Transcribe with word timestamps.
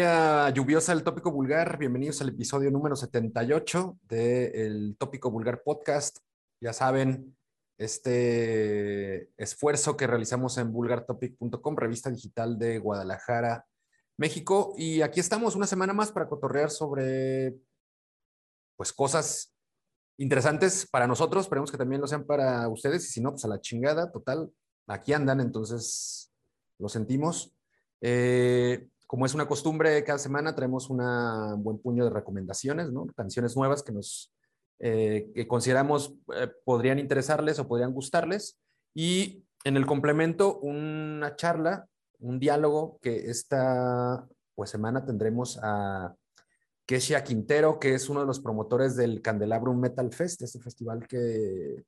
Lluviosa 0.00 0.94
del 0.94 1.04
tópico 1.04 1.30
vulgar, 1.30 1.76
bienvenidos 1.76 2.22
al 2.22 2.30
episodio 2.30 2.70
número 2.70 2.96
78 2.96 3.98
del 4.08 4.96
tópico 4.96 5.30
vulgar 5.30 5.62
podcast. 5.62 6.20
Ya 6.58 6.72
saben, 6.72 7.36
este 7.76 9.30
esfuerzo 9.36 9.98
que 9.98 10.06
realizamos 10.06 10.56
en 10.56 10.72
vulgartopic.com, 10.72 11.76
revista 11.76 12.08
digital 12.08 12.58
de 12.58 12.78
Guadalajara, 12.78 13.66
México. 14.16 14.72
Y 14.78 15.02
aquí 15.02 15.20
estamos 15.20 15.54
una 15.54 15.66
semana 15.66 15.92
más 15.92 16.12
para 16.12 16.30
cotorrear 16.30 16.70
sobre 16.70 17.56
pues 18.76 18.94
cosas 18.94 19.54
interesantes 20.16 20.88
para 20.90 21.06
nosotros. 21.06 21.44
Esperemos 21.44 21.70
que 21.70 21.76
también 21.76 22.00
lo 22.00 22.06
sean 22.06 22.24
para 22.24 22.66
ustedes. 22.68 23.04
Y 23.04 23.10
si 23.10 23.20
no, 23.20 23.32
pues 23.32 23.44
a 23.44 23.48
la 23.48 23.60
chingada, 23.60 24.10
total. 24.10 24.50
Aquí 24.86 25.12
andan, 25.12 25.40
entonces 25.40 26.32
lo 26.78 26.88
sentimos. 26.88 27.54
Eh, 28.00 28.88
como 29.10 29.26
es 29.26 29.34
una 29.34 29.48
costumbre, 29.48 30.04
cada 30.04 30.20
semana 30.20 30.54
traemos 30.54 30.88
un 30.88 30.98
buen 31.64 31.78
puño 31.78 32.04
de 32.04 32.10
recomendaciones, 32.10 32.92
¿no? 32.92 33.06
Canciones 33.16 33.56
nuevas 33.56 33.82
que 33.82 33.90
nos 33.90 34.32
eh, 34.78 35.32
que 35.34 35.48
consideramos 35.48 36.14
eh, 36.32 36.46
podrían 36.64 37.00
interesarles 37.00 37.58
o 37.58 37.66
podrían 37.66 37.92
gustarles. 37.92 38.60
Y 38.94 39.42
en 39.64 39.76
el 39.76 39.84
complemento, 39.84 40.60
una 40.60 41.34
charla, 41.34 41.88
un 42.20 42.38
diálogo 42.38 43.00
que 43.02 43.28
esta 43.28 44.28
pues, 44.54 44.70
semana 44.70 45.04
tendremos 45.04 45.58
a 45.60 46.14
Kesha 46.86 47.24
Quintero, 47.24 47.80
que 47.80 47.94
es 47.94 48.08
uno 48.08 48.20
de 48.20 48.26
los 48.26 48.38
promotores 48.38 48.94
del 48.94 49.22
Candelabrum 49.22 49.80
Metal 49.80 50.12
Fest, 50.12 50.42
este 50.42 50.60
festival 50.60 51.08
que 51.08 51.82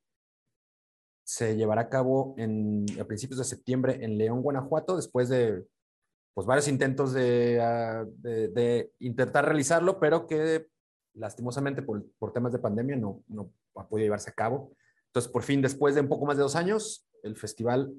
se 1.22 1.54
llevará 1.54 1.82
a 1.82 1.88
cabo 1.88 2.34
en, 2.36 2.84
a 3.00 3.04
principios 3.04 3.38
de 3.38 3.44
septiembre 3.44 4.04
en 4.04 4.18
León, 4.18 4.42
Guanajuato, 4.42 4.96
después 4.96 5.28
de 5.28 5.64
pues 6.34 6.46
varios 6.46 6.68
intentos 6.68 7.10
ah, 7.14 8.04
de, 8.06 8.48
de, 8.48 8.92
intentar 9.00 9.44
realizarlo, 9.44 10.00
pero 10.00 10.26
que 10.26 10.68
lastimosamente 11.14 11.82
por, 11.82 12.04
por, 12.18 12.32
temas 12.32 12.52
de 12.52 12.58
pandemia 12.58 12.96
no, 12.96 13.22
no 13.28 13.52
ha 13.76 13.86
podido 13.86 14.06
llevarse 14.06 14.30
a 14.30 14.34
cabo. 14.34 14.72
Entonces, 15.06 15.30
por 15.30 15.42
fin, 15.42 15.60
después 15.60 15.94
de 15.94 16.00
un 16.00 16.08
poco 16.08 16.24
más 16.24 16.36
de 16.36 16.42
dos 16.42 16.56
años, 16.56 17.06
el 17.22 17.36
festival 17.36 17.92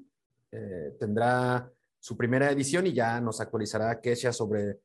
eh, 0.50 0.96
tendrá 0.98 1.70
su 2.00 2.16
primera 2.16 2.50
edición 2.50 2.86
y 2.86 2.92
ya 2.92 3.20
nos 3.20 3.40
actualizará 3.40 4.00
Kesha 4.00 4.32
sobre 4.32 4.80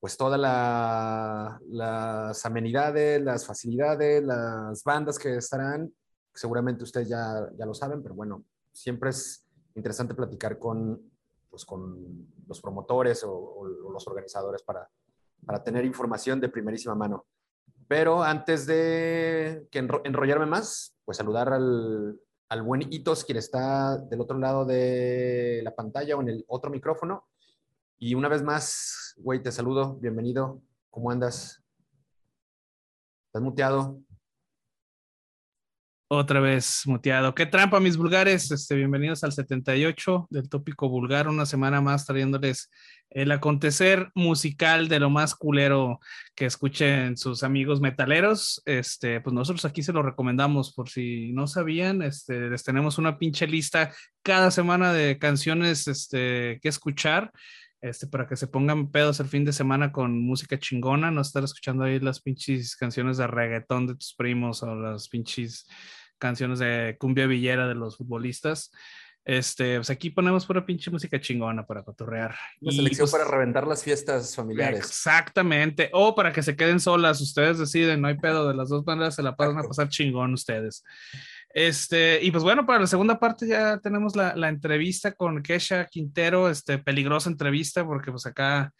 pues 0.00 0.16
todas 0.16 0.40
la, 0.40 1.60
las 1.68 2.46
amenidades, 2.46 3.22
las 3.22 3.46
facilidades, 3.46 4.24
las 4.24 4.82
bandas 4.82 5.18
que 5.18 5.36
estarán. 5.36 5.92
Seguramente 6.34 6.84
ustedes 6.84 7.08
ya, 7.08 7.46
ya 7.56 7.66
lo 7.66 7.74
saben, 7.74 8.02
pero 8.02 8.14
bueno, 8.14 8.44
siempre 8.72 9.10
es 9.10 9.46
interesante 9.74 10.14
platicar 10.14 10.58
con 10.58 11.10
pues 11.50 11.64
con 11.64 12.28
los 12.46 12.60
promotores 12.60 13.24
o, 13.26 13.64
los 13.92 14.06
organizadores 14.06 14.62
para, 14.62 14.88
para 15.44 15.62
tener 15.62 15.84
información 15.84 16.40
de 16.40 16.48
primerísima 16.48 16.94
mano. 16.94 17.26
Pero 17.88 18.22
antes 18.22 18.66
de 18.66 19.66
que 19.70 19.80
enrollarme 19.80 20.46
más, 20.46 20.94
pues 21.04 21.18
saludar 21.18 21.52
al, 21.52 22.20
al 22.48 22.62
buen 22.62 22.82
Itos, 22.92 23.24
quien 23.24 23.38
está 23.38 23.96
del 23.96 24.20
otro 24.20 24.38
lado 24.38 24.64
de 24.64 25.60
la 25.64 25.74
pantalla 25.74 26.16
o 26.16 26.20
en 26.20 26.28
el 26.28 26.44
otro 26.48 26.70
micrófono. 26.70 27.28
Y 27.98 28.14
una 28.14 28.28
vez 28.28 28.42
más, 28.42 29.14
güey, 29.18 29.42
te 29.42 29.52
saludo, 29.52 29.96
bienvenido. 29.96 30.62
¿Cómo 30.90 31.10
andas? 31.10 31.62
¿Estás 33.26 33.42
muteado? 33.42 34.00
Otra 36.12 36.40
vez 36.40 36.82
muteado. 36.86 37.36
Qué 37.36 37.46
trampa, 37.46 37.78
mis 37.78 37.96
vulgares. 37.96 38.50
Este, 38.50 38.74
bienvenidos 38.74 39.22
al 39.22 39.30
78 39.30 40.26
del 40.28 40.48
tópico 40.48 40.88
vulgar. 40.88 41.28
Una 41.28 41.46
semana 41.46 41.80
más 41.80 42.04
trayéndoles 42.04 42.68
el 43.10 43.30
acontecer 43.30 44.10
musical 44.16 44.88
de 44.88 44.98
lo 44.98 45.08
más 45.08 45.36
culero 45.36 46.00
que 46.34 46.46
escuchen 46.46 47.16
sus 47.16 47.44
amigos 47.44 47.80
metaleros. 47.80 48.60
Este, 48.64 49.20
pues 49.20 49.32
nosotros 49.32 49.64
aquí 49.64 49.84
se 49.84 49.92
lo 49.92 50.02
recomendamos 50.02 50.72
por 50.72 50.88
si 50.88 51.30
no 51.30 51.46
sabían. 51.46 52.02
Este, 52.02 52.50
les 52.50 52.64
tenemos 52.64 52.98
una 52.98 53.16
pinche 53.16 53.46
lista 53.46 53.94
cada 54.24 54.50
semana 54.50 54.92
de 54.92 55.16
canciones 55.16 55.86
este, 55.86 56.58
que 56.60 56.68
escuchar. 56.68 57.30
Este, 57.82 58.08
para 58.08 58.26
que 58.26 58.36
se 58.36 58.48
pongan 58.48 58.90
pedos 58.90 59.20
el 59.20 59.28
fin 59.28 59.44
de 59.44 59.52
semana 59.52 59.90
con 59.90 60.20
música 60.20 60.58
chingona, 60.58 61.10
no 61.10 61.22
estar 61.22 61.42
escuchando 61.44 61.84
ahí 61.84 61.98
las 61.98 62.20
pinches 62.20 62.76
canciones 62.76 63.16
de 63.16 63.26
reggaetón 63.26 63.86
de 63.86 63.94
tus 63.94 64.12
primos 64.14 64.62
o 64.62 64.74
las 64.74 65.08
pinches 65.08 65.66
canciones 66.20 66.60
de 66.60 66.96
cumbia 67.00 67.26
villera 67.26 67.66
de 67.66 67.74
los 67.74 67.96
futbolistas. 67.96 68.70
Este, 69.24 69.76
pues 69.76 69.90
aquí 69.90 70.10
ponemos 70.10 70.46
pura 70.46 70.64
pinche 70.64 70.90
música 70.90 71.20
chingona 71.20 71.66
para 71.66 71.82
cotorrear. 71.82 72.34
La 72.60 72.72
selección 72.72 73.04
pues, 73.04 73.12
para 73.12 73.24
reventar 73.30 73.66
las 73.66 73.82
fiestas 73.82 74.34
familiares. 74.34 74.78
Exactamente. 74.80 75.90
O 75.92 76.14
para 76.14 76.32
que 76.32 76.42
se 76.42 76.56
queden 76.56 76.80
solas, 76.80 77.20
ustedes 77.20 77.58
deciden, 77.58 78.00
no 78.00 78.08
hay 78.08 78.16
pedo, 78.16 78.48
de 78.48 78.54
las 78.54 78.68
dos 78.68 78.84
maneras 78.86 79.16
se 79.16 79.22
la 79.22 79.36
pasan 79.36 79.58
a 79.58 79.62
pasar 79.62 79.88
chingón 79.88 80.32
ustedes. 80.34 80.84
Este, 81.52 82.20
y 82.22 82.30
pues 82.30 82.44
bueno, 82.44 82.64
para 82.64 82.80
la 82.80 82.86
segunda 82.86 83.18
parte 83.18 83.46
ya 83.46 83.78
tenemos 83.78 84.14
la, 84.14 84.36
la, 84.36 84.48
entrevista 84.48 85.12
con 85.12 85.42
Kesha 85.42 85.86
Quintero, 85.86 86.48
este, 86.48 86.78
peligrosa 86.78 87.28
entrevista, 87.28 87.84
porque 87.84 88.12
pues 88.12 88.24
acá 88.24 88.72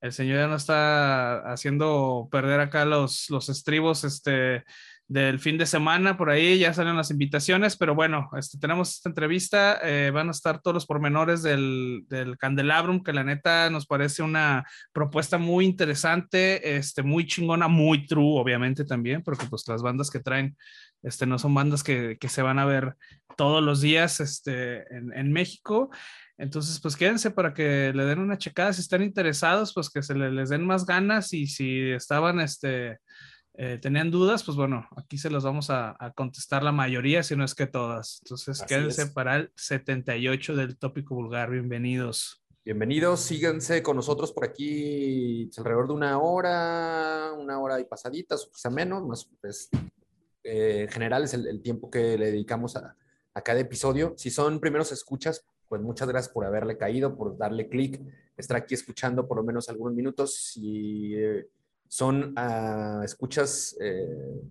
el 0.00 0.12
señor 0.12 0.38
ya 0.38 0.46
no 0.46 0.56
está 0.56 1.38
haciendo 1.50 2.28
perder 2.30 2.60
acá 2.60 2.84
los, 2.84 3.30
los 3.30 3.48
estribos, 3.48 4.04
este, 4.04 4.64
del 5.08 5.40
fin 5.40 5.56
de 5.56 5.64
semana, 5.64 6.18
por 6.18 6.28
ahí 6.28 6.58
ya 6.58 6.74
salen 6.74 6.94
las 6.94 7.10
invitaciones, 7.10 7.78
pero 7.78 7.94
bueno, 7.94 8.28
este, 8.36 8.58
tenemos 8.58 8.90
esta 8.90 9.08
entrevista, 9.08 9.78
eh, 9.82 10.10
van 10.10 10.28
a 10.28 10.32
estar 10.32 10.60
todos 10.60 10.74
los 10.74 10.84
pormenores 10.84 11.42
del, 11.42 12.04
del, 12.08 12.36
Candelabrum, 12.36 13.02
que 13.02 13.14
la 13.14 13.24
neta 13.24 13.70
nos 13.70 13.86
parece 13.86 14.22
una 14.22 14.66
propuesta 14.92 15.38
muy 15.38 15.64
interesante, 15.64 16.76
este, 16.76 17.02
muy 17.02 17.26
chingona, 17.26 17.68
muy 17.68 18.06
true, 18.06 18.38
obviamente 18.38 18.84
también, 18.84 19.22
porque 19.22 19.46
pues 19.46 19.66
las 19.66 19.80
bandas 19.80 20.10
que 20.10 20.20
traen, 20.20 20.58
este, 21.02 21.24
no 21.24 21.38
son 21.38 21.54
bandas 21.54 21.82
que, 21.82 22.18
que 22.20 22.28
se 22.28 22.42
van 22.42 22.58
a 22.58 22.66
ver 22.66 22.94
todos 23.38 23.62
los 23.62 23.80
días 23.80 24.20
este, 24.20 24.94
en, 24.94 25.14
en 25.14 25.32
México. 25.32 25.88
Entonces, 26.36 26.80
pues 26.80 26.96
quédense 26.96 27.30
para 27.30 27.54
que 27.54 27.92
le 27.94 28.04
den 28.04 28.18
una 28.18 28.36
checada. 28.36 28.74
Si 28.74 28.82
están 28.82 29.02
interesados, 29.02 29.72
pues 29.72 29.88
que 29.88 30.02
se 30.02 30.14
les 30.14 30.50
den 30.50 30.66
más 30.66 30.84
ganas 30.84 31.32
y 31.32 31.46
si 31.46 31.90
estaban, 31.90 32.40
este, 32.40 32.98
eh, 33.60 33.76
tenían 33.76 34.12
dudas, 34.12 34.44
pues 34.44 34.56
bueno, 34.56 34.86
aquí 34.96 35.18
se 35.18 35.30
los 35.30 35.42
vamos 35.42 35.68
a, 35.68 35.96
contestar 36.14 36.62
la 36.62 36.70
mayoría, 36.70 37.24
si 37.24 37.34
no 37.34 37.44
es 37.44 37.56
que 37.56 37.66
todas. 37.66 38.20
Entonces, 38.22 38.62
quédense 38.62 39.08
para 39.08 39.34
el 39.34 39.50
78 39.56 40.54
del 40.54 40.78
tópico 40.78 41.16
vulgar. 41.16 41.50
Bienvenidos. 41.50 42.40
Bienvenidos, 42.64 43.18
síganse 43.18 43.82
con 43.82 43.96
nosotros 43.96 44.30
por 44.30 44.44
aquí 44.44 45.50
alrededor 45.56 45.88
de 45.88 45.94
una 45.94 46.20
hora, 46.20 47.32
una 47.36 47.58
hora 47.58 47.80
y 47.80 47.84
pasaditas, 47.84 48.44
o 48.44 48.50
quizá 48.52 48.70
menos, 48.70 49.04
más 49.04 49.28
pues, 49.40 49.68
eh, 50.44 50.82
en 50.82 50.88
general 50.88 51.24
es 51.24 51.34
el, 51.34 51.60
tiempo 51.60 51.90
que 51.90 52.16
le 52.16 52.26
dedicamos 52.26 52.76
a, 52.76 52.94
cada 53.44 53.58
episodio. 53.58 54.14
Si 54.16 54.30
son 54.30 54.60
primeros 54.60 54.92
escuchas, 54.92 55.44
pues 55.68 55.82
muchas 55.82 56.06
gracias 56.06 56.32
por 56.32 56.44
haberle 56.44 56.78
caído, 56.78 57.16
por 57.16 57.36
darle 57.36 57.68
clic, 57.68 58.00
estar 58.36 58.56
aquí 58.56 58.74
escuchando 58.74 59.26
por 59.26 59.38
lo 59.38 59.42
menos 59.42 59.68
algunos 59.68 59.94
minutos. 59.94 60.52
Si 60.52 61.16
eh, 61.16 61.48
son 61.88 62.34
uh, 62.38 63.02
escuchas, 63.02 63.76
eh, 63.80 64.42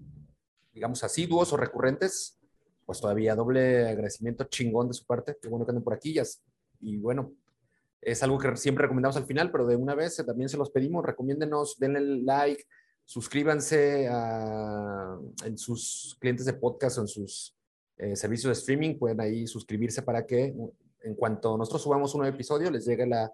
digamos, 0.73 1.03
asiduos 1.03 1.53
o 1.53 1.57
recurrentes, 1.57 2.39
pues 2.85 2.99
todavía 2.99 3.35
doble 3.35 3.87
agradecimiento 3.87 4.45
chingón 4.45 4.87
de 4.87 4.93
su 4.93 5.05
parte. 5.05 5.37
Qué 5.41 5.47
bueno 5.47 5.65
que 5.65 5.71
anden 5.71 5.83
por 5.83 5.93
aquí. 5.93 6.15
Y 6.79 6.97
bueno, 6.97 7.33
es 8.01 8.23
algo 8.23 8.37
que 8.37 8.55
siempre 8.57 8.83
recomendamos 8.83 9.17
al 9.17 9.25
final, 9.25 9.51
pero 9.51 9.67
de 9.67 9.75
una 9.75 9.95
vez 9.95 10.15
también 10.25 10.49
se 10.49 10.57
los 10.57 10.71
pedimos. 10.71 11.05
Recomiéndenos, 11.05 11.77
denle 11.79 12.23
like, 12.23 12.63
suscríbanse 13.05 14.07
a, 14.09 15.17
en 15.45 15.57
sus 15.57 16.17
clientes 16.19 16.45
de 16.45 16.53
podcast 16.53 16.97
o 16.97 17.01
en 17.01 17.07
sus 17.07 17.55
eh, 17.97 18.15
servicios 18.15 18.55
de 18.55 18.59
streaming. 18.59 18.97
Pueden 18.97 19.19
ahí 19.21 19.47
suscribirse 19.47 20.01
para 20.01 20.25
que 20.25 20.55
en 21.01 21.15
cuanto 21.15 21.57
nosotros 21.57 21.83
subamos 21.83 22.13
un 22.13 22.21
nuevo 22.21 22.35
episodio 22.35 22.71
les 22.71 22.85
llegue 22.85 23.05
la 23.05 23.31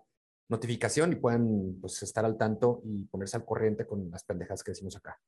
notificación 0.54 1.12
y 1.12 1.16
pueden 1.16 1.80
pues, 1.82 2.02
estar 2.04 2.24
al 2.26 2.38
tanto 2.38 2.82
y 2.86 3.06
ponerse 3.06 3.38
al 3.38 3.46
corriente 3.46 3.86
con 3.86 4.10
las 4.10 4.24
pendejas 4.24 4.64
que 4.64 4.72
decimos 4.72 4.96
acá. 4.96 5.20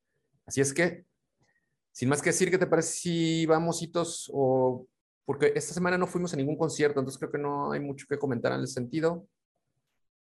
Así 0.45 0.62
es 0.62 0.74
que, 0.74 1.06
sin 1.92 2.10
más 2.10 2.22
que 2.22 2.30
decir, 2.30 2.50
¿qué 2.50 2.57
te 2.57 2.68
parece 2.68 2.94
si 2.94 3.45
vamos 3.45 3.81
hitos 3.81 4.30
o 4.33 4.88
porque 5.25 5.54
esta 5.56 5.74
semana 5.74 5.98
no 5.98 6.06
fuimos 6.06 6.33
a 6.33 6.38
ningún 6.38 6.57
concierto, 6.57 7.00
entonces 7.00 7.18
creo 7.18 7.31
que 7.31 7.39
no 7.39 7.72
hay 7.72 7.80
mucho 7.80 8.06
que 8.07 8.19
comentar 8.19 8.54
en 8.54 8.60
el 8.60 8.68
sentido, 8.68 9.27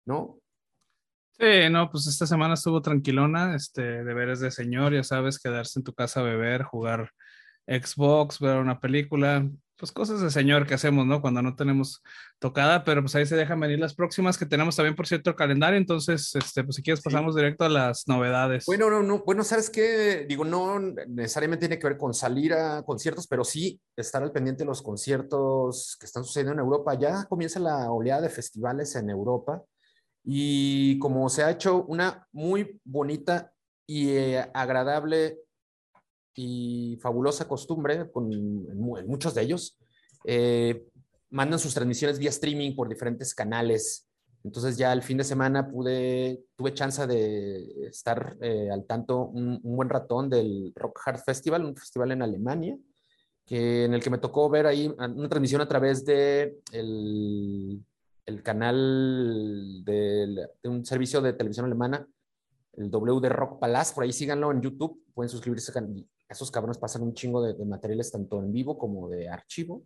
¿no? 0.07 0.39
Sí, 1.33 1.69
no, 1.71 1.91
pues 1.91 2.07
esta 2.07 2.27
semana 2.27 2.55
estuvo 2.55 2.81
tranquilona, 2.81 3.57
este, 3.57 4.05
deberes 4.05 4.39
de 4.39 4.53
señor, 4.53 4.95
ya 4.95 5.03
sabes, 5.03 5.41
quedarse 5.41 5.81
en 5.81 5.85
tu 5.85 5.93
casa 5.93 6.21
a 6.21 6.23
beber, 6.23 6.63
jugar 6.63 7.11
Xbox, 7.67 8.39
ver 8.39 8.59
una 8.59 8.79
película, 8.79 9.49
pues 9.83 9.91
cosas 9.91 10.21
de 10.21 10.31
señor 10.31 10.65
que 10.65 10.75
hacemos, 10.75 11.05
¿no? 11.07 11.21
Cuando 11.21 11.43
no 11.43 11.57
tenemos 11.57 12.05
tocada, 12.39 12.85
pero 12.85 13.01
pues 13.03 13.17
ahí 13.17 13.27
se 13.27 13.35
dejan 13.35 13.59
venir 13.59 13.81
las 13.81 13.97
próximas 13.97 14.39
que 14.39 14.47
tenemos 14.47 14.77
también, 14.77 14.95
por 14.95 15.09
cierto, 15.09 15.31
el 15.31 15.35
calendario. 15.35 15.77
Entonces, 15.77 16.37
este, 16.37 16.63
pues 16.63 16.77
si 16.77 16.85
quieres 16.85 17.03
pasamos 17.03 17.35
directo 17.35 17.65
a 17.65 17.69
las 17.69 18.07
novedades. 18.07 18.65
Bueno, 18.65 18.89
no, 18.89 19.03
no, 19.03 19.25
bueno, 19.25 19.43
¿sabes 19.43 19.71
qué? 19.71 20.25
Digo, 20.29 20.45
no 20.45 20.79
necesariamente 20.79 21.67
tiene 21.67 21.81
que 21.81 21.89
ver 21.89 21.99
con 21.99 22.15
salir 22.15 22.55
a 22.55 22.85
conciertos, 22.85 23.27
pero 23.27 23.43
sí 23.43 23.81
estar 23.97 24.23
al 24.23 24.31
pendiente 24.31 24.63
de 24.63 24.69
los 24.69 24.83
conciertos 24.83 25.97
que 25.99 26.07
están 26.07 26.23
sucediendo 26.23 26.53
en 26.53 26.61
Europa. 26.61 26.95
Ya 26.95 27.25
comienza 27.25 27.59
la 27.59 27.91
oleada 27.91 28.21
de 28.21 28.31
festivales 28.31 28.95
en 28.95 29.11
Europa 29.11 29.65
Y 30.23 30.97
como 31.01 31.29
se 31.29 31.43
ha 31.43 31.51
hecho 31.51 31.83
una 31.89 32.29
muy 32.31 32.81
bonita 32.85 33.53
y 33.85 34.11
eh, 34.11 34.49
agradable 34.55 35.41
y 36.35 36.99
fabulosa 37.01 37.47
costumbre 37.47 38.11
con, 38.11 38.33
en, 38.33 39.07
muchos 39.07 39.35
de 39.35 39.43
ellos, 39.43 39.79
eh, 40.25 40.85
mandan 41.31 41.59
sus 41.59 41.75
transmisiones 41.75 42.19
vía 42.19 42.31
streaming 42.31 42.75
por 42.75 42.89
diferentes 42.89 43.35
canales. 43.35 44.09
Entonces 44.45 44.77
ya 44.77 44.93
el 44.93 45.03
fin 45.03 45.19
de 45.19 45.25
semana 45.25 45.69
pude, 45.69 46.45
tuve 46.57 46.75
chance 46.75 47.07
de 47.07 47.87
estar 47.87 48.37
eh, 48.41 48.71
al 48.71 48.85
tanto 48.87 49.27
un, 49.27 49.61
buen 49.63 49.89
ratón 49.89 50.29
del 50.29 50.73
Rock 50.75 51.01
Hard 51.07 51.21
Festival, 51.21 51.65
un 51.65 51.77
festival 51.77 52.13
en 52.13 52.23
Alemania, 52.23 52.77
que, 53.47 53.85
en 53.85 53.95
el 53.95 54.03
que 54.03 54.11
me 54.11 54.19
tocó 54.19 54.49
ver 54.51 54.67
ahí 54.67 54.89
una 54.89 55.29
transmisión 55.29 55.61
a 55.61 55.69
través 55.69 56.05
de 56.05 56.57
el, 56.73 57.85
el 58.27 58.43
canal 58.43 59.83
de, 59.85 60.49
de, 60.63 60.69
un 60.69 60.85
servicio 60.85 61.21
de 61.21 61.33
televisión 61.33 61.67
alemana, 61.67 62.07
el 62.75 62.91
WD 62.91 63.29
Rock 63.29 63.61
Palace, 63.61 63.95
por 63.95 64.05
ahí 64.05 64.13
síganlo 64.13 64.51
en 64.51 64.63
YouTube, 64.63 65.03
pueden 65.15 65.29
suscribirse, 65.29 65.73
esos 66.33 66.51
cabrones 66.51 66.79
pasan 66.79 67.03
un 67.03 67.15
chingo 67.15 67.43
de, 67.43 67.55
de 67.55 67.65
materiales 67.65 68.11
tanto 68.11 68.41
en 68.41 68.53
vivo 68.53 68.77
como 68.77 69.09
de 69.09 69.29
archivo. 69.29 69.85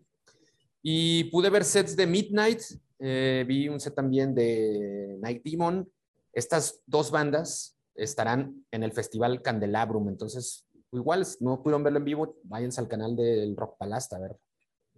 Y 0.83 1.25
pude 1.25 1.51
ver 1.51 1.65
sets 1.65 1.97
de 1.97 2.07
Midnight, 2.07 2.63
eh, 2.99 3.45
vi 3.47 3.69
un 3.69 3.81
set 3.81 3.95
también 3.95 4.35
de 4.35 5.19
Night 5.21 5.43
Demon. 5.45 5.91
Estas 6.33 6.83
dos 6.87 7.11
bandas 7.11 7.77
estarán 7.95 8.65
en 8.71 8.83
el 8.83 8.93
festival 8.93 9.43
Candelabrum, 9.43 10.09
entonces 10.09 10.67
igual 10.93 11.27
no 11.41 11.63
pudieron 11.63 11.83
verlo 11.83 11.99
en 11.99 12.05
vivo, 12.05 12.37
váyanse 12.45 12.81
al 12.81 12.89
canal 12.89 13.17
del 13.17 13.57
Rock 13.57 13.77
Palace 13.79 14.15
a 14.15 14.19
ver 14.19 14.37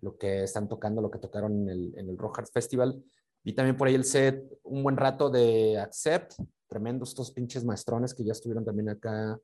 lo 0.01 0.17
que 0.17 0.45
están 0.45 0.69
tocando, 0.69 1.01
lo 1.01 1.11
que 1.11 1.19
tocaron 1.19 1.63
en 1.63 1.69
el, 1.69 1.99
en 1.99 2.09
el 2.09 2.19
Rock 2.19 2.39
Hard 2.39 2.49
Festival. 2.49 3.03
Vi 3.43 3.53
también 3.53 3.77
por 3.77 3.89
ahí 3.89 3.95
el 3.95 4.05
set 4.05 4.45
un 4.65 4.83
buen 4.83 4.97
rato 4.97 5.31
de 5.31 5.79
Accept, 5.79 6.35
tremendos 6.69 7.11
estos 7.11 7.33
pinches 7.33 7.65
maestrones 7.65 8.15
que 8.15 8.25
ya 8.25 8.33
estuvieron 8.33 8.65
también 8.65 8.91
acá 8.91 9.39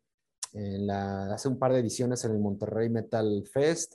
en 0.54 0.86
la, 0.86 1.34
hace 1.34 1.48
un 1.48 1.58
par 1.58 1.72
de 1.72 1.80
ediciones 1.80 2.24
en 2.24 2.32
el 2.32 2.38
Monterrey 2.38 2.88
Metal 2.88 3.44
Fest. 3.52 3.94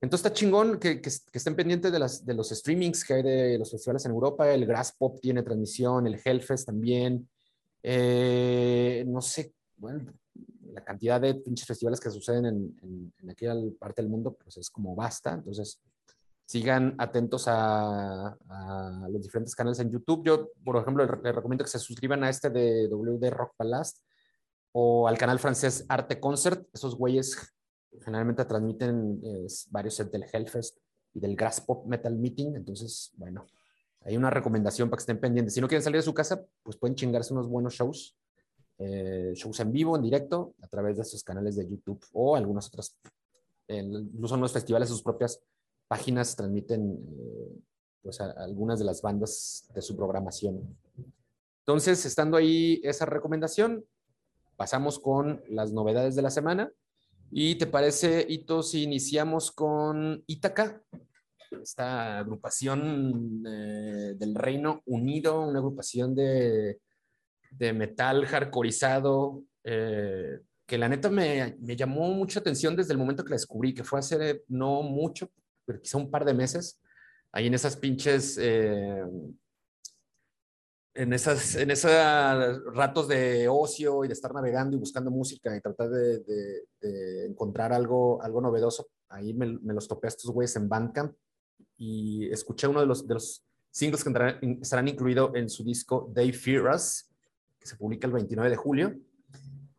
Entonces 0.00 0.26
está 0.26 0.38
chingón 0.38 0.78
que, 0.78 1.00
que, 1.00 1.08
estén 1.08 1.56
pendientes 1.56 1.90
de, 1.90 1.98
las, 1.98 2.24
de 2.26 2.34
los 2.34 2.50
streamings 2.50 3.04
que 3.04 3.14
hay 3.14 3.22
de 3.22 3.58
los 3.58 3.70
festivales 3.70 4.04
en 4.04 4.12
Europa. 4.12 4.52
El 4.52 4.66
Grass 4.66 4.94
Pop 4.98 5.18
tiene 5.20 5.42
transmisión, 5.42 6.06
el 6.06 6.20
Hellfest 6.22 6.66
también. 6.66 7.26
Eh, 7.82 9.04
no 9.06 9.22
sé, 9.22 9.54
bueno, 9.76 10.12
la 10.72 10.84
cantidad 10.84 11.20
de 11.20 11.34
pinches 11.36 11.66
festivales 11.66 12.00
que 12.00 12.10
suceden 12.10 12.46
en, 12.46 13.12
en, 13.18 13.30
aquella 13.30 13.54
parte 13.78 14.02
del 14.02 14.10
mundo, 14.10 14.34
pues 14.34 14.58
es 14.58 14.68
como 14.68 14.94
basta. 14.94 15.32
Entonces, 15.32 15.80
sigan 16.44 16.94
atentos 16.98 17.48
a, 17.48 18.26
a, 18.28 19.08
los 19.10 19.22
diferentes 19.22 19.54
canales 19.54 19.80
en 19.80 19.90
YouTube. 19.90 20.26
Yo, 20.26 20.50
por 20.62 20.76
ejemplo, 20.76 21.06
les 21.06 21.34
recomiendo 21.34 21.64
que 21.64 21.70
se 21.70 21.78
suscriban 21.78 22.22
a 22.24 22.28
este 22.28 22.50
de 22.50 22.88
WD 22.88 23.30
Rock 23.30 23.54
Palace 23.56 24.00
o 24.76 25.06
al 25.06 25.16
canal 25.16 25.38
francés 25.38 25.84
Arte 25.88 26.18
Concert. 26.18 26.66
Esos 26.72 26.96
güeyes 26.96 27.54
generalmente 28.04 28.44
transmiten 28.44 29.22
varios 29.70 29.94
sets 29.94 30.10
del 30.10 30.24
Hellfest 30.30 30.78
y 31.14 31.20
del 31.20 31.36
Grass 31.36 31.60
Pop 31.60 31.86
Metal 31.86 32.14
Meeting. 32.14 32.56
Entonces, 32.56 33.12
bueno, 33.16 33.46
hay 34.00 34.16
una 34.16 34.30
recomendación 34.30 34.90
para 34.90 34.98
que 34.98 35.02
estén 35.02 35.20
pendientes. 35.20 35.54
Si 35.54 35.60
no 35.60 35.68
quieren 35.68 35.82
salir 35.82 35.98
de 35.98 36.02
su 36.02 36.12
casa, 36.12 36.44
pues 36.62 36.76
pueden 36.76 36.96
chingarse 36.96 37.32
unos 37.32 37.48
buenos 37.48 37.74
shows, 37.74 38.16
eh, 38.78 39.32
shows 39.34 39.60
en 39.60 39.70
vivo, 39.70 39.94
en 39.94 40.02
directo, 40.02 40.54
a 40.60 40.66
través 40.66 40.96
de 40.96 41.02
esos 41.02 41.22
canales 41.22 41.54
de 41.54 41.68
YouTube 41.68 42.04
o 42.12 42.34
algunas 42.34 42.66
otras, 42.66 42.96
incluso 43.68 44.34
en 44.34 44.40
los 44.40 44.52
festivales, 44.52 44.88
sus 44.88 45.02
propias 45.02 45.40
páginas 45.86 46.34
transmiten 46.34 46.98
eh, 47.16 47.60
pues 48.02 48.20
algunas 48.20 48.78
de 48.78 48.84
las 48.84 49.00
bandas 49.00 49.70
de 49.72 49.80
su 49.80 49.96
programación. 49.96 50.76
Entonces, 51.60 52.04
estando 52.04 52.36
ahí 52.36 52.80
esa 52.82 53.06
recomendación, 53.06 53.84
pasamos 54.56 54.98
con 54.98 55.42
las 55.48 55.72
novedades 55.72 56.14
de 56.14 56.22
la 56.22 56.30
semana. 56.30 56.70
¿Y 57.30 57.56
te 57.56 57.66
parece, 57.66 58.24
Ito, 58.28 58.62
si 58.62 58.82
iniciamos 58.82 59.50
con 59.50 60.22
Ítaca? 60.26 60.82
Esta 61.50 62.18
agrupación 62.18 63.42
eh, 63.46 64.14
del 64.16 64.34
Reino 64.34 64.82
Unido, 64.86 65.40
una 65.40 65.58
agrupación 65.58 66.14
de, 66.14 66.80
de 67.50 67.72
metal 67.72 68.26
hardcoreizado, 68.26 69.42
eh, 69.62 70.40
que 70.66 70.78
la 70.78 70.88
neta 70.88 71.10
me, 71.10 71.56
me, 71.60 71.76
llamó 71.76 72.08
mucha 72.10 72.40
atención 72.40 72.74
desde 72.74 72.92
el 72.92 72.98
momento 72.98 73.24
que 73.24 73.30
la 73.30 73.36
descubrí, 73.36 73.74
que 73.74 73.84
fue 73.84 73.98
hace 73.98 74.42
no 74.48 74.82
mucho, 74.82 75.30
pero 75.64 75.80
quizá 75.80 75.98
un 75.98 76.10
par 76.10 76.24
de 76.24 76.34
meses, 76.34 76.80
ahí 77.32 77.46
en 77.46 77.54
esas 77.54 77.76
pinches 77.76 78.38
eh, 78.40 79.02
en 80.94 81.12
esas, 81.12 81.56
en 81.56 81.70
esos 81.70 81.90
ratos 82.72 83.08
de 83.08 83.48
ocio 83.48 84.04
y 84.04 84.08
de 84.08 84.14
estar 84.14 84.32
navegando 84.32 84.76
y 84.76 84.80
buscando 84.80 85.10
música 85.10 85.54
y 85.56 85.60
tratar 85.60 85.90
de, 85.90 86.64
encontrar 87.28 87.72
algo, 87.72 88.22
algo 88.22 88.40
novedoso, 88.40 88.88
ahí 89.08 89.34
me, 89.34 89.58
me, 89.60 89.74
los 89.74 89.88
topé 89.88 90.06
a 90.06 90.08
estos 90.08 90.30
güeyes 90.30 90.54
en 90.56 90.68
Bandcamp 90.68 91.14
y 91.76 92.30
escuché 92.30 92.68
uno 92.68 92.80
de 92.80 92.86
los, 92.86 93.06
de 93.06 93.14
los 93.14 93.44
singles 93.70 94.04
que 94.04 94.10
estarán 94.62 94.88
incluidos 94.88 95.32
en 95.34 95.48
su 95.50 95.64
disco 95.64 96.12
They 96.14 96.32
Fear 96.32 96.72
Us, 96.74 97.10
que 97.58 97.66
se 97.66 97.76
publica 97.76 98.06
el 98.06 98.12
29 98.12 98.50
de 98.50 98.56
julio. 98.56 98.96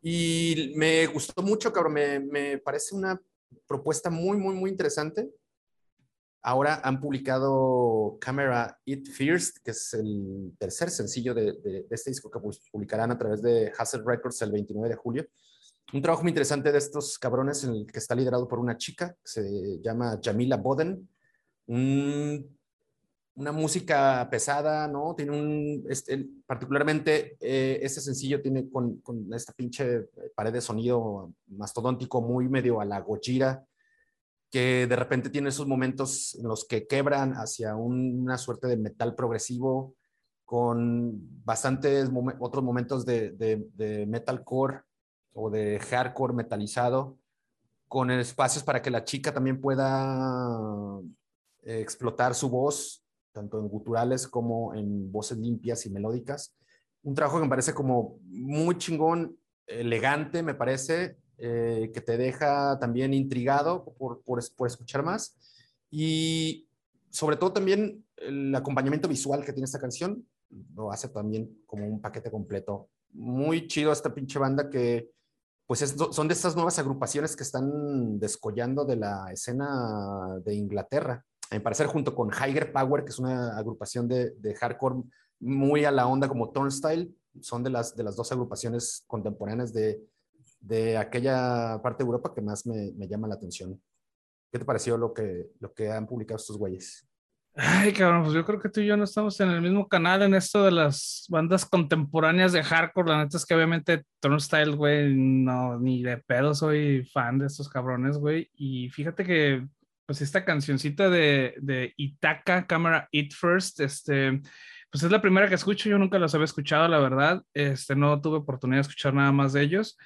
Y 0.02 0.74
me 0.76 1.06
gustó 1.06 1.42
mucho, 1.42 1.72
cabrón, 1.72 1.94
me, 1.94 2.20
me 2.20 2.58
parece 2.58 2.94
una 2.94 3.20
propuesta 3.66 4.10
muy, 4.10 4.36
muy, 4.36 4.54
muy 4.54 4.70
interesante. 4.70 5.30
Ahora 6.48 6.80
han 6.84 7.00
publicado 7.00 8.18
Camera 8.20 8.78
It 8.84 9.08
First, 9.08 9.56
que 9.64 9.72
es 9.72 9.92
el 9.94 10.54
tercer 10.56 10.90
sencillo 10.90 11.34
de, 11.34 11.84
este 11.90 12.10
disco 12.10 12.30
que 12.30 12.38
publicarán 12.70 13.10
a 13.10 13.18
través 13.18 13.42
de 13.42 13.72
Hassel 13.76 14.06
Records 14.06 14.40
el 14.42 14.52
29 14.52 14.90
de 14.90 14.94
julio. 14.94 15.26
Un 15.92 16.02
trabajo 16.02 16.22
muy 16.22 16.30
interesante 16.30 16.70
de 16.70 16.78
estos 16.78 17.18
cabrones 17.18 17.64
en 17.64 17.70
el 17.70 17.86
que 17.86 17.98
está 17.98 18.14
liderado 18.14 18.46
por 18.46 18.60
una 18.60 18.76
chica 18.76 19.08
que 19.14 19.28
se 19.28 19.80
llama 19.82 20.20
Jamila 20.22 20.56
Boden. 20.56 21.08
una 21.66 23.50
música 23.50 24.28
pesada, 24.30 24.86
¿no? 24.86 25.16
Tiene 25.16 25.32
un, 25.32 25.84
este, 25.90 26.28
particularmente 26.46 27.36
eh, 27.40 27.80
este 27.82 28.00
sencillo 28.00 28.40
tiene 28.40 28.70
con, 28.70 28.98
con, 28.98 29.34
esta 29.34 29.52
pinche 29.52 30.10
pared 30.36 30.52
de 30.52 30.60
sonido 30.60 31.32
mastodóntico 31.48 32.22
muy 32.22 32.48
medio 32.48 32.80
a 32.80 32.84
la 32.84 33.00
Gojira, 33.00 33.66
que 34.56 34.86
de 34.86 34.96
repente 34.96 35.28
tiene 35.28 35.50
esos 35.50 35.66
momentos 35.66 36.34
en 36.36 36.48
los 36.48 36.64
que 36.64 36.86
quebran 36.86 37.34
hacia 37.34 37.76
una 37.76 38.38
suerte 38.38 38.66
de 38.66 38.78
metal 38.78 39.14
progresivo 39.14 39.94
con 40.46 41.44
bastantes 41.44 42.08
otros 42.40 42.64
momentos 42.64 43.04
de, 43.04 43.32
de, 43.32 44.06
metalcore 44.06 44.80
o 45.34 45.50
de 45.50 45.78
hardcore 45.78 46.32
metalizado, 46.32 47.18
con 47.86 48.10
espacios 48.10 48.64
para 48.64 48.80
que 48.80 48.90
la 48.90 49.04
chica 49.04 49.30
también 49.30 49.60
pueda 49.60 51.02
explotar 51.62 52.34
su 52.34 52.48
voz, 52.48 53.04
tanto 53.32 53.58
en 53.58 53.68
guturales 53.68 54.26
como 54.26 54.72
en 54.72 55.12
voces 55.12 55.36
limpias 55.36 55.84
y 55.84 55.90
melódicas. 55.90 56.56
Un 57.02 57.14
trabajo 57.14 57.36
que 57.36 57.44
me 57.44 57.50
parece 57.50 57.74
como 57.74 58.20
muy 58.22 58.78
chingón, 58.78 59.36
elegante, 59.66 60.42
me 60.42 60.54
parece, 60.54 61.18
eh, 61.38 61.90
que 61.92 62.00
te 62.00 62.16
deja 62.16 62.78
también 62.78 63.12
intrigado 63.12 63.84
por, 63.98 64.22
por, 64.22 64.38
escuchar 64.38 65.02
más. 65.02 65.36
Y 65.90 66.68
sobre 67.10 67.36
todo 67.36 67.52
también 67.52 68.04
el 68.16 68.54
acompañamiento 68.54 69.08
visual 69.08 69.44
que 69.44 69.52
tiene 69.52 69.66
esta 69.66 69.80
canción 69.80 70.26
lo 70.74 70.92
hace 70.92 71.08
también 71.08 71.62
como 71.66 71.86
un 71.86 72.00
paquete 72.00 72.30
completo. 72.30 72.88
Muy 73.12 73.66
chido 73.68 73.92
esta 73.92 74.14
pinche 74.14 74.38
banda 74.38 74.70
que 74.70 75.10
pues 75.66 75.94
son 76.12 76.28
de 76.28 76.34
estas 76.34 76.54
nuevas 76.54 76.78
agrupaciones 76.78 77.34
que 77.34 77.42
están 77.42 78.18
descollando 78.20 78.84
de 78.84 78.96
la 78.96 79.32
escena 79.32 80.38
de 80.44 80.54
Inglaterra. 80.54 81.24
En 81.50 81.62
parecer 81.62 81.86
junto 81.86 82.14
con 82.14 82.30
Higher 82.30 82.72
Power, 82.72 83.04
que 83.04 83.10
es 83.10 83.18
una 83.18 83.56
agrupación 83.58 84.06
de, 84.06 84.30
de 84.30 84.54
hardcore 84.54 85.02
muy 85.40 85.84
a 85.84 85.90
la 85.90 86.06
onda 86.06 86.28
como 86.28 86.50
Turnstile, 86.50 87.10
son 87.40 87.62
de 87.62 87.70
las, 87.70 87.96
de 87.96 88.04
las 88.04 88.16
dos 88.16 88.30
agrupaciones 88.32 89.04
contemporáneas 89.06 89.72
de, 89.72 90.00
de 90.60 90.96
aquella 90.96 91.80
parte 91.82 92.02
de 92.02 92.06
Europa 92.06 92.32
que 92.34 92.40
más 92.40 92.66
me, 92.66 92.92
me, 92.96 93.08
llama 93.08 93.28
la 93.28 93.34
atención. 93.34 93.80
¿Qué 94.52 94.58
te 94.58 94.64
pareció 94.64 94.96
lo 94.96 95.12
que, 95.12 95.50
lo 95.60 95.72
que 95.72 95.90
han 95.90 96.06
publicado 96.06 96.36
estos 96.36 96.58
güeyes? 96.58 97.08
Ay, 97.58 97.94
cabrón, 97.94 98.22
pues 98.22 98.34
yo 98.34 98.44
creo 98.44 98.60
que 98.60 98.68
tú 98.68 98.80
y 98.80 98.86
yo 98.86 98.98
no 98.98 99.04
estamos 99.04 99.40
en 99.40 99.48
el 99.48 99.62
mismo 99.62 99.88
canal 99.88 100.20
en 100.20 100.34
esto 100.34 100.62
de 100.62 100.70
las 100.70 101.24
bandas 101.30 101.64
contemporáneas 101.64 102.52
de 102.52 102.62
hardcore. 102.62 103.10
La 103.10 103.24
neta 103.24 103.38
es 103.38 103.46
que 103.46 103.54
obviamente 103.54 104.04
Turnstile, 104.20 104.72
güey, 104.72 105.14
no, 105.14 105.78
ni 105.80 106.02
de 106.02 106.18
pedo 106.18 106.54
soy 106.54 107.08
fan 107.14 107.38
de 107.38 107.46
estos 107.46 107.70
cabrones, 107.70 108.18
güey. 108.18 108.50
Y 108.54 108.90
fíjate 108.90 109.24
que, 109.24 109.66
pues 110.04 110.20
esta 110.20 110.44
cancioncita 110.44 111.08
de, 111.08 111.54
de 111.58 111.94
Itaka, 111.96 112.66
Camera 112.66 113.08
It 113.10 113.32
First, 113.32 113.80
este, 113.80 114.42
pues 114.90 115.02
es 115.02 115.10
la 115.10 115.22
primera 115.22 115.48
que 115.48 115.54
escucho. 115.54 115.88
Yo 115.88 115.96
nunca 115.96 116.18
los 116.18 116.34
había 116.34 116.44
escuchado, 116.44 116.86
la 116.88 116.98
verdad. 116.98 117.42
Este, 117.54 117.96
no 117.96 118.20
tuve 118.20 118.36
oportunidad 118.36 118.78
de 118.78 118.88
escuchar 118.88 119.14
nada 119.14 119.32
más 119.32 119.54
de 119.54 119.62
ellos. 119.62 119.96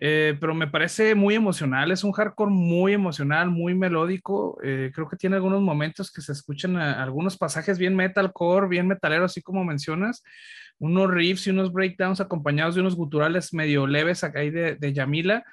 Eh, 0.00 0.36
pero 0.40 0.54
me 0.54 0.68
parece 0.68 1.16
muy 1.16 1.34
emocional, 1.34 1.90
es 1.90 2.04
un 2.04 2.12
hardcore 2.12 2.52
muy 2.52 2.92
emocional, 2.92 3.50
muy 3.50 3.74
melódico. 3.74 4.58
Eh, 4.62 4.92
creo 4.94 5.08
que 5.08 5.16
tiene 5.16 5.36
algunos 5.36 5.60
momentos 5.60 6.12
que 6.12 6.22
se 6.22 6.32
escuchan 6.32 6.76
algunos 6.76 7.36
pasajes 7.36 7.78
bien 7.78 7.96
metalcore, 7.96 8.68
bien 8.68 8.86
metalero, 8.86 9.24
así 9.24 9.42
como 9.42 9.64
mencionas, 9.64 10.22
unos 10.78 11.10
riffs 11.10 11.48
y 11.48 11.50
unos 11.50 11.72
breakdowns 11.72 12.20
acompañados 12.20 12.76
de 12.76 12.82
unos 12.82 12.94
guturales 12.94 13.52
medio 13.52 13.86
leves 13.88 14.22
acá 14.22 14.40
ahí 14.40 14.50
de, 14.50 14.76
de 14.76 14.92
Yamila. 14.92 15.44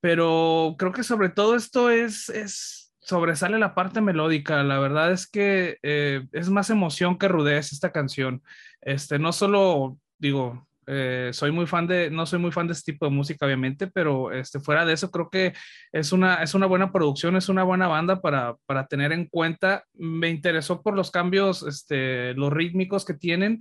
Pero 0.00 0.76
creo 0.78 0.92
que 0.92 1.02
sobre 1.02 1.28
todo 1.28 1.56
esto 1.56 1.90
es, 1.90 2.28
es 2.28 2.92
sobresale 3.00 3.58
la 3.58 3.74
parte 3.74 4.00
melódica. 4.00 4.62
La 4.62 4.78
verdad 4.78 5.10
es 5.10 5.26
que 5.26 5.78
eh, 5.82 6.26
es 6.32 6.50
más 6.50 6.70
emoción 6.70 7.18
que 7.18 7.26
rudez 7.26 7.72
esta 7.72 7.90
canción. 7.90 8.42
Este, 8.80 9.18
no 9.18 9.32
solo 9.32 9.98
digo, 10.18 10.67
eh, 10.90 11.30
soy 11.34 11.52
muy 11.52 11.66
fan 11.66 11.86
de, 11.86 12.10
no 12.10 12.24
soy 12.24 12.38
muy 12.38 12.50
fan 12.50 12.66
de 12.66 12.72
este 12.72 12.92
tipo 12.92 13.04
de 13.04 13.12
música, 13.12 13.44
obviamente, 13.44 13.88
pero 13.88 14.32
este, 14.32 14.58
fuera 14.58 14.86
de 14.86 14.94
eso, 14.94 15.10
creo 15.10 15.28
que 15.28 15.52
es 15.92 16.12
una, 16.12 16.42
es 16.42 16.54
una 16.54 16.64
buena 16.64 16.90
producción, 16.90 17.36
es 17.36 17.50
una 17.50 17.62
buena 17.62 17.88
banda 17.88 18.22
para, 18.22 18.56
para 18.64 18.86
tener 18.86 19.12
en 19.12 19.26
cuenta. 19.26 19.84
Me 19.92 20.30
interesó 20.30 20.82
por 20.82 20.96
los 20.96 21.10
cambios, 21.10 21.62
este, 21.62 22.32
los 22.34 22.50
rítmicos 22.50 23.04
que 23.04 23.12
tienen, 23.12 23.60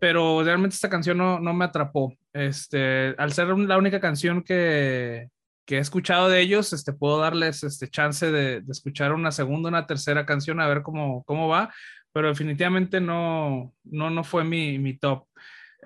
pero 0.00 0.42
realmente 0.42 0.74
esta 0.74 0.90
canción 0.90 1.18
no, 1.18 1.38
no 1.38 1.54
me 1.54 1.66
atrapó. 1.66 2.12
Este, 2.32 3.14
al 3.16 3.32
ser 3.32 3.46
la 3.46 3.78
única 3.78 4.00
canción 4.00 4.42
que, 4.42 5.28
que 5.64 5.76
he 5.76 5.80
escuchado 5.80 6.28
de 6.28 6.40
ellos, 6.40 6.72
este, 6.72 6.92
puedo 6.92 7.20
darles 7.20 7.62
este 7.62 7.88
chance 7.88 8.30
de, 8.30 8.62
de, 8.62 8.72
escuchar 8.72 9.12
una 9.12 9.30
segunda, 9.30 9.68
una 9.68 9.86
tercera 9.86 10.26
canción, 10.26 10.60
a 10.60 10.66
ver 10.66 10.82
cómo, 10.82 11.22
cómo 11.24 11.46
va, 11.46 11.72
pero 12.12 12.26
definitivamente 12.28 13.00
no, 13.00 13.72
no, 13.84 14.10
no 14.10 14.24
fue 14.24 14.42
mi, 14.42 14.80
mi 14.80 14.98
top. 14.98 15.26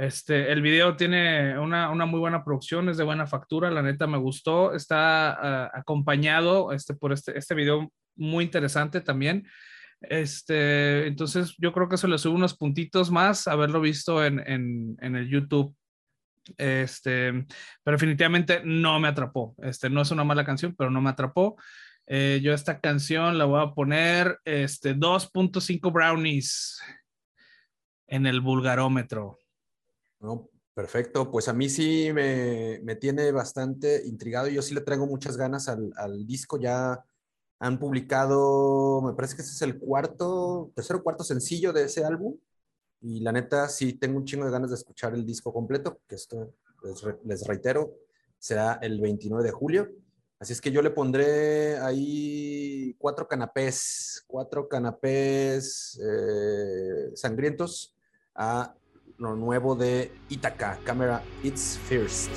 Este, 0.00 0.50
el 0.50 0.62
video 0.62 0.96
tiene 0.96 1.58
una, 1.58 1.94
muy 2.06 2.20
buena 2.20 2.42
producción, 2.42 2.88
es 2.88 2.96
de 2.96 3.04
buena 3.04 3.26
factura, 3.26 3.70
la 3.70 3.82
neta 3.82 4.06
me 4.06 4.16
gustó. 4.16 4.72
Está 4.72 5.70
uh, 5.74 5.78
acompañado 5.78 6.72
este, 6.72 6.94
por 6.94 7.12
este, 7.12 7.36
este 7.36 7.54
video 7.54 7.92
muy 8.16 8.44
interesante 8.44 9.02
también. 9.02 9.46
Este, 10.00 11.06
entonces 11.06 11.54
yo 11.58 11.74
creo 11.74 11.90
que 11.90 11.98
se 11.98 12.08
le 12.08 12.16
sube 12.16 12.34
unos 12.34 12.56
puntitos 12.56 13.10
más 13.10 13.46
haberlo 13.46 13.78
visto 13.82 14.24
en, 14.24 14.38
el 15.02 15.28
YouTube. 15.28 15.76
Este, 16.56 17.32
pero 17.82 17.96
definitivamente 17.96 18.62
no 18.64 18.98
me 19.00 19.08
atrapó. 19.08 19.54
Este, 19.58 19.90
no 19.90 20.00
es 20.00 20.10
una 20.10 20.24
mala 20.24 20.46
canción, 20.46 20.74
pero 20.78 20.90
no 20.90 21.02
me 21.02 21.10
atrapó. 21.10 21.58
Eh, 22.06 22.40
yo 22.42 22.54
esta 22.54 22.80
canción 22.80 23.36
la 23.36 23.44
voy 23.44 23.62
a 23.62 23.74
poner 23.74 24.38
este, 24.46 24.96
2.5 24.96 25.92
brownies 25.92 26.80
en 28.06 28.24
el 28.24 28.40
vulgarómetro. 28.40 29.39
Perfecto. 30.74 31.30
Pues 31.30 31.48
a 31.48 31.52
mí 31.52 31.68
sí 31.68 32.12
me, 32.12 32.80
me, 32.82 32.96
tiene 32.96 33.32
bastante 33.32 34.06
intrigado. 34.06 34.48
Yo 34.48 34.62
sí 34.62 34.74
le 34.74 34.80
traigo 34.80 35.06
muchas 35.06 35.36
ganas 35.36 35.68
al, 35.68 35.92
al, 35.96 36.26
disco. 36.26 36.58
Ya 36.58 37.04
han 37.58 37.78
publicado, 37.78 39.02
me 39.02 39.14
parece 39.14 39.36
que 39.36 39.42
ese 39.42 39.52
es 39.52 39.62
el 39.62 39.78
cuarto, 39.78 40.72
tercero 40.74 41.02
cuarto 41.02 41.24
sencillo 41.24 41.72
de 41.72 41.84
ese 41.84 42.04
álbum. 42.04 42.38
Y 43.02 43.20
la 43.20 43.32
neta 43.32 43.68
sí 43.68 43.94
tengo 43.94 44.18
un 44.18 44.24
chingo 44.24 44.44
de 44.44 44.50
ganas 44.50 44.70
de 44.70 44.76
escuchar 44.76 45.14
el 45.14 45.26
disco 45.26 45.52
completo, 45.52 46.00
que 46.08 46.14
esto 46.16 46.54
les, 46.84 47.02
les 47.24 47.46
reitero, 47.46 47.94
será 48.38 48.78
el 48.82 49.00
29 49.00 49.44
de 49.44 49.52
julio. 49.52 49.90
Así 50.38 50.54
es 50.54 50.60
que 50.60 50.72
yo 50.72 50.80
le 50.80 50.90
pondré 50.90 51.78
ahí 51.78 52.94
cuatro 52.98 53.28
canapés, 53.28 54.24
cuatro 54.26 54.68
canapés 54.68 56.00
eh, 56.02 57.10
sangrientos 57.14 57.94
a 58.34 58.74
lo 59.20 59.36
nuevo 59.36 59.74
de 59.74 60.10
Itaca, 60.30 60.78
Camera 60.82 61.22
It's 61.42 61.78
First. 61.86 62.30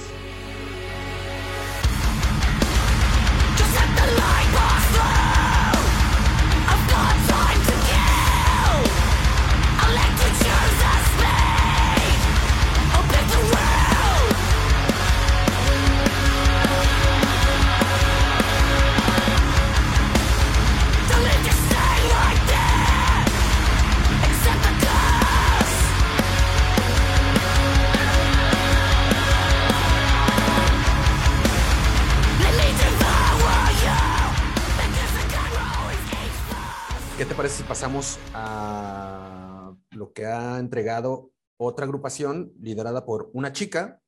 Pasamos 37.83 38.17
a 38.33 39.75
lo 39.91 40.13
que 40.13 40.25
ha 40.25 40.57
entregado 40.57 41.33
otra 41.57 41.83
agrupación 41.83 42.53
liderada 42.61 43.05
por 43.05 43.29
una 43.33 43.51
chica, 43.51 44.01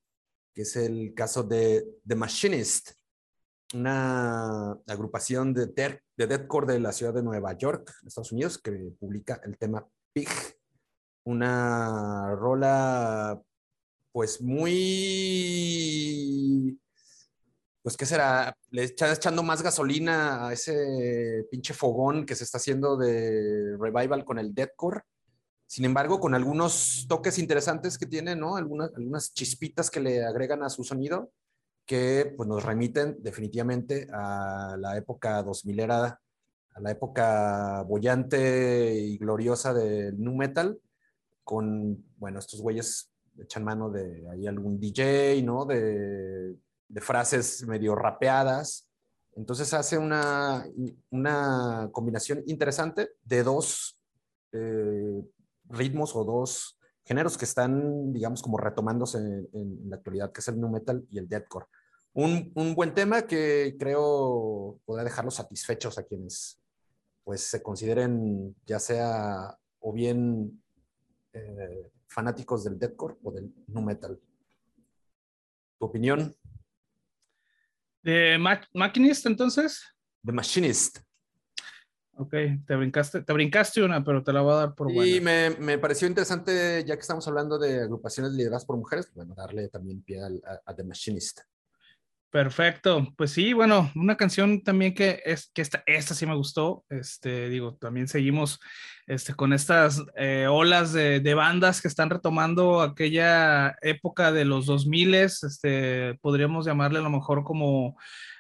que 0.54 0.62
es 0.62 0.78
el 0.78 1.14
caso 1.14 1.44
de 1.44 1.86
The 2.08 2.16
Machinist, 2.16 2.92
una 3.74 4.72
agrupación 4.88 5.54
de, 5.54 5.66
de 5.76 6.00
deathcore 6.26 6.72
de 6.72 6.80
la 6.80 6.94
ciudad 6.94 7.14
de 7.14 7.22
Nueva 7.22 7.52
York, 7.58 7.92
Estados 8.06 8.32
Unidos, 8.32 8.58
que 8.60 8.72
publica 8.98 9.42
el 9.44 9.58
tema 9.58 9.86
Pig, 10.14 10.30
una 11.26 12.34
rola 12.34 13.42
pues 14.14 14.42
muy 14.42 15.60
pues, 17.86 17.98
¿qué 17.98 18.08
será? 18.08 18.58
Le 18.72 18.84
está 18.84 19.14
echando 19.14 19.44
más 19.44 19.62
gasolina 19.62 20.48
a 20.48 20.54
ese 20.54 21.46
pinche 21.52 21.76
fogón 21.76 22.26
que 22.26 22.34
se 22.34 22.44
está 22.44 22.58
haciendo 22.58 22.98
de 22.98 23.78
revival 23.78 24.26
con 24.26 24.40
el 24.40 24.56
deathcore. 24.56 25.02
Sin 25.68 25.86
embargo, 25.86 26.20
con 26.20 26.34
algunos 26.34 27.06
toques 27.08 27.38
interesantes 27.38 28.00
que 28.00 28.08
tiene, 28.08 28.36
¿no? 28.36 28.56
Algunas, 28.56 28.92
algunas 28.96 29.36
chispitas 29.36 29.92
que 29.92 30.00
le 30.00 30.26
agregan 30.26 30.64
a 30.64 30.72
su 30.72 30.84
sonido 30.84 31.32
que 31.86 32.34
pues, 32.36 32.50
nos 32.50 32.64
remiten 32.64 33.18
definitivamente 33.20 34.08
a 34.12 34.76
la 34.80 34.98
época 34.98 35.44
2000 35.44 35.80
era, 35.80 36.20
a 36.74 36.80
la 36.80 36.90
época 36.90 37.84
bollante 37.84 38.96
y 38.96 39.20
gloriosa 39.20 39.76
del 39.76 40.20
nu 40.20 40.36
metal, 40.36 40.80
con, 41.44 42.04
bueno, 42.18 42.40
estos 42.40 42.62
güeyes 42.62 43.12
echan 43.40 43.64
mano 43.64 43.92
de 43.92 44.28
ahí 44.32 44.48
algún 44.48 44.80
DJ, 44.80 45.44
¿no? 45.44 45.66
De 45.66 46.65
de 46.88 47.02
frases 47.02 47.66
medio 47.68 47.96
rapeadas. 47.96 48.88
Entonces 49.36 49.74
hace 49.74 49.98
una, 49.98 50.66
una 51.10 51.90
combinación 51.92 52.44
interesante 52.48 53.10
de 53.24 53.44
dos 53.44 54.00
eh, 54.52 55.22
ritmos 55.70 56.16
o 56.16 56.24
dos 56.24 56.80
géneros 57.04 57.38
que 57.38 57.46
están, 57.46 58.12
digamos, 58.14 58.42
como 58.42 58.58
retomándose 58.58 59.18
en, 59.18 59.90
la 59.90 59.98
actualidad, 59.98 60.32
que 60.32 60.42
es 60.42 60.48
el 60.48 60.60
nu 60.60 60.70
metal 60.70 61.06
y 61.12 61.20
el 61.20 61.28
deathcore. 61.28 61.68
Un, 62.14 62.52
un 62.56 62.74
buen 62.76 62.94
tema 62.94 63.24
que 63.24 63.76
creo 63.78 64.80
podrá 64.86 65.04
dejarlos 65.04 65.36
satisfechos 65.36 65.98
a 65.98 66.04
quienes 66.04 66.60
pues 67.24 67.42
se 67.42 67.62
consideren 67.62 68.56
ya 68.66 68.80
sea 68.80 69.58
o 69.80 69.92
bien 69.92 70.64
eh, 71.34 71.92
fanáticos 72.08 72.64
del 72.64 72.80
deathcore 72.80 73.18
o 73.24 73.32
del 73.32 73.54
nu 73.68 73.82
metal. 73.82 74.20
¿Tu 75.78 75.86
opinión? 75.86 76.34
¿De 78.06 78.38
Machinist 78.74 79.26
entonces? 79.26 79.84
The 80.24 80.32
Machinist. 80.32 81.00
Ok, 82.18 82.36
te 82.68 82.76
brincaste, 82.76 83.24
te 83.24 83.34
brincaste 83.34 83.82
una, 83.82 84.04
pero 84.04 84.24
te 84.24 84.32
la 84.32 84.42
voy 84.42 84.54
a 84.54 84.58
dar 84.58 84.76
por 84.76 84.94
buena. 84.94 85.12
Y 85.12 85.20
me, 85.20 85.50
me, 85.50 85.80
pareció 85.80 86.08
interesante, 86.08 86.84
ya 86.86 86.96
que 86.96 87.02
estamos 87.02 87.28
hablando 87.28 87.58
de 87.58 87.82
agrupaciones 87.82 88.34
lideradas 88.34 88.64
por 88.64 88.78
mujeres, 88.78 89.12
bueno, 89.16 89.34
darle 89.34 89.70
también 89.70 90.04
pie 90.04 90.22
a, 90.22 90.28
a, 90.28 90.62
a 90.72 90.76
The 90.76 90.84
Machinist. 90.84 91.42
Perfecto, 92.32 93.14
pues 93.16 93.32
sí, 93.32 93.54
bueno, 93.54 93.92
una 93.96 94.18
canción 94.18 94.62
también 94.62 94.94
que 94.94 95.22
es 95.26 95.50
que 95.54 95.62
esta, 95.62 95.84
esta 95.86 96.14
sí 96.14 96.26
me 96.26 96.36
gustó, 96.36 96.84
este, 96.90 97.48
digo, 97.48 97.76
también 97.76 98.10
seguimos 98.10 98.60
este, 99.08 99.34
con 99.34 99.54
estas 99.54 100.04
eh, 100.18 100.48
olas 100.50 100.92
de, 100.92 101.34
bandas 101.34 101.82
que 101.82 101.88
están 101.88 102.10
retomando 102.10 102.82
aquella 102.82 103.78
época 103.82 104.34
de 104.34 104.44
los 104.44 104.66
2000, 104.66 105.16
este, 105.16 106.18
podríamos 106.22 106.66
llamarle 106.66 107.00
a 107.00 107.04
lo 107.04 107.10
mejor 107.10 107.46
como 107.46 107.96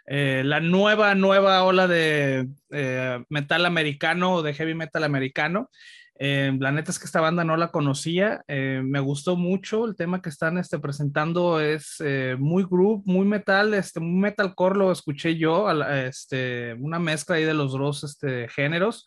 eh, 0.07 0.43
la 0.45 0.59
nueva, 0.59 1.15
nueva 1.15 1.63
ola 1.63 1.87
de 1.87 2.49
eh, 2.71 3.23
metal 3.29 3.65
americano 3.65 4.33
o 4.35 4.43
de 4.43 4.53
heavy 4.53 4.75
metal 4.75 5.03
americano. 5.03 5.69
Eh, 6.17 6.55
la 6.59 6.71
neta 6.71 6.91
es 6.91 6.99
que 6.99 7.05
esta 7.05 7.19
banda 7.19 7.43
no 7.43 7.57
la 7.57 7.71
conocía, 7.71 8.43
eh, 8.47 8.81
me 8.83 9.01
gustó 9.01 9.35
mucho 9.35 9.85
el 9.85 9.95
tema 9.95 10.21
que 10.21 10.29
están 10.29 10.57
este, 10.57 10.79
presentando, 10.79 11.59
es 11.59 11.97
eh, 11.99 12.37
muy 12.39 12.63
groove, 12.63 13.01
muy 13.05 13.25
metal, 13.25 13.73
este, 13.73 13.99
muy 13.99 14.21
metalcore 14.21 14.77
lo 14.77 14.91
escuché 14.93 15.35
yo, 15.35 15.69
este, 15.91 16.73
una 16.75 16.99
mezcla 16.99 17.35
ahí 17.35 17.43
de 17.43 17.53
los 17.53 17.73
dos 17.73 18.03
este, 18.05 18.47
géneros. 18.47 19.05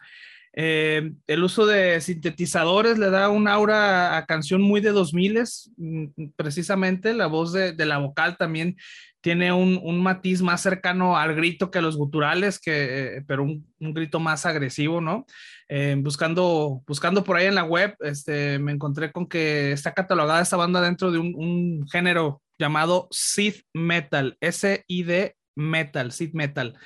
Eh, 0.60 1.12
el 1.26 1.44
uso 1.44 1.66
de 1.66 2.00
sintetizadores 2.00 2.98
le 2.98 3.10
da 3.10 3.28
un 3.28 3.46
aura 3.46 4.16
a 4.16 4.26
canción 4.26 4.60
muy 4.60 4.80
de 4.80 4.90
2000, 4.90 5.44
mm, 5.76 6.06
precisamente 6.36 7.14
la 7.14 7.26
voz 7.26 7.52
de, 7.52 7.74
la 7.84 7.98
vocal 7.98 8.36
también 8.36 8.76
tiene 9.20 9.52
un, 9.52 10.02
matiz 10.02 10.42
más 10.42 10.60
cercano 10.60 11.16
al 11.16 11.34
grito 11.34 11.70
que 11.70 11.78
a 11.78 11.82
los 11.82 11.96
guturales, 11.96 12.58
que, 12.60 13.16
eh, 13.16 13.24
pero 13.26 13.42
un, 13.42 13.64
grito 13.78 14.20
más 14.20 14.46
agresivo, 14.46 15.00
¿no? 15.00 15.26
Eh, 15.68 15.96
buscando, 15.98 16.82
buscando 16.86 17.24
por 17.24 17.36
ahí 17.36 17.46
en 17.46 17.56
la 17.56 17.64
web, 17.64 17.96
este, 18.00 18.58
me 18.58 18.72
encontré 18.72 19.12
con 19.12 19.26
que 19.26 19.72
está 19.72 19.92
catalogada 19.92 20.40
esta 20.42 20.56
banda 20.56 20.80
dentro 20.80 21.10
de 21.10 21.18
un, 21.18 21.86
género 21.90 22.42
llamado 22.58 23.08
Sid 23.10 23.54
Metal, 23.74 24.36
S-I-D 24.40 25.36
Metal, 25.56 26.12
Sid 26.12 26.32
Metal. 26.34 26.78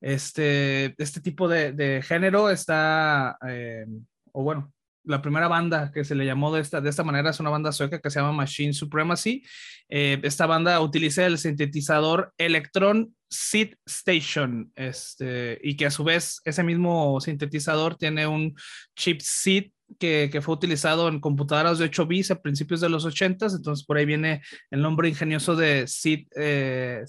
Este, 0.00 0.94
este 0.98 1.20
tipo 1.20 1.48
de, 1.48 2.02
género 2.04 2.50
está, 2.50 3.38
eh, 3.48 3.86
o 4.32 4.42
bueno, 4.42 4.72
la 5.04 5.22
primera 5.22 5.48
banda 5.48 5.90
que 5.92 6.04
se 6.04 6.14
le 6.14 6.24
llamó 6.24 6.54
de 6.54 6.60
esta, 6.60 6.80
de 6.80 6.90
esta 6.90 7.04
manera 7.04 7.30
es 7.30 7.40
una 7.40 7.50
banda 7.50 7.72
sueca 7.72 8.00
que 8.00 8.10
se 8.10 8.20
llama 8.20 8.32
Machine 8.32 8.72
Supremacy. 8.72 9.44
Eh, 9.88 10.20
esta 10.22 10.46
banda 10.46 10.80
utiliza 10.80 11.26
el 11.26 11.38
sintetizador 11.38 12.32
Electron 12.38 13.14
Seed 13.28 13.74
Station, 13.86 14.70
este, 14.76 15.58
y 15.62 15.76
que 15.76 15.86
a 15.86 15.90
su 15.90 16.04
vez 16.04 16.40
ese 16.44 16.62
mismo 16.62 17.20
sintetizador 17.20 17.96
tiene 17.96 18.26
un 18.26 18.54
chip 18.94 19.20
Seed 19.20 19.70
que, 19.98 20.40
fue 20.42 20.54
utilizado 20.54 21.08
en 21.08 21.20
computadoras 21.20 21.78
de 21.78 21.86
8 21.86 22.06
bits 22.06 22.30
a 22.30 22.40
principios 22.40 22.80
de 22.80 22.88
los 22.88 23.04
80, 23.04 23.46
entonces 23.46 23.84
por 23.84 23.96
ahí 23.96 24.04
viene 24.04 24.42
el 24.70 24.82
nombre 24.82 25.08
ingenioso 25.08 25.56
de 25.56 25.86
Seed, 25.86 26.26
eh, 26.36 27.04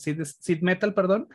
Metal, 0.62 0.94
perdón. 0.94 1.28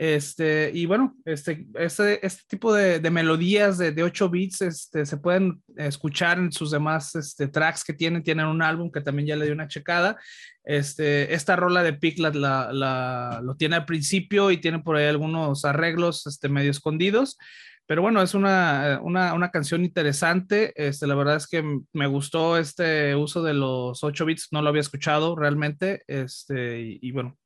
Este, 0.00 0.70
y 0.72 0.86
bueno, 0.86 1.14
este, 1.26 1.66
este, 1.74 2.26
este 2.26 2.42
tipo 2.48 2.72
de, 2.72 3.00
de 3.00 3.10
melodías 3.10 3.76
de, 3.76 3.92
de, 3.92 4.02
8 4.02 4.30
bits 4.30 4.62
este, 4.62 5.04
se 5.04 5.18
pueden 5.18 5.62
escuchar 5.76 6.38
en 6.38 6.50
sus 6.52 6.70
demás 6.70 7.14
este, 7.16 7.48
tracks 7.48 7.84
que 7.84 7.92
tienen. 7.92 8.22
Tienen 8.22 8.46
un 8.46 8.62
álbum 8.62 8.90
que 8.90 9.02
también 9.02 9.28
ya 9.28 9.36
le 9.36 9.44
di 9.44 9.50
una 9.50 9.68
checada. 9.68 10.16
Este, 10.64 11.34
esta 11.34 11.54
rola 11.54 11.82
de 11.82 11.92
Pick 11.92 12.18
la, 12.18 12.30
la, 12.72 13.42
lo 13.44 13.56
tiene 13.56 13.76
al 13.76 13.84
principio 13.84 14.50
y 14.50 14.56
tiene 14.56 14.78
por 14.78 14.96
ahí 14.96 15.04
algunos 15.04 15.66
arreglos 15.66 16.26
este, 16.26 16.48
medio 16.48 16.70
escondidos. 16.70 17.36
Pero 17.84 18.00
bueno, 18.00 18.22
es 18.22 18.32
una, 18.32 19.00
una, 19.02 19.34
una, 19.34 19.50
canción 19.50 19.84
interesante. 19.84 20.72
Este, 20.76 21.06
la 21.06 21.14
verdad 21.14 21.36
es 21.36 21.46
que 21.46 21.62
me 21.92 22.06
gustó 22.06 22.56
este 22.56 23.14
uso 23.16 23.42
de 23.42 23.52
los 23.52 24.02
8 24.02 24.24
bits, 24.24 24.48
no 24.50 24.62
lo 24.62 24.70
había 24.70 24.80
escuchado 24.80 25.36
realmente. 25.36 26.04
Este, 26.06 26.80
y, 26.80 26.98
y 27.02 27.12
bueno, 27.12 27.36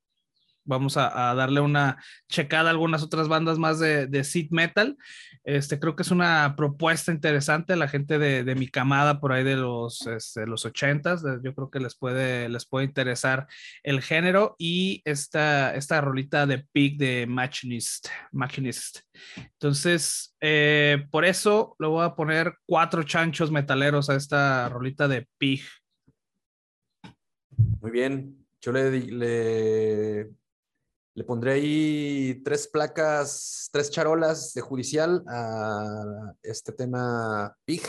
vamos 0.64 0.96
a, 0.96 1.34
darle 1.34 1.60
una 1.60 2.02
checada 2.28 2.68
a 2.68 2.72
algunas 2.72 3.02
otras 3.02 3.28
bandas 3.28 3.58
más 3.58 3.78
de, 3.78 4.06
de 4.06 4.24
Seed 4.24 4.48
Metal. 4.50 4.96
Este, 5.44 5.78
creo 5.78 5.94
que 5.94 6.02
es 6.02 6.10
una 6.10 6.54
propuesta 6.56 7.12
interesante. 7.12 7.76
La 7.76 7.88
gente 7.88 8.18
de, 8.18 8.54
mi 8.54 8.68
camada 8.68 9.20
por 9.20 9.32
ahí 9.32 9.44
de 9.44 9.56
los, 9.56 10.06
este, 10.06 10.46
los 10.46 10.64
80s, 10.64 11.42
yo 11.42 11.54
creo 11.54 11.70
que 11.70 11.80
les 11.80 11.94
puede, 11.96 12.48
les 12.48 12.66
puede 12.66 12.86
interesar 12.86 13.46
el 13.82 14.00
género 14.00 14.56
y 14.58 15.02
esta, 15.04 15.74
esta 15.74 16.00
rolita 16.00 16.46
de 16.46 16.64
Pig 16.72 16.96
de 16.96 17.26
Machinist. 17.26 18.08
Machinist. 18.32 19.00
Entonces, 19.36 20.34
eh, 20.40 21.06
por 21.10 21.26
eso 21.26 21.76
le 21.78 21.88
voy 21.88 22.04
a 22.04 22.14
poner 22.14 22.54
cuatro 22.66 23.02
chanchos 23.02 23.50
metaleros 23.50 24.08
a 24.08 24.16
esta 24.16 24.68
rolita 24.70 25.08
de 25.08 25.28
Pig. 25.36 25.62
Muy 27.80 27.90
bien. 27.90 28.38
Yo 28.62 28.72
le 28.72 30.30
le 31.14 31.22
pondré 31.22 31.52
ahí 31.52 32.42
tres 32.44 32.66
placas, 32.66 33.68
tres 33.72 33.90
charolas 33.90 34.52
de 34.52 34.60
judicial 34.60 35.22
a 35.28 36.34
este 36.42 36.72
tema 36.72 37.56
Pig, 37.64 37.82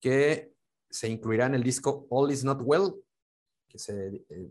que 0.00 0.54
se 0.88 1.08
incluirá 1.08 1.46
en 1.46 1.54
el 1.54 1.62
disco 1.62 2.06
All 2.08 2.30
Is 2.30 2.44
Not 2.44 2.60
Well, 2.62 2.94
que 3.68 3.78
se, 3.78 4.24
eh, 4.30 4.50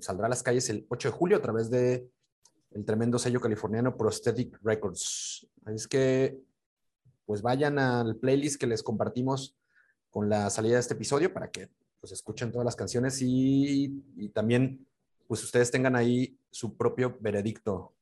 saldrá 0.00 0.26
a 0.26 0.30
las 0.30 0.42
calles 0.42 0.70
el 0.70 0.86
8 0.88 1.08
de 1.08 1.12
julio 1.14 1.36
a 1.36 1.42
través 1.42 1.68
de 1.68 2.08
el 2.70 2.84
tremendo 2.86 3.18
sello 3.18 3.40
californiano 3.40 3.96
Prosthetic 3.96 4.58
Records. 4.62 5.46
Así 5.66 5.76
es 5.76 5.86
que, 5.86 6.40
pues 7.26 7.42
vayan 7.42 7.78
al 7.78 8.16
playlist 8.16 8.58
que 8.58 8.66
les 8.66 8.82
compartimos 8.82 9.58
con 10.08 10.30
la 10.30 10.48
salida 10.48 10.74
de 10.74 10.80
este 10.80 10.94
episodio 10.94 11.32
para 11.34 11.50
que 11.50 11.68
pues, 12.00 12.12
escuchen 12.12 12.50
todas 12.50 12.64
las 12.64 12.76
canciones 12.76 13.20
y, 13.20 14.02
y 14.16 14.28
también 14.30 14.86
pues 15.26 15.42
ustedes 15.42 15.70
tengan 15.70 15.96
ahí 15.96 16.35
su 16.50 16.76
propio 16.76 17.16
veredicto. 17.20 17.94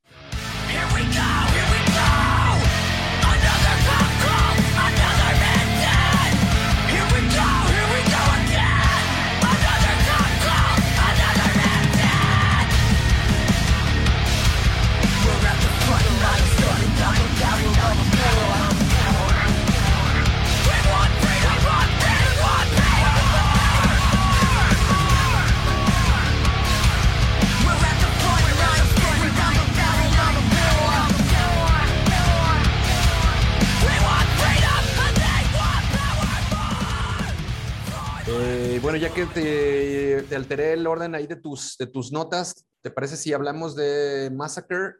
Bueno, 38.84 38.98
ya 38.98 39.08
que 39.14 39.24
te, 39.24 40.36
alteré 40.36 40.74
el 40.74 40.86
orden 40.86 41.14
ahí 41.14 41.26
de 41.26 41.36
tus, 41.36 41.78
de 41.78 41.86
tus 41.86 42.12
notas, 42.12 42.66
¿te 42.82 42.90
parece 42.90 43.16
si 43.16 43.32
hablamos 43.32 43.74
de 43.74 44.30
Massacre 44.30 44.96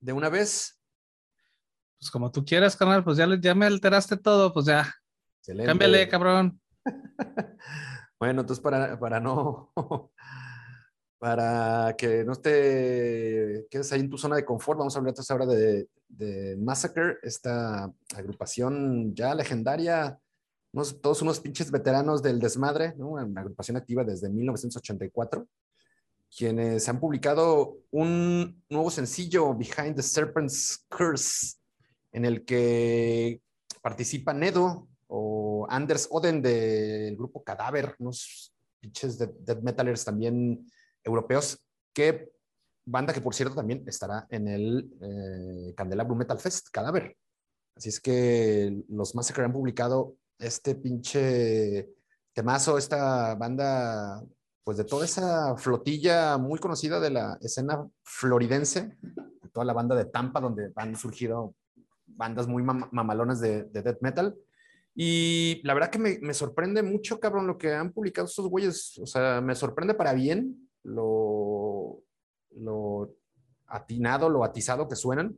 de 0.00 0.14
una 0.14 0.30
vez? 0.30 0.80
Pues 1.98 2.10
como 2.10 2.32
tú 2.32 2.42
quieras, 2.42 2.74
canal, 2.74 3.04
pues 3.04 3.18
ya, 3.18 3.28
ya 3.38 3.54
me 3.54 3.66
alteraste 3.66 4.16
todo, 4.16 4.50
pues 4.54 4.64
ya. 4.64 4.90
Excelente. 5.40 5.68
Cámbiale, 5.68 6.08
cabrón. 6.08 6.58
bueno, 8.18 8.40
entonces 8.40 8.62
para, 8.62 8.98
para 8.98 9.20
no, 9.20 9.70
para 11.18 11.94
que 11.98 12.24
no 12.24 12.34
te 12.34 13.66
quedes 13.70 13.92
ahí 13.92 14.00
en 14.00 14.08
tu 14.08 14.16
zona 14.16 14.36
de 14.36 14.44
confort, 14.46 14.78
vamos 14.78 14.96
a 14.96 15.00
hablar 15.00 15.10
entonces 15.10 15.30
ahora 15.30 15.44
de, 15.44 15.90
de 16.08 16.56
Massacre, 16.56 17.18
esta 17.24 17.92
agrupación 18.16 19.14
ya 19.14 19.34
legendaria 19.34 20.18
todos 21.00 21.22
unos 21.22 21.40
pinches 21.40 21.70
veteranos 21.70 22.22
del 22.22 22.40
desmadre, 22.40 22.94
¿no? 22.96 23.10
una 23.10 23.40
agrupación 23.40 23.76
activa 23.76 24.02
desde 24.02 24.28
1984, 24.28 25.46
quienes 26.36 26.88
han 26.88 26.98
publicado 26.98 27.78
un 27.92 28.62
nuevo 28.68 28.90
sencillo, 28.90 29.54
Behind 29.54 29.94
the 29.94 30.02
Serpent's 30.02 30.84
Curse, 30.88 31.56
en 32.12 32.24
el 32.24 32.44
que 32.44 33.40
participa 33.82 34.34
Nedo 34.34 34.88
o 35.06 35.66
Anders 35.68 36.08
Oden 36.10 36.42
del 36.42 37.16
grupo 37.16 37.44
Cadáver, 37.44 37.94
unos 37.98 38.52
pinches 38.80 39.16
de 39.18 39.30
death 39.40 39.62
metalers 39.62 40.04
también 40.04 40.66
europeos, 41.04 41.58
que 41.92 42.32
banda 42.84 43.12
que 43.12 43.20
por 43.20 43.34
cierto 43.34 43.54
también 43.54 43.84
estará 43.86 44.26
en 44.28 44.48
el 44.48 44.90
eh, 45.00 46.14
Metal 46.16 46.38
Fest, 46.38 46.68
Cadáver. 46.70 47.16
Así 47.76 47.88
es 47.88 48.00
que 48.00 48.84
los 48.88 49.14
Massacre 49.14 49.44
han 49.44 49.52
publicado 49.52 50.16
este 50.38 50.74
pinche 50.74 51.88
temazo, 52.32 52.78
esta 52.78 53.34
banda, 53.34 54.22
pues 54.62 54.78
de 54.78 54.84
toda 54.84 55.04
esa 55.04 55.56
flotilla 55.56 56.36
muy 56.38 56.58
conocida 56.58 57.00
de 57.00 57.10
la 57.10 57.38
escena 57.40 57.86
floridense, 58.02 58.96
toda 59.52 59.64
la 59.64 59.72
banda 59.72 59.94
de 59.94 60.06
Tampa, 60.06 60.40
donde 60.40 60.72
han 60.76 60.96
surgido 60.96 61.54
bandas 62.06 62.46
muy 62.46 62.62
de, 63.40 63.64
de 63.64 63.82
death 63.82 64.00
metal. 64.00 64.36
Y 64.96 65.60
la 65.64 65.74
verdad 65.74 65.90
que 65.90 65.98
me, 65.98 66.18
me, 66.20 66.34
sorprende 66.34 66.82
mucho, 66.82 67.18
cabrón, 67.18 67.46
lo 67.46 67.58
que 67.58 67.72
han 67.72 67.92
publicado 67.92 68.26
estos 68.26 68.48
güeyes. 68.48 68.98
O 68.98 69.06
sea, 69.06 69.40
me 69.40 69.54
sorprende 69.54 69.94
para 69.94 70.12
bien 70.12 70.68
lo, 70.84 72.02
lo 72.50 73.14
atinado, 73.66 74.28
lo 74.28 74.44
atizado 74.44 74.88
que 74.88 74.96
suenan 74.96 75.36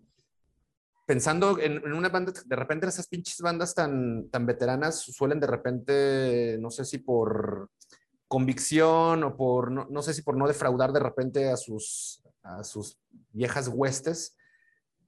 pensando 1.06 1.58
en, 1.60 1.92
una 1.92 2.08
banda, 2.08 2.32
de 2.44 2.56
repente 2.56 2.88
esas 2.88 3.06
pinches 3.06 3.40
bandas 3.40 3.74
tan, 3.74 4.28
tan 4.28 4.44
veteranas 4.44 5.00
suelen 5.00 5.38
de 5.38 5.46
repente, 5.46 6.58
no 6.60 6.70
sé 6.70 6.84
si 6.84 6.98
por 6.98 7.70
convicción 8.26 9.22
o 9.22 9.36
por, 9.36 9.70
no, 9.70 10.02
sé 10.02 10.12
si 10.12 10.22
por 10.22 10.36
no 10.36 10.48
defraudar 10.48 10.92
de 10.92 10.98
repente 10.98 11.48
a 11.48 11.56
sus, 11.56 12.22
a 12.42 12.64
sus 12.64 12.98
viejas 13.30 13.68
huestes, 13.68 14.36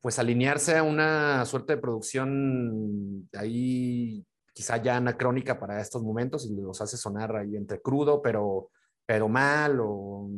pues 0.00 0.20
alinearse 0.20 0.78
a 0.78 0.84
una 0.84 1.44
suerte 1.44 1.74
de 1.74 1.82
producción 1.82 3.28
ahí 3.32 4.24
quizá 4.52 4.76
ya 4.76 4.96
anacrónica 4.96 5.58
para 5.58 5.80
estos 5.80 6.04
momentos 6.04 6.46
y 6.46 6.54
los 6.54 6.80
hace 6.80 6.96
sonar 6.96 7.34
ahí 7.34 7.56
entre 7.56 7.80
crudo, 7.80 8.22
pero, 8.22 8.70
pero 9.04 9.28
mal, 9.28 9.80
o 9.80 10.30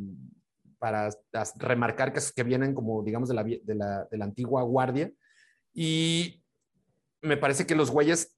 para 0.79 1.11
remarcar 1.57 2.14
que, 2.14 2.20
que 2.35 2.42
vienen 2.42 2.75
como, 2.75 3.03
digamos, 3.03 3.29
de 3.29 3.35
la, 3.35 3.44
de 3.44 3.75
la, 3.75 4.09
de 4.11 4.16
la 4.16 4.25
antigua 4.25 4.62
guardia 4.62 5.12
y 5.72 6.42
me 7.22 7.37
parece 7.37 7.66
que 7.66 7.74
los 7.74 7.90
güeyes 7.90 8.37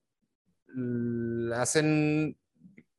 hacen, 1.54 2.36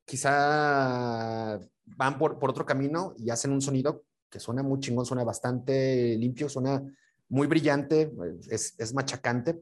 quizá 0.06 1.60
van 1.86 2.18
por, 2.18 2.40
por 2.40 2.50
otro 2.50 2.66
camino 2.66 3.14
y 3.18 3.30
hacen 3.30 3.52
un 3.52 3.62
sonido 3.62 4.04
que 4.30 4.40
suena 4.40 4.64
muy 4.64 4.80
chingón, 4.80 5.06
suena 5.06 5.24
bastante 5.24 6.16
limpio, 6.18 6.50
suena 6.50 6.84
muy 7.30 7.48
brillante, 7.48 8.12
es, 8.50 8.76
es 8.78 8.94
machacante, 8.94 9.62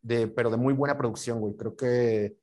de, 0.00 0.28
pero 0.28 0.50
de 0.50 0.56
muy 0.56 0.74
buena 0.74 0.96
producción, 0.96 1.40
güey. 1.40 1.56
Creo 1.56 1.76
que 1.76 2.36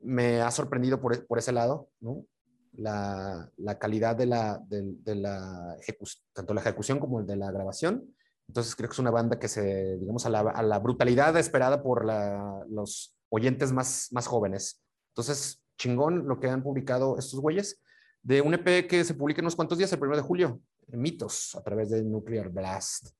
me 0.00 0.40
ha 0.40 0.50
sorprendido 0.50 1.00
por, 1.00 1.26
por 1.26 1.38
ese 1.38 1.52
lado, 1.52 1.90
¿no? 2.00 2.24
La, 2.72 3.50
la 3.56 3.78
calidad 3.78 4.16
de 4.16 4.26
la, 4.26 4.58
de, 4.68 4.82
de 5.02 5.14
la 5.14 5.76
ejecución, 5.80 6.22
tanto 6.32 6.52
la 6.52 6.60
ejecución 6.60 6.98
como 6.98 7.20
el 7.20 7.26
de 7.26 7.36
la 7.36 7.50
grabación. 7.50 8.14
Entonces 8.48 8.76
creo 8.76 8.88
que 8.88 8.94
es 8.94 8.98
una 8.98 9.10
banda 9.10 9.38
que 9.38 9.48
se, 9.48 9.96
digamos, 9.98 10.24
a 10.26 10.30
la, 10.30 10.40
a 10.40 10.62
la 10.62 10.78
brutalidad 10.78 11.36
esperada 11.36 11.82
por 11.82 12.04
la, 12.04 12.64
los 12.68 13.16
oyentes 13.28 13.72
más, 13.72 14.08
más 14.12 14.26
jóvenes. 14.26 14.82
Entonces, 15.10 15.62
chingón 15.78 16.26
lo 16.26 16.40
que 16.40 16.48
han 16.48 16.62
publicado 16.62 17.18
estos 17.18 17.40
güeyes 17.40 17.80
de 18.22 18.40
un 18.40 18.54
EP 18.54 18.88
que 18.88 19.04
se 19.04 19.14
publica 19.14 19.40
en 19.40 19.44
unos 19.44 19.56
cuantos 19.56 19.78
días, 19.78 19.92
el 19.92 20.02
1 20.02 20.16
de 20.16 20.22
julio, 20.22 20.60
Mitos, 20.88 21.54
a 21.54 21.62
través 21.62 21.90
de 21.90 22.02
Nuclear 22.02 22.50
Blast. 22.50 23.10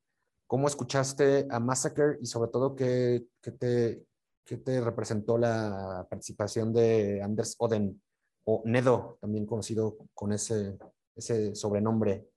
¿Cómo 0.47 0.69
escuchaste 0.69 1.47
a 1.51 1.59
Massacre 1.59 2.19
y 2.21 2.27
sobre 2.27 2.51
todo 2.51 2.75
qué, 2.75 3.25
qué 3.41 3.53
te, 3.53 4.05
qué 4.45 4.57
te 4.57 4.81
representó 4.81 5.39
la 5.39 6.07
participación 6.09 6.73
de 6.73 7.21
Anders 7.23 7.57
Oden 7.59 8.01
o 8.45 8.63
Nedo, 8.65 9.19
también 9.21 9.47
conocido 9.47 9.97
con 10.15 10.33
ese, 10.33 10.79
ese 11.15 11.55
sobrenombre? 11.55 12.29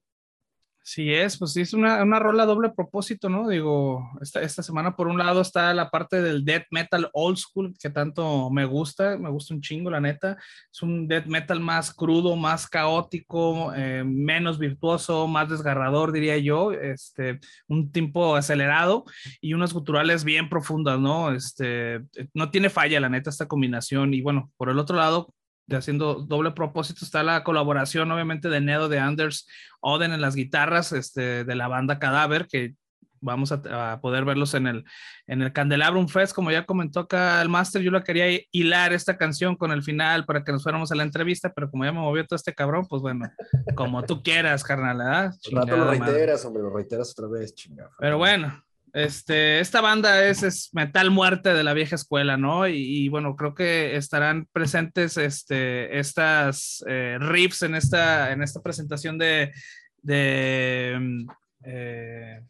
Sí 0.82 1.13
es, 1.13 1.38
pues 1.38 1.54
sí, 1.54 1.62
es 1.62 1.74
una, 1.74 2.02
una 2.02 2.18
rola 2.20 2.46
doble 2.46 2.70
propósito, 2.70 3.30
¿no? 3.30 3.48
Digo, 3.48 4.10
esta, 4.22 4.42
esta 4.42 4.63
semana 4.63 4.96
por 4.96 5.08
un 5.08 5.20
lado 5.20 5.42
está 5.42 5.72
la 5.74 5.89
parte 5.92 6.22
del 6.22 6.44
death 6.44 6.65
metal 6.72 7.10
old 7.13 7.38
school 7.38 7.74
que 7.80 7.89
tanto 7.89 8.50
me 8.50 8.65
gusta, 8.65 9.18
me 9.18 9.30
gusta 9.30 9.54
un 9.54 9.62
chingo, 9.62 9.92
la 9.92 10.00
neta. 10.00 10.38
Es 10.72 10.82
un 10.82 11.08
death 11.08 11.26
metal 11.28 11.60
más 11.60 11.94
crudo, 11.94 12.36
más 12.36 12.68
caótico, 12.68 13.72
eh, 13.76 14.04
menos 14.04 14.58
virtuoso, 14.58 15.28
más 15.28 15.50
desgarrador, 15.50 16.12
diría 16.12 16.38
yo, 16.38 16.72
este, 16.72 17.39
un 17.68 17.92
tiempo 17.92 18.36
acelerado 18.36 19.06
y 19.42 19.54
unas 19.54 19.74
guturales 19.74 20.24
bien 20.24 20.50
profundas, 20.50 21.00
¿no? 21.00 21.32
Este, 21.32 22.02
no 22.34 22.50
tiene 22.50 22.70
falla, 22.70 23.00
la 23.00 23.10
neta, 23.10 23.30
esta 23.30 23.48
combinación. 23.48 24.13
Y 24.13 24.22
bueno, 24.22 24.52
por 24.58 24.70
el 24.70 24.80
otro 24.80 24.98
lado, 24.98 25.34
de 25.70 25.78
haciendo 25.78 26.16
doble 26.16 26.52
propósito 26.52 27.06
está 27.06 27.24
la 27.24 27.44
colaboración 27.44 28.12
obviamente 28.12 28.50
de 28.50 28.60
Nedo 28.60 28.90
de 28.90 29.00
Anders 29.00 29.48
Oden 29.80 30.12
en 30.12 30.22
las 30.22 30.36
guitarras 30.36 30.92
este, 30.92 31.44
de 31.46 31.56
la 31.56 31.68
banda 31.68 32.00
Cadáver 32.00 32.48
que 32.48 32.74
vamos 33.22 33.52
a, 33.52 33.92
a, 33.92 34.02
poder 34.02 34.26
verlos 34.26 34.54
en 34.54 34.68
el, 34.68 34.86
en 35.28 35.42
el 35.42 35.52
Candelabrum 35.52 36.08
Fest, 36.08 36.34
como 36.34 36.52
ya 36.52 36.66
comentó 36.66 37.02
acá 37.02 37.42
el 37.42 37.50
máster, 37.50 37.82
yo 37.82 37.92
la 37.92 38.04
quería 38.04 38.42
hilar 38.52 38.94
esta 38.94 39.18
canción 39.18 39.56
con 39.56 39.72
el 39.72 39.84
final 39.84 40.26
para 40.26 40.44
que 40.44 40.52
nos 40.52 40.64
fuéramos 40.64 40.92
a 40.92 40.96
la 40.96 41.04
entrevista, 41.04 41.52
pero 41.54 41.70
como 41.70 41.86
ya 41.86 41.92
me 41.92 42.00
movió 42.00 42.26
todo 42.26 42.38
este 42.38 42.54
cabrón, 42.54 42.86
pues 42.88 43.02
bueno, 43.02 43.30
como 43.76 44.04
tú 44.04 44.24
quieras, 44.24 44.64
carnal, 44.64 44.98
¿verdad? 44.98 45.34
Rato 45.52 45.78
lo 45.78 45.92
reiteras, 45.92 46.46
hombre, 46.46 46.64
lo 46.64 46.70
reiteras 46.70 47.12
otra 47.12 47.28
vez, 47.28 47.54
chingada. 47.54 47.92
Pero 48.00 48.18
bueno, 48.18 48.64
este, 48.93 49.60
esta 49.60 49.82
banda 49.82 50.25
es, 50.25 50.43
es, 50.43 50.69
metal 50.73 51.12
muerte 51.12 51.54
de 51.54 51.63
la 51.63 51.73
vieja 51.73 51.95
escuela, 51.95 52.38
¿no? 52.38 52.67
Y, 52.67 53.08
bueno, 53.10 53.36
creo 53.36 53.54
que 53.54 53.95
estarán 53.95 54.47
presentes 54.52 55.17
este, 55.17 55.99
estas 55.99 56.84
eh, 56.88 57.17
riffs 57.19 57.62
en 57.62 57.75
esta, 57.75 58.32
en 58.32 58.41
esta 58.41 58.62
presentación 58.62 59.17
de, 59.17 59.52
de 60.02 61.25
eh, 61.63 62.41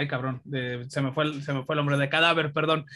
ay 0.00 0.08
cabrón, 0.08 0.40
se, 0.88 1.02
me 1.02 1.12
fue 1.12 1.24
el, 1.24 1.42
se 1.42 1.52
me 1.52 1.62
fue 1.62 1.78
el 1.78 1.98
de 1.98 2.08
cadáver, 2.08 2.54
perdón. 2.54 2.86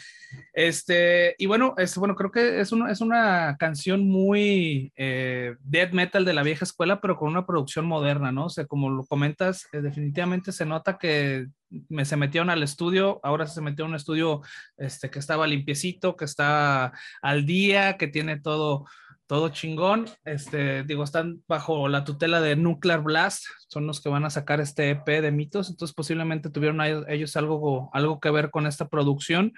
Este, 0.53 1.35
y 1.37 1.45
bueno, 1.45 1.75
es, 1.77 1.95
bueno, 1.97 2.15
creo 2.15 2.31
que 2.31 2.59
es, 2.59 2.71
es 2.71 3.01
una 3.01 3.55
canción 3.59 4.07
muy 4.07 4.91
eh, 4.95 5.55
death 5.59 5.91
metal 5.91 6.25
de 6.25 6.33
la 6.33 6.41
vieja 6.41 6.65
escuela, 6.65 6.99
pero 7.01 7.15
con 7.15 7.29
una 7.29 7.45
producción 7.45 7.85
moderna, 7.85 8.31
¿no? 8.31 8.45
O 8.45 8.49
sea, 8.49 8.65
como 8.65 8.89
lo 8.89 9.05
comentas, 9.05 9.67
eh, 9.71 9.81
definitivamente 9.81 10.51
se 10.51 10.65
nota 10.65 10.97
que 10.97 11.45
me, 11.89 12.05
se 12.05 12.17
metieron 12.17 12.49
al 12.49 12.63
estudio, 12.63 13.19
ahora 13.21 13.45
se 13.45 13.61
metió 13.61 13.85
a 13.85 13.87
un 13.87 13.95
estudio 13.95 14.41
este, 14.75 15.11
que 15.11 15.19
estaba 15.19 15.45
limpiecito, 15.45 16.15
que 16.15 16.25
está 16.25 16.91
al 17.21 17.45
día, 17.45 17.97
que 17.97 18.07
tiene 18.07 18.39
todo 18.41 18.85
todo 19.27 19.49
chingón. 19.49 20.05
Este, 20.23 20.83
digo, 20.83 21.03
están 21.03 21.43
bajo 21.47 21.87
la 21.87 22.03
tutela 22.03 22.41
de 22.41 22.55
Nuclear 22.55 23.01
Blast, 23.01 23.45
son 23.67 23.87
los 23.87 24.01
que 24.01 24.09
van 24.09 24.25
a 24.25 24.29
sacar 24.29 24.59
este 24.61 24.89
EP 24.91 25.05
de 25.05 25.31
mitos, 25.31 25.69
entonces 25.69 25.95
posiblemente 25.95 26.49
tuvieron 26.49 26.81
ellos 26.81 27.35
algo, 27.35 27.89
algo 27.93 28.19
que 28.19 28.31
ver 28.31 28.51
con 28.51 28.67
esta 28.67 28.87
producción. 28.87 29.53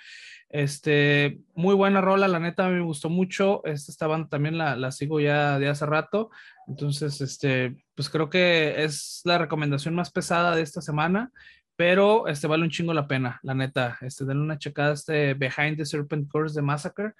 Este, 0.49 1.41
muy 1.55 1.75
buena 1.75 1.99
rola, 1.99 2.29
la 2.29 2.39
neta 2.39 2.69
me 2.69 2.81
gustó 2.81 3.09
mucho. 3.09 3.61
Esta, 3.65 3.91
esta 3.91 4.07
banda 4.07 4.29
también 4.29 4.57
la, 4.57 4.77
la, 4.77 4.91
sigo 4.91 5.19
ya 5.19 5.59
de 5.59 5.67
hace 5.67 5.85
rato. 5.85 6.29
Entonces, 6.67 7.19
este, 7.21 7.75
pues 7.95 8.09
creo 8.09 8.29
que 8.29 8.83
es 8.83 9.21
la 9.25 9.37
recomendación 9.37 9.93
más 9.93 10.11
pesada 10.11 10.55
de 10.55 10.61
esta 10.61 10.81
semana, 10.81 11.31
pero 11.77 12.27
este 12.27 12.47
vale 12.47 12.63
un 12.63 12.71
chingo 12.71 12.91
la 12.91 13.07
pena, 13.07 13.39
la 13.43 13.53
neta. 13.53 13.97
Este, 14.01 14.25
denle 14.25 14.43
una 14.43 14.57
checada 14.57 14.89
a 14.89 14.93
este 14.93 15.35
Behind 15.35 15.77
the 15.77 15.85
Serpent 15.85 16.27
Course 16.29 16.55
de 16.55 16.63
Massacre. 16.63 17.13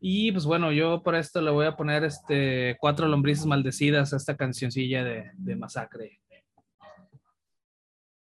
Y 0.00 0.32
pues 0.32 0.46
bueno, 0.46 0.72
yo 0.72 1.02
por 1.02 1.14
esto 1.14 1.42
le 1.42 1.50
voy 1.50 1.66
a 1.66 1.76
poner 1.76 2.04
este 2.04 2.76
cuatro 2.80 3.06
lombrices 3.06 3.44
maldecidas 3.44 4.12
a 4.12 4.16
esta 4.16 4.36
cancioncilla 4.36 5.04
de, 5.04 5.30
de 5.34 5.56
Masacre. 5.56 6.20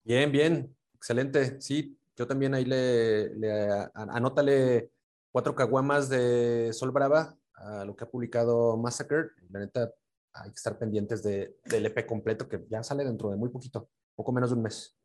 Bien, 0.02 0.32
bien, 0.32 0.74
excelente. 0.94 1.60
Sí, 1.60 1.98
yo 2.16 2.26
también 2.26 2.54
ahí 2.54 2.64
le, 2.64 3.34
le 3.34 3.68
anótale 3.94 4.90
cuatro 5.30 5.54
caguamas 5.54 6.08
de 6.08 6.72
Sol 6.72 6.92
Brava 6.92 7.36
a 7.56 7.84
lo 7.84 7.94
que 7.94 8.04
ha 8.04 8.10
publicado 8.10 8.78
Massacre. 8.78 9.30
La 9.50 9.60
neta, 9.60 9.92
hay 10.32 10.50
que 10.50 10.56
estar 10.56 10.78
pendientes 10.78 11.22
de, 11.22 11.56
del 11.66 11.86
EP 11.86 12.06
completo 12.06 12.48
que 12.48 12.64
ya 12.70 12.82
sale 12.82 13.04
dentro 13.04 13.30
de 13.30 13.36
muy 13.36 13.50
poquito, 13.50 13.90
poco 14.14 14.32
menos 14.32 14.48
de 14.48 14.56
un 14.56 14.62
mes. 14.62 14.96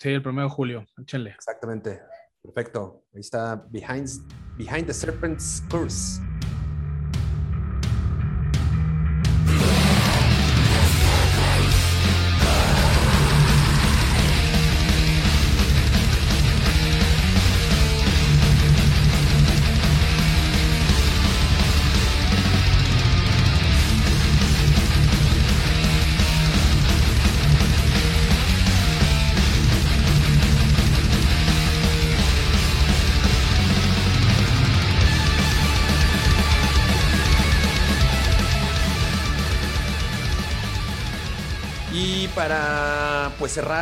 Sí, 0.00 0.08
el 0.08 0.22
primero 0.22 0.48
de 0.48 0.54
julio, 0.54 0.86
échenle. 0.98 1.30
Exactamente. 1.30 2.00
Perfecto. 2.42 3.04
Ahí 3.12 3.20
está 3.20 3.66
Behind, 3.68 4.08
Behind 4.56 4.86
the 4.86 4.94
Serpent's 4.94 5.62
Curse. 5.68 6.22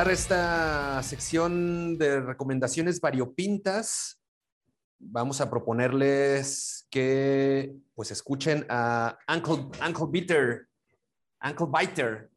Cerrar 0.09 0.13
esta 0.13 1.03
sección 1.03 1.99
de 1.99 2.21
recomendaciones 2.21 3.01
variopintas, 3.01 4.19
vamos 4.99 5.41
a 5.41 5.51
proponerles 5.51 6.87
que 6.91 7.75
pues 7.95 8.11
escuchen 8.11 8.65
a 8.71 9.19
Uncle, 9.29 9.67
Uncle 9.87 10.07
Bitter, 10.11 10.69
Uncle 11.43 11.67
Biter, 11.67 12.31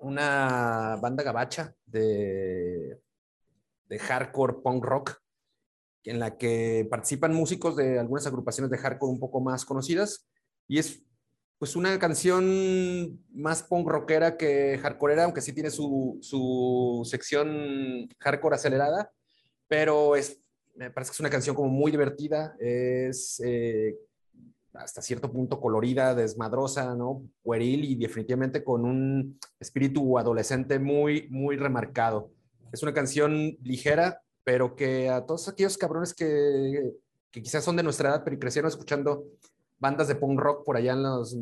una 0.00 0.96
banda 1.00 1.24
gabacha 1.24 1.74
de, 1.86 3.00
de 3.88 3.98
hardcore 3.98 4.58
punk 4.62 4.84
rock 4.84 5.18
en 6.04 6.20
la 6.20 6.36
que 6.36 6.86
participan 6.88 7.34
músicos 7.34 7.74
de 7.76 7.98
algunas 7.98 8.26
agrupaciones 8.26 8.70
de 8.70 8.78
hardcore 8.78 9.12
un 9.12 9.20
poco 9.20 9.40
más 9.40 9.64
conocidas. 9.64 10.28
Y 10.68 10.78
es 10.78 11.02
pues 11.58 11.74
una 11.74 11.98
canción 11.98 13.20
más 13.32 13.64
punk 13.64 13.88
rockera 13.88 14.36
que 14.36 14.78
hardcoreera, 14.78 15.24
aunque 15.24 15.40
sí 15.40 15.52
tiene 15.52 15.70
su, 15.70 16.18
su 16.20 17.02
sección 17.04 18.08
hardcore 18.20 18.54
acelerada, 18.54 19.10
pero 19.66 20.14
es, 20.14 20.40
me 20.76 20.90
parece 20.90 21.10
que 21.10 21.14
es 21.14 21.20
una 21.20 21.30
canción 21.30 21.56
como 21.56 21.68
muy 21.68 21.90
divertida, 21.90 22.54
es 22.60 23.42
eh, 23.44 23.96
hasta 24.72 25.02
cierto 25.02 25.32
punto 25.32 25.60
colorida, 25.60 26.14
desmadrosa, 26.14 26.94
¿no? 26.94 27.28
Pueril 27.42 27.84
y 27.84 27.96
definitivamente 27.96 28.62
con 28.62 28.84
un 28.84 29.38
espíritu 29.58 30.16
adolescente 30.16 30.78
muy, 30.78 31.26
muy 31.30 31.56
remarcado. 31.56 32.30
Es 32.72 32.84
una 32.84 32.94
canción 32.94 33.56
ligera, 33.64 34.22
pero 34.44 34.76
que 34.76 35.08
a 35.08 35.26
todos 35.26 35.48
aquellos 35.48 35.76
cabrones 35.76 36.14
que, 36.14 36.92
que 37.32 37.42
quizás 37.42 37.64
son 37.64 37.74
de 37.74 37.82
nuestra 37.82 38.10
edad, 38.10 38.22
pero 38.24 38.38
crecieron 38.38 38.68
escuchando 38.68 39.24
bandas 39.78 40.08
de 40.08 40.14
punk 40.14 40.38
rock 40.40 40.64
por 40.64 40.76
allá 40.76 40.92
en 40.92 41.02
los 41.02 41.36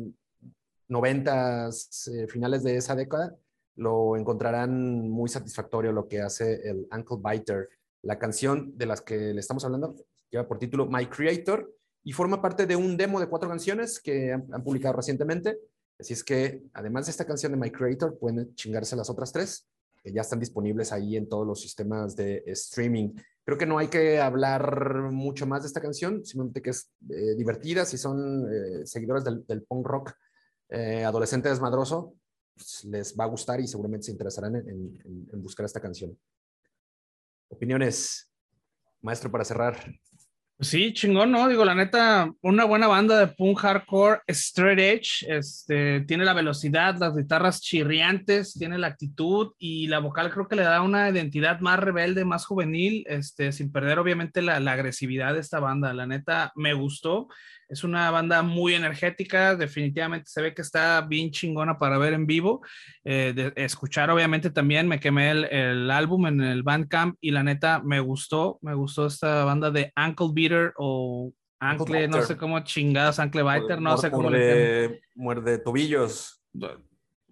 noventas, 0.87 2.07
eh, 2.07 2.27
finales 2.27 2.63
de 2.63 2.77
esa 2.77 2.95
década, 2.95 3.35
lo 3.75 4.15
encontrarán 4.17 5.09
muy 5.09 5.29
satisfactorio 5.29 5.91
lo 5.91 6.07
que 6.07 6.21
hace 6.21 6.67
el 6.67 6.87
Uncle 6.91 7.17
Biter. 7.23 7.69
La 8.03 8.17
canción 8.17 8.77
de 8.77 8.85
las 8.85 9.01
que 9.01 9.15
le 9.33 9.39
estamos 9.39 9.65
hablando 9.65 9.95
lleva 10.29 10.47
por 10.47 10.59
título 10.59 10.87
My 10.87 11.05
Creator 11.07 11.73
y 12.03 12.13
forma 12.13 12.41
parte 12.41 12.65
de 12.65 12.75
un 12.75 12.95
demo 12.95 13.19
de 13.19 13.27
cuatro 13.27 13.49
canciones 13.49 13.99
que 13.99 14.33
han, 14.33 14.47
han 14.51 14.63
publicado 14.63 14.95
recientemente. 14.95 15.59
Así 15.99 16.13
es 16.13 16.23
que, 16.23 16.63
además 16.73 17.05
de 17.05 17.11
esta 17.11 17.25
canción 17.25 17.51
de 17.51 17.57
My 17.57 17.71
Creator, 17.71 18.17
pueden 18.17 18.53
chingarse 18.55 18.95
las 18.95 19.09
otras 19.09 19.31
tres, 19.31 19.67
que 20.03 20.11
ya 20.11 20.21
están 20.21 20.39
disponibles 20.39 20.91
ahí 20.91 21.17
en 21.17 21.27
todos 21.27 21.45
los 21.45 21.61
sistemas 21.61 22.15
de 22.15 22.43
streaming. 22.47 23.15
Creo 23.47 23.57
que 23.57 23.65
no 23.65 23.77
hay 23.77 23.87
que 23.87 24.19
hablar 24.19 25.09
mucho 25.09 25.47
más 25.47 25.61
de 25.61 25.67
esta 25.67 25.79
canción, 25.79 26.25
simplemente 26.25 26.61
que 26.61 26.71
es 26.71 26.91
eh, 27.09 27.33
divertida. 27.37 27.85
Si 27.85 27.97
son 27.97 28.45
eh, 28.53 28.85
seguidores 28.85 29.23
del, 29.23 29.63
punk 29.63 29.87
rock 29.87 30.11
eh, 30.67 31.05
adolescente 31.05 31.47
desmadroso, 31.47 32.13
pues 32.53 32.83
les 32.83 33.15
va 33.17 33.23
a 33.23 33.27
gustar 33.27 33.61
y 33.61 33.67
seguramente 33.67 34.07
se 34.07 34.11
interesarán 34.11 34.57
en 34.57 35.41
buscar 35.41 35.65
esta 35.65 35.79
canción. 35.79 36.19
Opiniones, 37.47 38.29
maestro, 39.01 39.31
para 39.31 39.45
cerrar. 39.45 39.77
Sí, 40.59 40.91
chingón, 40.91 41.31
¿no? 41.31 41.47
Digo, 41.47 41.63
la 41.65 41.75
neta, 41.75 42.31
una 42.41 42.65
buena 42.65 42.87
banda 42.87 43.19
de 43.19 43.27
punk 43.27 43.59
hardcore, 43.59 44.21
straight 44.27 44.79
edge, 44.79 45.23
este, 45.27 46.01
tiene 46.01 46.25
la 46.25 46.33
velocidad, 46.33 46.95
las 46.97 47.15
guitarras 47.15 47.61
chirriantes, 47.61 48.53
tiene 48.53 48.79
la 48.79 48.87
actitud 48.87 49.53
y 49.59 49.85
la 49.85 49.99
vocal 49.99 50.31
creo 50.31 50.47
que 50.47 50.55
le 50.55 50.63
da 50.63 50.81
una 50.81 51.11
identidad 51.11 51.59
más 51.59 51.79
rebelde, 51.79 52.25
más 52.25 52.47
juvenil, 52.47 53.05
este, 53.07 53.51
sin 53.51 53.71
perder 53.71 53.99
obviamente 53.99 54.41
la, 54.41 54.59
la 54.59 54.71
agresividad 54.71 55.35
de 55.35 55.41
esta 55.41 55.59
banda. 55.59 55.93
La 55.93 56.07
neta, 56.07 56.51
me 56.55 56.73
gustó. 56.73 57.27
Es 57.69 57.83
una 57.83 58.09
banda 58.11 58.41
muy 58.43 58.73
energética, 58.73 59.55
definitivamente 59.55 60.29
se 60.29 60.41
ve 60.41 60.53
que 60.53 60.61
está 60.61 61.01
bien 61.01 61.31
chingona 61.31 61.77
para 61.77 61.97
ver 61.97 62.13
en 62.13 62.25
vivo. 62.25 62.61
Eh, 63.03 63.33
de 63.35 63.53
escuchar, 63.55 64.09
obviamente, 64.09 64.49
también 64.49 64.87
me 64.87 64.99
quemé 64.99 65.31
el, 65.31 65.45
el, 65.45 65.91
álbum 65.91 66.27
en 66.27 66.41
el 66.41 66.63
Bandcamp 66.63 67.17
y 67.19 67.31
la 67.31 67.43
neta 67.43 67.81
me 67.83 67.99
gustó, 67.99 68.57
me 68.61 68.73
gustó 68.73 69.07
esta 69.07 69.43
banda 69.43 69.69
de 69.71 69.91
Ankle 69.95 70.29
Beater 70.33 70.73
o 70.77 71.33
Ankle, 71.59 72.07
no 72.07 72.21
sé 72.21 72.37
cómo 72.37 72.59
chingadas, 72.61 73.19
Ankle 73.19 73.43
Biter, 73.43 73.81
no 73.81 73.97
sé 73.97 74.11
cómo 74.11 74.29
muerde, 74.29 74.89
le 74.89 75.01
Muerde 75.15 75.57
tobillos. 75.57 76.43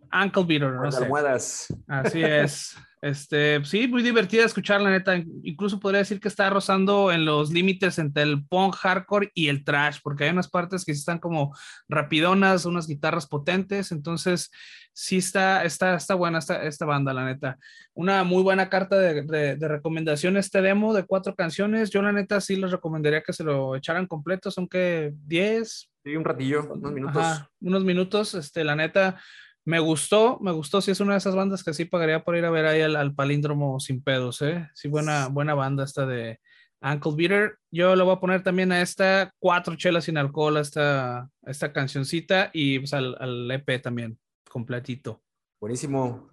Ankle 0.09 0.45
Beater, 0.45 0.71
no 0.71 0.91
sé. 0.91 1.03
Almohadas. 1.03 1.73
Así 1.87 2.23
es. 2.23 2.75
Este, 3.01 3.63
sí, 3.65 3.88
muy 3.88 4.01
divertida 4.01 4.45
escuchar, 4.45 4.81
la 4.81 4.89
neta. 4.89 5.15
Incluso 5.43 5.79
podría 5.79 5.99
decir 5.99 6.19
que 6.19 6.27
está 6.27 6.49
rozando 6.49 7.12
en 7.12 7.25
los 7.25 7.51
límites 7.51 7.99
entre 7.99 8.23
el 8.23 8.45
punk 8.45 8.75
hardcore 8.75 9.31
y 9.34 9.49
el 9.49 9.63
trash, 9.63 9.99
porque 10.01 10.23
hay 10.23 10.31
unas 10.31 10.49
partes 10.49 10.86
que 10.86 10.91
están 10.91 11.19
como 11.19 11.55
rapidonas, 11.88 12.65
unas 12.65 12.88
guitarras 12.88 13.27
potentes. 13.27 13.91
Entonces, 13.91 14.49
sí 14.91 15.17
está, 15.17 15.65
está, 15.65 15.95
está 15.95 16.15
buena 16.15 16.39
esta, 16.39 16.63
esta 16.63 16.86
banda, 16.86 17.13
la 17.13 17.25
neta. 17.25 17.58
Una 17.93 18.23
muy 18.23 18.41
buena 18.41 18.69
carta 18.69 18.95
de, 18.95 19.23
de, 19.23 19.55
de, 19.55 19.67
recomendación, 19.67 20.38
este 20.38 20.62
demo 20.62 20.93
de 20.93 21.03
cuatro 21.03 21.36
canciones. 21.36 21.89
Yo, 21.91 22.01
la 22.01 22.13
neta, 22.13 22.39
sí 22.41 22.55
les 22.55 22.71
recomendaría 22.71 23.21
que 23.21 23.34
se 23.34 23.43
lo 23.43 23.75
echaran 23.75 24.08
completo. 24.08 24.49
Son 24.49 24.67
que 24.67 25.13
10. 25.25 25.91
Sí, 26.03 26.15
un 26.15 26.23
ratillo, 26.23 26.71
unos 26.71 26.91
minutos. 26.91 27.17
Ajá, 27.17 27.51
unos 27.60 27.84
minutos, 27.84 28.34
este, 28.36 28.63
la 28.63 28.75
neta 28.75 29.19
me 29.65 29.80
gustó, 29.80 30.38
me 30.39 30.51
gustó. 30.51 30.80
Si 30.80 30.86
sí, 30.86 30.91
es 30.91 30.99
una 30.99 31.13
de 31.13 31.17
esas 31.17 31.36
bandas 31.36 31.63
que 31.63 31.73
sí 31.73 31.86
pagaría 31.86 32.23
por 32.23 32.36
ir 32.38 32.45
a 32.45 32.51
ver 32.51 32.65
ahí 32.65 32.82
al, 32.82 32.95
al 32.95 33.15
palíndromo 33.15 33.80
sin 33.80 34.01
pedos, 34.04 34.41
¿eh? 34.43 34.69
Sí, 34.75 34.88
buena, 34.88 35.28
buena 35.28 35.56
banda 35.56 35.84
esta 35.84 36.06
de 36.06 36.39
Ankle 36.82 37.13
Beater. 37.15 37.58
Yo 37.71 37.95
le 37.95 38.04
voy 38.04 38.13
a 38.13 38.19
poner 38.19 38.43
también 38.43 38.71
a 38.71 38.82
esta 38.82 39.34
cuatro 39.39 39.75
chelas 39.75 40.04
sin 40.04 40.17
alcohol, 40.17 40.58
a 40.58 40.62
esta, 40.62 41.17
a 41.17 41.30
esta 41.47 41.73
cancioncita 41.73 42.51
y 42.54 42.78
pues 42.80 42.93
al, 42.93 43.15
al, 43.19 43.49
EP 43.49 43.82
también, 43.82 44.19
completito. 44.47 45.23
Buenísimo. 45.60 46.30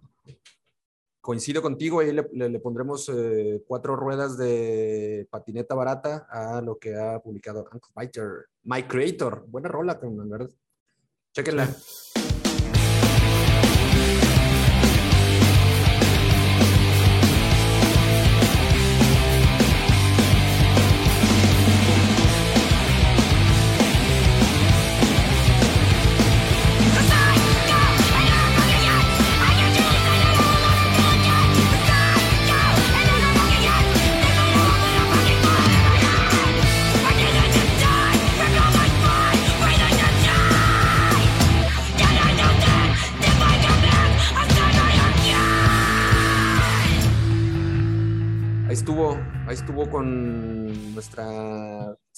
Coincido 1.22 1.62
contigo, 1.62 2.00
ahí 2.00 2.12
le, 2.12 2.28
le, 2.32 2.48
le 2.50 2.58
pondremos 2.58 3.08
eh, 3.08 3.62
cuatro 3.66 3.96
ruedas 3.96 4.36
de 4.36 5.26
patineta 5.30 5.74
barata 5.74 6.26
a 6.28 6.60
lo 6.60 6.78
que 6.78 6.96
ha 6.96 7.18
publicado 7.20 7.64
Ankle 7.70 7.94
Biter. 7.96 8.46
My 8.64 8.82
Creator, 8.82 9.46
buena 9.46 9.68
rola, 9.68 9.98
con 9.98 10.28
verdad. 10.28 10.50
Chequenla. 11.32 11.66
Sí. 11.66 12.01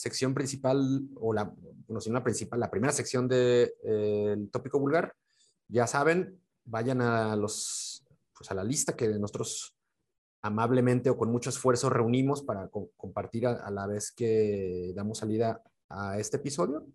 Sección 0.05 0.35
principal, 0.35 1.09
o 1.17 1.33
la, 1.33 1.51
no 1.89 1.99
la 2.05 2.23
principal, 2.23 2.61
la 2.61 2.71
primera 2.71 2.93
sección 2.93 3.27
del 3.27 3.39
de, 3.39 3.75
eh, 3.85 4.37
tópico 4.53 4.79
vulgar. 4.79 5.15
Ya 5.69 5.87
saben, 5.87 6.39
vayan 6.65 7.01
a, 7.01 7.35
los, 7.37 8.05
pues 8.37 8.51
a 8.51 8.55
la 8.55 8.65
lista 8.65 8.95
que 8.95 9.09
nosotros 9.09 9.75
amablemente 10.43 11.09
o 11.09 11.17
con 11.17 11.33
mucho 11.33 11.49
esfuerzo 11.49 11.89
reunimos 11.89 12.43
para 12.43 12.69
co 12.69 12.91
compartir 12.99 13.47
a, 13.47 13.71
la 13.71 13.87
vez 13.87 14.13
que 14.13 14.93
damos 14.95 15.19
salida 15.19 15.63
a 15.89 16.19
este 16.19 16.37
episodio. 16.37 16.87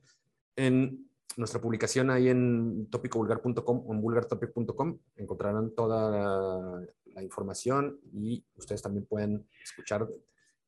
En 0.55 1.09
nuestra 1.35 1.59
publicación 1.59 2.11
ahí 2.11 2.29
en 2.29 2.87
topicovulgar.com 2.91 3.83
o 3.87 3.93
en 3.93 4.01
vulgartopic.com 4.01 4.99
encontrarán 5.15 5.71
toda 5.73 6.85
la 7.05 7.23
información 7.23 7.99
y 8.13 8.45
ustedes 8.55 8.83
también 8.83 9.07
pueden 9.07 9.47
escuchar 9.63 10.07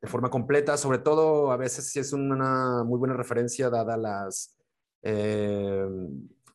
de 0.01 0.07
forma 0.07 0.29
completa, 0.29 0.77
sobre 0.77 0.97
todo 0.97 1.51
a 1.51 1.57
veces 1.57 1.91
si 1.91 1.99
es 1.99 2.11
una 2.11 2.83
muy 2.83 2.97
buena 2.97 3.15
referencia 3.15 3.69
dada 3.69 3.97
las 3.97 4.57
eh, 5.03 5.85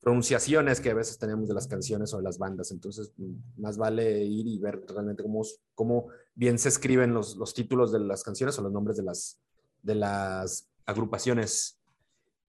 pronunciaciones 0.01 0.81
que 0.81 0.91
a 0.91 0.95
veces 0.95 1.19
tenemos 1.19 1.49
de 1.49 1.55
las 1.55 1.67
canciones 1.67 2.13
o 2.13 2.17
de 2.17 2.25
las 2.25 2.39
bandas, 2.39 2.71
entonces 2.73 3.13
más 3.57 3.77
vale 3.77 4.25
ir 4.25 4.47
y 4.47 4.59
ver 4.59 4.85
realmente 4.89 5.23
cómo, 5.23 5.43
cómo 5.75 6.09
bien 6.35 6.59
se 6.59 6.69
escriben 6.69 7.15
los, 7.15 7.37
los 7.37 7.55
títulos 7.55 7.93
de 7.93 8.01
las 8.01 8.23
canciones 8.23 8.59
o 8.59 8.63
los 8.63 8.73
nombres 8.73 8.97
de 8.97 9.05
las, 9.05 9.41
de 9.83 9.95
las 9.95 10.69
agrupaciones. 10.85 11.81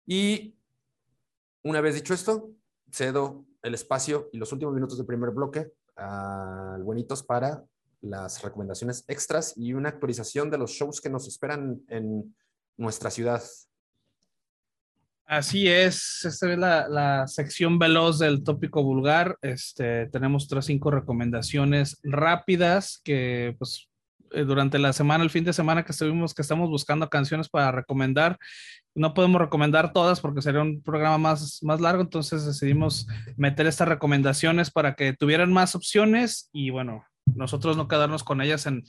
Y 0.06 0.56
una 1.64 1.82
vez 1.82 1.96
dicho 1.96 2.14
esto, 2.14 2.52
cedo 2.92 3.46
el 3.62 3.74
espacio 3.74 4.30
y 4.32 4.38
los 4.38 4.52
últimos 4.52 4.74
minutos 4.74 4.98
del 4.98 5.08
primer 5.08 5.32
bloque 5.32 5.72
al 5.96 6.84
Buenitos 6.84 7.24
para 7.24 7.66
las 8.02 8.42
recomendaciones 8.42 9.04
extras 9.08 9.54
y 9.56 9.74
una 9.74 9.90
actualización 9.90 10.50
de 10.50 10.58
los 10.58 10.72
shows 10.72 11.02
que 11.02 11.10
nos 11.10 11.28
esperan 11.28 11.82
en 11.88 12.36
nuestra 12.78 13.10
ciudad. 13.10 13.42
Así 15.26 15.68
es, 15.68 16.24
esta 16.24 16.52
es 16.54 16.58
la, 16.58 16.88
la 16.88 17.28
sección 17.28 17.78
veloz 17.80 18.18
del 18.18 18.44
tópico 18.44 18.82
vulgar. 18.82 19.38
Este, 19.42 20.08
tenemos 20.08 20.46
otras 20.46 20.66
cinco 20.66 20.90
recomendaciones 20.90 22.00
rápidas 22.02 23.02
que 23.04 23.54
pues 23.60 23.90
eh, 24.32 24.44
durante 24.44 24.80
la 24.80 24.94
semana, 24.94 25.24
el 25.24 25.30
fin 25.30 25.44
de 25.44 25.54
semana 25.54 25.84
que 25.84 25.92
estuvimos, 25.92 26.34
que 26.34 26.42
estamos 26.42 26.70
buscando 26.70 27.10
canciones 27.10 27.50
para 27.50 27.72
recomendar, 27.72 28.38
no 28.96 29.14
podemos 29.14 29.40
recomendar 29.40 29.94
todas 29.94 30.20
porque 30.20 30.42
sería 30.42 30.62
un 30.62 30.82
programa 30.82 31.18
más, 31.18 31.62
más 31.62 31.80
largo, 31.80 32.02
entonces 32.02 32.46
decidimos 32.46 33.08
meter 33.36 33.68
estas 33.68 33.88
recomendaciones 33.88 34.72
para 34.72 34.96
que 34.96 35.14
tuvieran 35.14 35.54
más 35.54 35.76
opciones 35.76 36.50
y 36.52 36.72
bueno, 36.72 37.06
nosotros 37.38 37.78
no 37.78 37.88
quedarnos 37.88 38.24
con 38.24 38.42
ellas 38.42 38.66
en, 38.66 38.84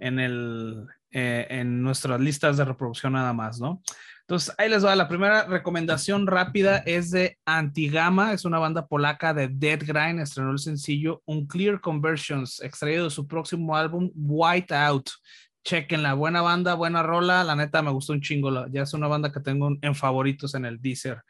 en, 0.00 0.18
el, 0.18 0.86
eh, 1.10 1.46
en 1.50 1.82
nuestras 1.82 2.20
listas 2.20 2.56
de 2.56 2.64
reproducción 2.64 3.14
nada 3.14 3.32
más, 3.32 3.60
¿no? 3.60 3.82
Entonces, 4.28 4.52
ahí 4.58 4.68
les 4.68 4.84
va. 4.84 4.96
La 4.96 5.06
primera 5.06 5.44
recomendación 5.44 6.26
rápida 6.26 6.78
es 6.78 7.12
de 7.12 7.38
Antigama, 7.46 8.32
es 8.32 8.44
una 8.44 8.58
banda 8.58 8.88
polaca 8.88 9.32
de 9.32 9.46
Dead 9.46 9.78
Grind, 9.78 10.20
estrenó 10.20 10.50
el 10.50 10.58
sencillo 10.58 11.22
Unclear 11.26 11.80
Conversions, 11.80 12.60
extraído 12.60 13.04
de 13.04 13.10
su 13.10 13.28
próximo 13.28 13.76
álbum 13.76 14.10
White 14.16 14.74
Out. 14.74 15.10
Chequen 15.64 16.02
la 16.02 16.14
buena 16.14 16.42
banda, 16.42 16.74
buena 16.74 17.04
rola, 17.04 17.44
la 17.44 17.54
neta 17.54 17.82
me 17.82 17.90
gustó 17.90 18.12
un 18.12 18.20
chingo, 18.20 18.66
ya 18.68 18.82
es 18.82 18.94
una 18.94 19.08
banda 19.08 19.32
que 19.32 19.40
tengo 19.40 19.70
en 19.80 19.94
favoritos 19.94 20.54
en 20.54 20.64
el 20.64 20.80
Deezer. 20.80 21.22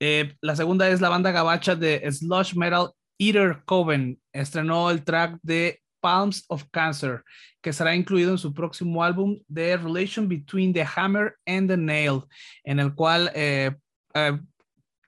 Eh, 0.00 0.34
la 0.40 0.56
segunda 0.56 0.88
es 0.88 1.00
la 1.00 1.08
banda 1.08 1.30
gabacha 1.30 1.76
de 1.76 2.10
Slush 2.10 2.54
Metal 2.54 2.90
Eater 3.18 3.62
Coven, 3.64 4.20
estrenó 4.32 4.90
el 4.90 5.04
track 5.04 5.38
de 5.42 5.81
Palms 6.02 6.44
of 6.48 6.64
Cancer, 6.72 7.22
que 7.62 7.72
será 7.72 7.94
incluido 7.94 8.32
en 8.32 8.38
su 8.38 8.52
próximo 8.52 9.02
álbum 9.02 9.38
The 9.52 9.76
Relation 9.76 10.28
Between 10.28 10.74
the 10.74 10.84
Hammer 10.96 11.36
and 11.46 11.70
the 11.70 11.76
Nail, 11.76 12.24
en 12.64 12.80
el 12.80 12.94
cual 12.94 13.30
eh, 13.34 13.70
eh, 14.14 14.38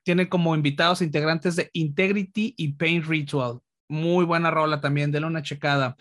tiene 0.04 0.28
como 0.28 0.54
invitados 0.54 1.02
integrantes 1.02 1.57
de 1.57 1.68
Integrity 1.72 2.54
y 2.57 2.72
Pain 2.72 3.02
Ritual. 3.02 3.59
Muy 3.88 4.24
buena 4.24 4.50
rola 4.50 4.80
también, 4.80 5.11
denle 5.11 5.26
una 5.26 5.42
checada. 5.42 5.96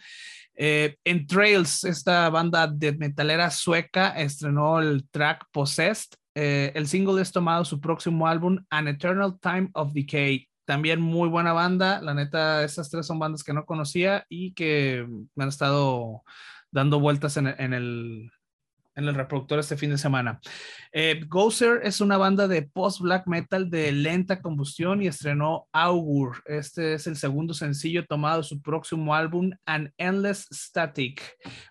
Eh, 0.56 0.96
en 1.04 1.26
Trails, 1.26 1.84
esta 1.84 2.30
banda 2.30 2.68
de 2.68 2.94
metalera 2.94 3.50
sueca 3.50 4.10
estrenó 4.10 4.80
el 4.80 5.10
track 5.10 5.48
Possessed. 5.52 6.16
El 6.36 6.88
single 6.88 7.22
es 7.22 7.32
tomado 7.32 7.66
su 7.66 7.80
próximo 7.80 8.28
álbum, 8.28 8.64
An 8.70 8.88
Eternal 8.88 9.40
Time 9.40 9.70
of 9.74 9.94
Decay. 9.94 10.48
También 10.66 11.02
muy 11.02 11.30
buena 11.30 11.54
banda. 11.54 12.02
La 12.02 12.14
neta, 12.14 12.64
estas 12.64 12.90
tres 12.90 13.06
son 13.06 13.20
bandas 13.20 13.44
que 13.44 13.54
no 13.54 13.66
conocía 13.66 14.26
y 14.30 14.54
que 14.54 15.06
me 15.36 15.44
han 15.44 15.50
estado 15.50 16.24
dando 16.72 17.00
vueltas 17.00 17.38
en, 17.38 17.48
el, 17.48 18.32
en 18.96 19.08
el 19.08 19.14
reproductor 19.14 19.60
este 19.60 19.78
fin 19.78 19.92
de 19.92 19.98
semana. 19.98 20.40
Eh, 20.92 21.22
Gozer 21.28 21.82
es 21.84 22.02
una 22.02 22.18
banda 22.18 22.48
de 22.48 22.64
post-black 22.64 23.28
metal 23.28 23.70
de 23.70 23.92
lenta 23.92 24.42
combustión 24.42 25.02
y 25.02 25.08
estrenó 25.08 25.68
Augur. 25.72 26.42
Este 26.46 26.94
es 26.94 27.08
el 27.08 27.16
segundo 27.16 27.54
sencillo 27.54 28.06
tomado 28.06 28.38
de 28.38 28.48
su 28.48 28.62
próximo 28.62 29.14
álbum, 29.14 29.52
An 29.66 29.94
Endless 29.98 30.48
Static. 30.52 31.22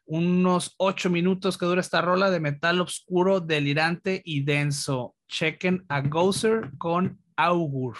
Unos 0.05 0.75
ocho 0.77 1.11
minutos 1.11 1.59
que 1.59 1.67
dura 1.67 1.81
esta 1.81 2.01
rola 2.01 2.31
de 2.31 2.41
metal 2.41 2.81
oscuro, 2.81 3.41
delirante 3.41 4.23
y 4.25 4.45
denso. 4.45 5.15
Chequen 5.29 5.85
a 5.89 6.01
Gozer 6.03 6.71
con 6.79 7.19
Augur. 7.37 7.97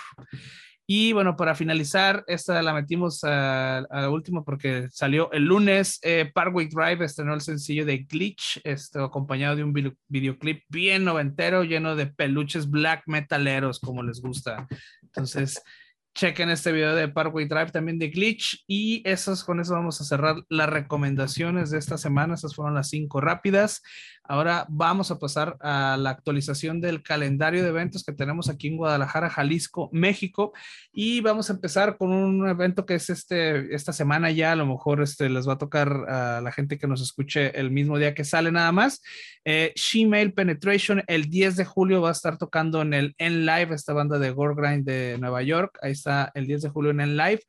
Y 0.87 1.13
bueno, 1.13 1.37
para 1.37 1.55
finalizar, 1.55 2.25
esta 2.27 2.61
la 2.61 2.75
metimos 2.75 3.23
a, 3.25 3.79
a 3.79 4.11
último 4.11 4.45
porque 4.45 4.89
salió 4.91 5.31
el 5.33 5.45
lunes. 5.45 5.99
Eh, 6.03 6.31
Parkway 6.35 6.69
Drive 6.69 7.05
estrenó 7.05 7.35
el 7.35 7.41
sencillo 7.41 7.87
de 7.87 7.99
Glitch, 7.99 8.61
esto 8.65 9.05
acompañado 9.05 9.57
de 9.57 9.65
un 9.65 9.73
videoclip 10.09 10.65
bien 10.69 11.05
noventero, 11.05 11.63
lleno 11.63 11.95
de 11.95 12.07
peluches 12.07 12.69
black 12.69 13.05
metaleros, 13.07 13.79
como 13.79 14.03
les 14.03 14.21
gusta. 14.21 14.67
Entonces, 15.03 15.63
chequen 16.15 16.51
este 16.51 16.73
video 16.73 16.95
de 16.95 17.09
Parkway 17.09 17.47
Drive 17.47 17.71
también 17.71 17.99
de 17.99 18.09
Glitch 18.09 18.65
y 18.67 19.03
esos, 19.09 19.45
con 19.45 19.61
eso 19.61 19.75
vamos 19.75 20.01
a 20.01 20.05
cerrar 20.05 20.37
las 20.49 20.69
recomendaciones 20.69 21.71
de 21.71 21.79
esta 21.79 21.97
semana. 21.97 22.35
Esas 22.35 22.55
fueron 22.55 22.75
las 22.75 22.91
cinco 22.91 23.21
rápidas. 23.21 23.83
Ahora 24.25 24.67
vamos 24.69 25.11
a 25.11 25.19
pasar 25.19 25.57
a 25.61 25.97
la 25.99 26.11
actualización 26.11 26.81
del 26.81 27.03
calendario 27.03 27.63
de 27.63 27.71
eventos 27.71 28.05
que 28.05 28.13
tenemos 28.13 28.49
aquí 28.49 28.69
en 28.69 28.77
Guadalajara, 28.77 29.29
Jalisco, 29.29 29.91
México. 29.93 30.53
Y 30.93 31.21
vamos 31.21 31.51
a 31.51 31.55
empezar 31.55 31.97
con 31.99 32.13
un 32.13 32.49
evento 32.49 32.87
que 32.87 32.95
es 32.95 33.11
este, 33.11 33.75
esta 33.75 33.93
semana 33.93 34.31
ya, 34.31 34.53
a 34.53 34.57
lo 34.57 34.65
mejor 34.65 35.03
este, 35.03 35.29
les 35.29 35.49
va 35.49 35.55
a 35.55 35.59
tocar 35.59 35.89
a 36.09 36.41
la 36.41 36.53
gente 36.53 36.79
que 36.79 36.87
nos 36.87 37.03
escuche 37.03 37.59
el 37.59 37.73
mismo 37.73 37.99
día 37.99 38.15
que 38.15 38.25
sale 38.25 38.53
nada 38.53 38.71
más. 38.71 39.03
Eh, 39.45 39.73
Shemale 39.75 40.31
Penetration, 40.31 41.03
el 41.09 41.29
10 41.29 41.57
de 41.57 41.65
julio 41.65 42.01
va 42.01 42.11
a 42.11 42.13
estar 42.13 42.39
tocando 42.39 42.81
en 42.81 42.95
el 42.95 43.15
En 43.19 43.45
Live, 43.45 43.75
esta 43.75 43.93
banda 43.93 44.21
de 44.21 44.31
Gore 44.31 44.55
Grind 44.55 44.87
de 44.87 45.19
Nueva 45.19 45.43
York. 45.43 45.79
Ahí 45.83 45.93
está 45.93 46.31
el 46.35 46.47
10 46.47 46.63
de 46.63 46.69
julio 46.69 46.93
en 46.93 47.01
En 47.01 47.17
Live. 47.17 47.41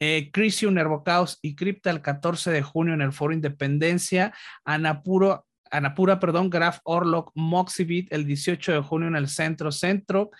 Eh, 0.00 0.30
Crisium, 0.32 0.74
Nervocaos 0.74 1.38
y 1.42 1.56
Crypta 1.56 1.90
el 1.90 2.02
14 2.02 2.50
de 2.50 2.62
junio 2.62 2.94
en 2.94 3.00
el 3.00 3.12
Foro 3.12 3.32
Independencia. 3.32 4.32
Anapuro 4.64 5.47
Anapura, 5.70 6.20
perdón, 6.20 6.50
Graf 6.50 6.78
Orlok, 6.84 7.32
Moxibit 7.34 8.12
el 8.12 8.24
18 8.24 8.72
de 8.72 8.80
junio 8.80 9.08
en 9.08 9.16
el 9.16 9.28
Centro 9.28 9.72
Centro, 9.72 10.30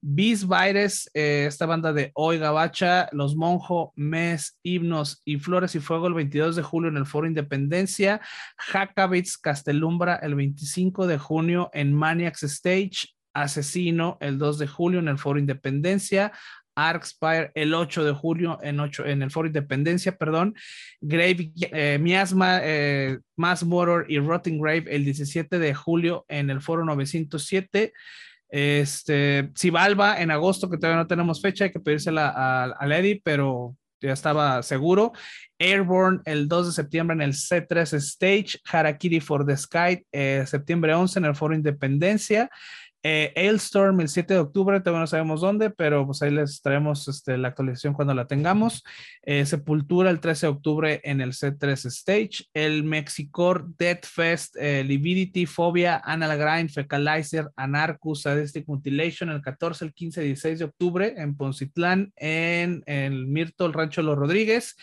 Beast 0.00 0.44
Virus, 0.44 1.10
eh, 1.14 1.46
esta 1.46 1.66
banda 1.66 1.92
de 1.92 2.12
Hoy 2.14 2.38
Gabacha, 2.38 3.08
Los 3.12 3.36
Monjo, 3.36 3.92
Mes, 3.96 4.58
Himnos 4.62 5.22
y 5.24 5.38
Flores 5.38 5.74
y 5.74 5.80
Fuego 5.80 6.06
el 6.06 6.14
22 6.14 6.56
de 6.56 6.62
julio 6.62 6.90
en 6.90 6.96
el 6.96 7.06
Foro 7.06 7.26
Independencia, 7.26 8.20
Hackabits 8.56 9.38
Castelumbra 9.38 10.16
el 10.16 10.34
25 10.34 11.06
de 11.06 11.18
junio 11.18 11.70
en 11.72 11.94
Maniacs 11.94 12.42
Stage, 12.44 13.08
Asesino 13.34 14.18
el 14.20 14.38
2 14.38 14.58
de 14.58 14.66
julio 14.66 15.00
en 15.00 15.08
el 15.08 15.18
Foro 15.18 15.38
Independencia, 15.38 16.32
Arkspire 16.78 17.50
el 17.54 17.74
8 17.74 18.04
de 18.04 18.12
julio 18.12 18.58
en, 18.62 18.78
en 18.80 19.22
el 19.22 19.30
Foro 19.30 19.48
Independencia, 19.48 20.16
perdón, 20.16 20.54
Grave, 21.00 21.52
eh, 21.72 21.98
Miasma, 22.00 22.60
eh, 22.62 23.18
Mass 23.36 23.64
Motor 23.64 24.06
y 24.08 24.18
Rotting 24.18 24.60
Grave 24.60 24.84
el 24.88 25.04
17 25.04 25.58
de 25.58 25.74
julio 25.74 26.24
en 26.28 26.50
el 26.50 26.60
Foro 26.60 26.84
907. 26.84 27.92
Este, 28.50 29.50
Cibalba 29.58 30.22
en 30.22 30.30
agosto, 30.30 30.70
que 30.70 30.78
todavía 30.78 31.02
no 31.02 31.06
tenemos 31.06 31.42
fecha, 31.42 31.64
hay 31.64 31.72
que 31.72 31.80
pedírsela 31.80 32.28
a, 32.28 32.64
a 32.66 33.02
pero 33.24 33.76
ya 34.00 34.12
estaba 34.12 34.62
seguro. 34.62 35.12
Airborne 35.58 36.20
el 36.24 36.46
2 36.48 36.68
de 36.68 36.72
septiembre 36.72 37.14
en 37.14 37.22
el 37.22 37.32
C3 37.32 37.92
Stage, 37.94 38.60
Harakiri 38.64 39.20
for 39.20 39.44
the 39.44 39.56
Sky, 39.56 40.06
eh, 40.12 40.44
septiembre 40.46 40.94
11 40.94 41.18
en 41.18 41.24
el 41.24 41.34
Foro 41.34 41.54
Independencia. 41.54 42.48
Eh, 43.02 43.32
Ailstorm 43.36 44.00
el 44.00 44.08
7 44.08 44.34
de 44.34 44.40
octubre, 44.40 44.80
todavía 44.80 45.00
no 45.00 45.06
sabemos 45.06 45.40
dónde, 45.40 45.70
pero 45.70 46.04
pues 46.04 46.20
ahí 46.22 46.30
les 46.30 46.60
traemos 46.60 47.06
este, 47.06 47.38
la 47.38 47.48
actualización 47.48 47.94
cuando 47.94 48.12
la 48.14 48.26
tengamos. 48.26 48.82
Eh, 49.22 49.46
Sepultura 49.46 50.10
el 50.10 50.20
13 50.20 50.46
de 50.46 50.50
octubre 50.50 51.00
en 51.04 51.20
el 51.20 51.32
C3 51.32 51.86
Stage. 51.86 52.44
El 52.54 52.84
Mexicor 52.84 53.66
Death 53.76 54.04
Fest, 54.04 54.56
eh, 54.58 54.82
Lividity, 54.84 55.46
Phobia, 55.46 56.02
Grind, 56.04 56.70
Fecalizer, 56.70 57.48
Anarchus, 57.56 58.22
Sadistic 58.22 58.66
Mutilation 58.66 59.30
el 59.30 59.42
14, 59.42 59.84
el 59.84 59.94
15 59.94 60.24
y 60.24 60.26
16 60.26 60.58
de 60.58 60.64
octubre 60.64 61.14
en 61.16 61.36
Poncitlán, 61.36 62.12
en 62.16 62.82
el 62.86 63.26
Mirto, 63.26 63.66
el 63.66 63.72
Rancho 63.72 64.02
Los 64.02 64.18
Rodríguez. 64.18 64.76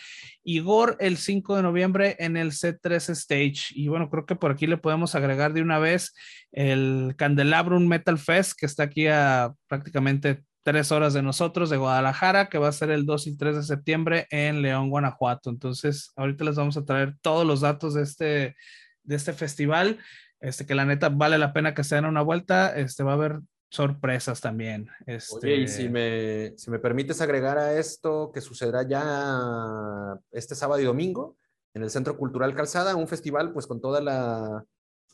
Igor 0.48 0.96
el 1.00 1.16
5 1.16 1.56
de 1.56 1.62
noviembre 1.62 2.16
en 2.20 2.36
el 2.36 2.52
C3 2.52 3.10
Stage. 3.10 3.72
Y 3.74 3.88
bueno, 3.88 4.08
creo 4.08 4.26
que 4.26 4.36
por 4.36 4.52
aquí 4.52 4.68
le 4.68 4.76
podemos 4.76 5.16
agregar 5.16 5.52
de 5.52 5.60
una 5.60 5.80
vez 5.80 6.14
el 6.56 7.14
Candelabrum 7.16 7.86
Metal 7.86 8.18
Fest, 8.18 8.54
que 8.58 8.66
está 8.66 8.84
aquí 8.84 9.06
a 9.06 9.52
prácticamente 9.68 10.42
tres 10.64 10.90
horas 10.90 11.12
de 11.12 11.22
nosotros, 11.22 11.70
de 11.70 11.76
Guadalajara, 11.76 12.48
que 12.48 12.58
va 12.58 12.68
a 12.68 12.72
ser 12.72 12.90
el 12.90 13.04
2 13.04 13.26
y 13.28 13.36
3 13.36 13.56
de 13.56 13.62
septiembre 13.62 14.26
en 14.30 14.62
León, 14.62 14.90
Guanajuato. 14.90 15.50
Entonces, 15.50 16.10
ahorita 16.16 16.44
les 16.44 16.56
vamos 16.56 16.76
a 16.78 16.84
traer 16.84 17.14
todos 17.20 17.46
los 17.46 17.60
datos 17.60 17.94
de 17.94 18.02
este, 18.02 18.56
de 19.04 19.14
este 19.14 19.34
festival. 19.34 19.98
Este, 20.40 20.66
que 20.66 20.74
la 20.74 20.86
neta 20.86 21.10
vale 21.10 21.38
la 21.38 21.52
pena 21.52 21.74
que 21.74 21.84
se 21.84 21.94
den 21.94 22.06
una 22.06 22.22
vuelta. 22.22 22.74
Este, 22.74 23.04
va 23.04 23.12
a 23.12 23.14
haber 23.14 23.40
sorpresas 23.70 24.40
también. 24.40 24.88
Este... 25.06 25.56
Y 25.56 25.68
si 25.68 25.90
me, 25.90 26.54
si 26.56 26.70
me 26.70 26.78
permites 26.78 27.20
agregar 27.20 27.58
a 27.58 27.78
esto 27.78 28.32
que 28.32 28.40
sucederá 28.40 28.82
ya 28.88 30.18
este 30.32 30.54
sábado 30.54 30.80
y 30.80 30.84
domingo 30.84 31.36
en 31.74 31.82
el 31.82 31.90
Centro 31.90 32.16
Cultural 32.16 32.54
Calzada, 32.54 32.96
un 32.96 33.08
festival 33.08 33.52
pues 33.52 33.66
con 33.66 33.82
toda 33.82 34.00
la, 34.00 34.64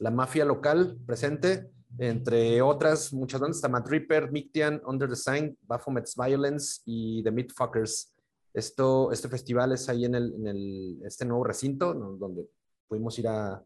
la 0.03 0.11
mafia 0.11 0.45
local 0.45 0.99
presente, 1.07 1.71
entre 1.97 2.61
otras 2.61 3.13
muchas 3.13 3.41
bandas, 3.41 3.59
está 3.59 3.69
Matt 3.69 3.89
Ripper, 3.89 4.33
Mictian, 4.33 4.83
Under 4.85 5.09
the 5.09 5.15
Sign, 5.15 5.57
Baphomet's 5.63 6.17
Violence 6.17 6.81
y 6.85 7.23
The 7.23 7.31
Meatfuckers. 7.31 8.13
Esto, 8.53 9.13
este 9.13 9.29
festival 9.29 9.71
es 9.73 9.89
ahí 9.89 10.05
en, 10.05 10.17
el, 10.17 10.35
en 10.35 10.47
el, 10.49 11.03
este 11.05 11.25
nuevo 11.25 11.45
recinto, 11.45 11.95
donde 11.95 12.49
pudimos 12.89 13.17
ir 13.21 13.29
a, 13.29 13.63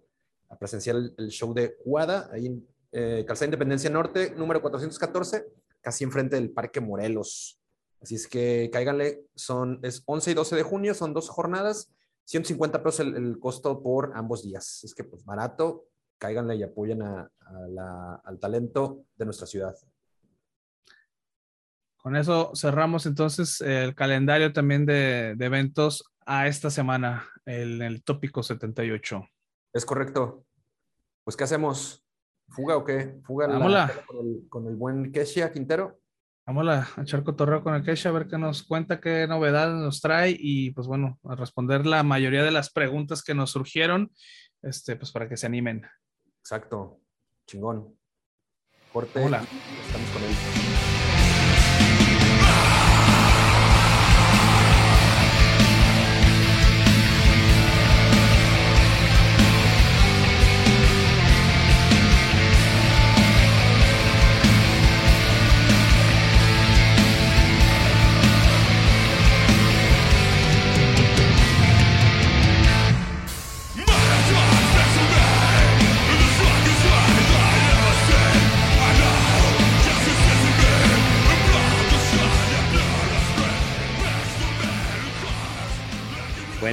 presenciar 0.61 0.97
el, 0.97 1.29
show 1.29 1.55
de 1.55 1.79
Guada, 1.85 2.29
ahí 2.31 2.47
en 2.47 2.69
eh, 2.93 3.25
Calzada 3.27 3.47
Independencia 3.47 3.89
Norte, 3.89 4.35
número 4.37 4.61
414, 4.61 5.47
casi 5.81 6.05
enfrente 6.05 6.37
del 6.37 6.51
Parque 6.51 6.83
Morelos. 6.83 7.59
Así 8.03 8.15
es 8.15 8.29
que 8.29 8.69
cáiganle, 8.71 9.25
son, 9.35 9.81
es 9.83 10.03
11 10.05 10.33
y 10.33 10.35
12 10.35 10.57
de 10.57 10.63
junio, 10.63 10.93
son 10.93 11.15
dos 11.15 11.31
jornadas, 11.31 11.91
150 12.27 12.83
pesos 12.83 13.01
el, 13.01 13.17
el 13.17 13.39
costo 13.39 13.83
por 13.83 14.13
ambos 14.15 14.43
días. 14.43 14.85
Es 14.85 14.95
que 14.95 15.03
pues 15.03 15.25
barato, 15.25 15.87
cáiganle 16.19 16.57
y 16.57 16.63
apoyen 16.63 17.03
a, 17.03 17.31
a 17.41 17.53
la, 17.69 18.15
al 18.25 18.39
talento 18.39 19.05
de 19.17 19.25
nuestra 19.25 19.47
ciudad. 19.47 19.77
Con 21.97 22.17
eso 22.17 22.53
cerramos 22.55 23.05
entonces 23.07 23.61
el 23.61 23.95
calendario 23.95 24.53
también 24.53 24.87
de, 24.87 25.35
de 25.37 25.47
eventos 25.47 26.05
a 26.25 26.47
esta 26.47 26.71
semana, 26.71 27.29
en 27.45 27.61
el, 27.61 27.83
el 27.83 28.03
tópico 28.05 28.43
78. 28.43 29.29
Es 29.73 29.85
correcto. 29.85 30.47
Pues, 31.25 31.37
¿qué 31.37 31.45
hacemos? 31.45 32.05
¿Fuga 32.49 32.77
o 32.77 32.85
qué? 32.85 33.21
¿Fuga 33.25 33.49
la, 33.49 33.93
con, 34.07 34.19
el, 34.19 34.49
con, 34.49 34.67
el, 34.69 34.77
buen 34.77 35.11
Kesha 35.11 35.51
Quintero? 35.51 35.99
Vamos 36.47 36.69
a 36.69 37.03
echar 37.03 37.25
cotorreo 37.25 37.63
con 37.63 37.75
el 37.75 37.83
Kesha, 37.83 38.11
a 38.11 38.13
ver 38.13 38.29
qué 38.29 38.39
nos 38.39 38.63
cuenta, 38.63 39.01
qué 39.01 39.27
novedades 39.27 39.75
nos 39.75 40.01
trae 40.01 40.37
y 40.39 40.71
pues 40.71 40.87
bueno, 40.87 41.19
a 41.25 41.35
responder 41.35 41.85
la 41.87 42.05
mayoría 42.05 42.45
de 42.45 42.53
las 42.53 42.71
preguntas 42.71 43.25
que 43.25 43.35
nos 43.35 43.51
surgieron, 43.51 44.13
este, 44.63 44.95
pues 44.95 45.11
para 45.11 45.29
que 45.29 45.37
se 45.37 45.47
animen. 45.47 45.85
Exacto, 46.47 47.01
chingón. 47.45 47.99
Corte. 48.93 49.21
Hola. 49.21 49.43
Estamos 49.85 50.11
con 50.11 50.23
él. 50.23 50.76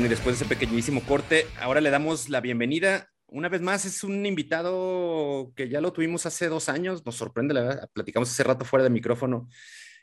Y 0.03 0.09
después 0.09 0.37
de 0.37 0.43
ese 0.43 0.53
pequeñísimo 0.53 1.01
corte, 1.05 1.45
ahora 1.61 1.79
le 1.79 1.89
damos 1.89 2.27
la 2.27 2.41
bienvenida. 2.41 3.09
Una 3.27 3.47
vez 3.47 3.61
más, 3.61 3.85
es 3.85 4.03
un 4.03 4.25
invitado 4.25 5.53
que 5.55 5.69
ya 5.69 5.79
lo 5.79 5.93
tuvimos 5.93 6.25
hace 6.25 6.49
dos 6.49 6.67
años, 6.67 7.05
nos 7.05 7.15
sorprende, 7.15 7.53
la 7.53 7.61
verdad, 7.61 7.89
platicamos 7.93 8.29
hace 8.29 8.43
rato 8.43 8.65
fuera 8.65 8.83
de 8.83 8.89
micrófono, 8.89 9.47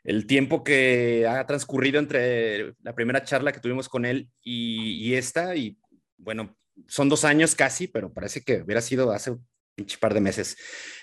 el 0.03 0.27
tiempo 0.27 0.65
que 0.65 1.27
ha 1.29 1.47
transcurrido 1.47 1.99
entre 1.99 2.77
la 2.83 2.95
primera 2.95 3.25
charla 3.25 3.53
que 3.53 3.61
tuvimos 3.61 3.91
con 3.91 4.07
él 4.07 4.31
y, 4.43 5.13
esta, 5.13 5.55
y 5.55 5.77
bueno, 6.17 6.57
son 6.89 7.11
dos 7.11 7.27
años 7.27 7.55
casi, 7.55 7.87
pero 7.87 8.11
parece 8.11 8.41
que 8.41 8.63
hubiera 8.63 8.81
sido 8.81 9.13
hace 9.13 9.33
un 9.33 9.43
par 10.01 10.15
de 10.15 10.23
meses. 10.23 10.57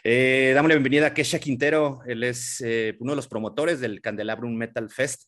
Eh, 0.04 0.54
damos 0.56 0.70
la 0.70 0.76
bienvenida 0.76 1.08
a 1.08 1.14
Kesha 1.14 1.38
Quintero, 1.38 2.02
él 2.08 2.24
es 2.24 2.62
eh, 2.66 2.96
uno 3.00 3.12
de 3.12 3.18
los 3.18 3.28
promotores 3.28 3.80
del 3.80 4.02
Candelabrum 4.02 4.56
Metal 4.56 4.90
Fest 4.90 5.26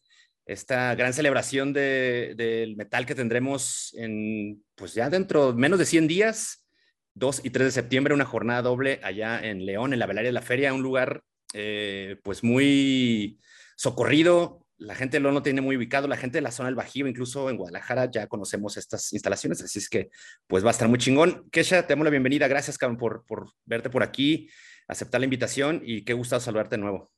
esta 0.49 0.95
gran 0.95 1.13
celebración 1.13 1.73
del 1.73 2.75
metal 2.75 3.05
que 3.05 3.13
tendremos 3.13 3.93
en, 3.95 4.63
pues 4.73 4.95
ya 4.95 5.07
dentro 5.11 5.53
menos 5.53 5.77
de 5.77 5.85
100 5.85 6.07
días, 6.07 6.65
2 7.13 7.41
y 7.43 7.51
3 7.51 7.67
de 7.67 7.71
septiembre, 7.71 8.15
una 8.15 8.25
jornada 8.25 8.63
doble 8.63 8.99
allá 9.03 9.39
en 9.39 9.63
León, 9.63 9.93
en 9.93 9.99
la 9.99 10.07
Velaria 10.07 10.29
de 10.29 10.33
la 10.33 10.41
Feria, 10.41 10.73
un 10.73 10.81
lugar 10.81 11.21
eh, 11.53 12.17
pues 12.23 12.43
muy 12.43 13.39
socorrido, 13.75 14.65
la 14.77 14.95
gente 14.95 15.19
lo 15.19 15.31
no 15.31 15.43
tiene 15.43 15.61
muy 15.61 15.77
ubicado, 15.77 16.07
la 16.07 16.17
gente 16.17 16.39
de 16.39 16.41
la 16.41 16.51
zona 16.51 16.69
del 16.69 16.75
Bajío, 16.75 17.05
incluso 17.05 17.51
en 17.51 17.57
Guadalajara 17.57 18.09
ya 18.09 18.25
conocemos 18.25 18.75
estas 18.75 19.13
instalaciones, 19.13 19.61
así 19.61 19.77
es 19.77 19.87
que 19.87 20.09
pues 20.47 20.63
va 20.63 20.69
a 20.69 20.71
estar 20.71 20.87
muy 20.87 20.97
chingón. 20.97 21.47
Kesha, 21.51 21.85
te 21.85 21.93
damos 21.93 22.05
la 22.05 22.11
bienvenida, 22.11 22.47
gracias 22.47 22.79
cabrón 22.79 22.97
por, 22.97 23.23
por 23.25 23.51
verte 23.65 23.91
por 23.91 24.01
aquí, 24.01 24.49
aceptar 24.87 25.21
la 25.21 25.25
invitación 25.25 25.83
y 25.85 26.03
qué 26.03 26.13
gusto 26.13 26.39
saludarte 26.39 26.75
de 26.75 26.81
nuevo. 26.81 27.11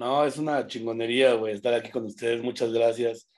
No, 0.00 0.24
es 0.24 0.38
una 0.38 0.66
chingonería, 0.66 1.34
güey, 1.34 1.52
estar 1.52 1.74
aquí 1.74 1.90
con 1.90 2.06
ustedes. 2.06 2.42
Muchas 2.42 2.72
gracias 2.72 3.28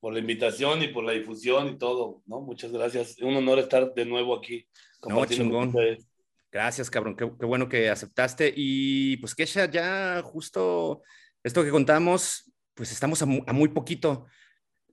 por 0.00 0.12
la 0.12 0.18
invitación 0.18 0.82
y 0.82 0.88
por 0.88 1.02
la 1.02 1.12
difusión 1.12 1.68
y 1.68 1.78
todo, 1.78 2.22
¿no? 2.26 2.42
Muchas 2.42 2.72
gracias. 2.72 3.16
Un 3.22 3.36
honor 3.36 3.58
estar 3.58 3.94
de 3.94 4.04
nuevo 4.04 4.36
aquí. 4.36 4.66
No, 5.08 5.24
chingón. 5.24 5.72
Gracias, 6.52 6.90
cabrón. 6.90 7.16
Qué, 7.16 7.24
bueno 7.24 7.70
que 7.70 7.88
aceptaste. 7.88 8.52
Y 8.54 9.16
pues, 9.16 9.34
Kesha, 9.34 9.70
ya 9.70 10.20
justo 10.22 11.00
esto 11.42 11.64
que 11.64 11.70
contamos, 11.70 12.52
pues 12.74 12.92
estamos 12.92 13.22
a, 13.22 13.26
muy 13.26 13.68
poquito. 13.70 14.26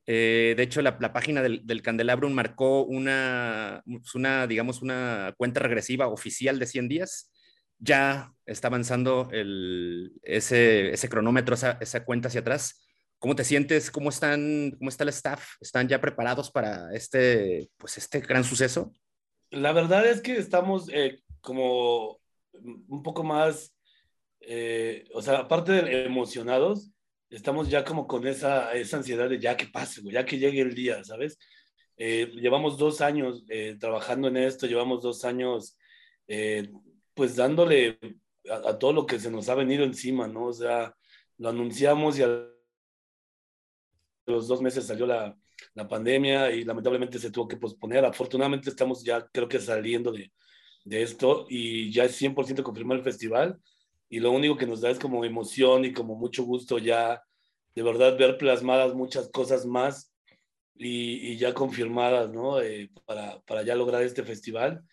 Eh, 0.05 0.53
de 0.55 0.63
hecho, 0.63 0.81
la, 0.81 0.97
página 1.11 1.41
del, 1.41 1.67
del, 1.67 1.81
Candelabrum 1.81 2.31
marcó 2.31 2.85
una, 2.85 3.83
pues, 3.85 4.15
una, 4.15 4.47
digamos, 4.47 4.81
una 4.81 5.33
cuenta 5.35 5.59
regresiva 5.59 6.07
oficial 6.07 6.57
de 6.57 6.67
100 6.67 6.87
días 6.87 7.31
ya 7.79 8.33
está 8.45 8.67
avanzando 8.67 9.29
ese, 10.23 11.07
cronómetro, 11.09 11.55
esa, 11.55 12.05
cuenta 12.05 12.29
hacia 12.29 12.41
atrás. 12.41 12.83
¿Cómo 13.19 13.35
te 13.35 13.43
sientes? 13.43 13.91
¿Cómo, 13.91 14.09
están, 14.09 14.71
¿Cómo 14.77 14.89
está 14.89 15.03
el 15.03 15.09
staff? 15.09 15.55
¿Están 15.59 15.87
ya 15.87 15.99
preparados 15.99 16.51
para 16.51 16.93
este, 16.93 17.69
pues 17.77 17.97
este 17.97 18.19
gran 18.21 18.43
suceso? 18.43 18.93
La 19.49 19.73
verdad 19.73 20.05
es 20.05 20.21
que 20.21 20.37
estamos 20.37 20.89
eh, 20.93 21.21
como 21.41 22.19
un 22.53 23.03
poco 23.03 23.23
más, 23.23 23.75
eh, 24.41 25.05
o 25.13 25.21
sea, 25.21 25.39
aparte 25.39 25.71
de 25.71 26.05
emocionados, 26.05 26.91
estamos 27.29 27.69
ya 27.69 27.83
como 27.83 28.07
con 28.07 28.27
esa, 28.27 28.73
esa 28.73 28.97
ansiedad 28.97 29.29
de 29.29 29.39
ya 29.39 29.57
que 29.57 29.67
pase, 29.67 30.01
ya 30.03 30.25
que 30.25 30.37
llegue 30.37 30.61
el 30.61 30.75
día, 30.75 31.03
¿sabes? 31.03 31.37
Eh, 31.97 32.31
llevamos 32.35 32.77
dos 32.77 33.01
años 33.01 33.43
trabajando 33.79 34.27
en 34.27 34.37
esto, 34.37 34.67
llevamos 34.67 35.01
dos 35.01 35.25
años 35.25 35.77
pues 37.17 37.35
dándole 37.35 37.99
a, 38.49 38.77
todo 38.77 38.93
lo 38.93 39.05
que 39.05 39.19
se 39.19 39.31
nos 39.31 39.49
ha 39.49 39.55
venido 39.55 39.83
encima, 39.83 40.27
¿no? 40.27 40.45
O 40.45 40.53
sea, 40.53 40.95
lo 41.37 41.49
anunciamos 41.49 42.17
y 42.17 42.23
a 42.23 42.47
los 44.27 44.47
dos 44.47 44.61
meses 44.61 44.85
salió 44.85 45.07
la, 45.07 45.35
la 45.73 45.87
pandemia 45.87 46.51
y 46.51 46.63
lamentablemente 46.63 47.19
se 47.19 47.31
tuvo 47.31 47.47
que 47.47 47.57
posponer. 47.57 48.05
Afortunadamente 48.05 48.69
estamos 48.69 49.03
ya 49.03 49.27
creo 49.27 49.47
que 49.47 49.59
saliendo 49.59 50.11
de, 50.11 50.31
de 50.85 51.01
esto 51.01 51.47
y 51.49 51.91
ya 51.91 52.05
es 52.05 52.21
100% 52.21 52.63
confirmado 52.63 52.99
el 52.99 53.03
festival 53.03 53.59
y 54.09 54.19
lo 54.19 54.31
único 54.31 54.55
que 54.55 54.67
nos 54.67 54.81
da 54.81 54.91
es 54.91 54.99
como 54.99 55.25
emoción 55.25 55.83
y 55.83 55.93
como 55.93 56.15
mucho 56.15 56.43
gusto 56.43 56.77
ya 56.77 57.21
de 57.75 57.83
verdad 57.83 58.17
ver 58.17 58.37
plasmadas 58.37 58.93
muchas 58.93 59.29
cosas 59.29 59.65
más 59.65 60.13
y, 60.75 61.31
y 61.31 61.37
ya 61.37 61.53
confirmadas, 61.53 62.31
¿no? 62.31 62.61
Eh, 62.61 62.91
para, 63.05 63.39
para 63.41 63.63
ya 63.63 63.75
lograr 63.75 64.03
este 64.03 64.23
festival 64.23 64.83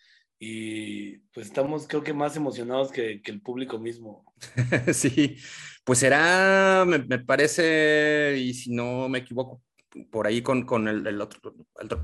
y 0.47 1.17
pues 1.33 1.47
estamos 1.47 1.87
creo 1.87 2.03
que 2.03 2.13
más 2.13 2.35
emocionados 2.37 2.91
que, 2.91 3.19
que 3.23 3.31
el 3.31 3.41
público 3.41 3.79
mismo. 3.79 4.31
sí, 4.93 5.37
pues 5.83 5.99
será, 5.99 6.85
me, 6.85 6.99
me, 6.99 7.17
parece, 7.17 8.35
y 8.37 8.53
si 8.53 8.71
no 8.71 9.09
me 9.09 9.19
equivoco, 9.19 9.63
por 10.11 10.27
ahí 10.27 10.43
con, 10.43 10.63
con 10.63 10.87
el, 10.87 11.07
el, 11.07 11.19
otro, 11.19 11.55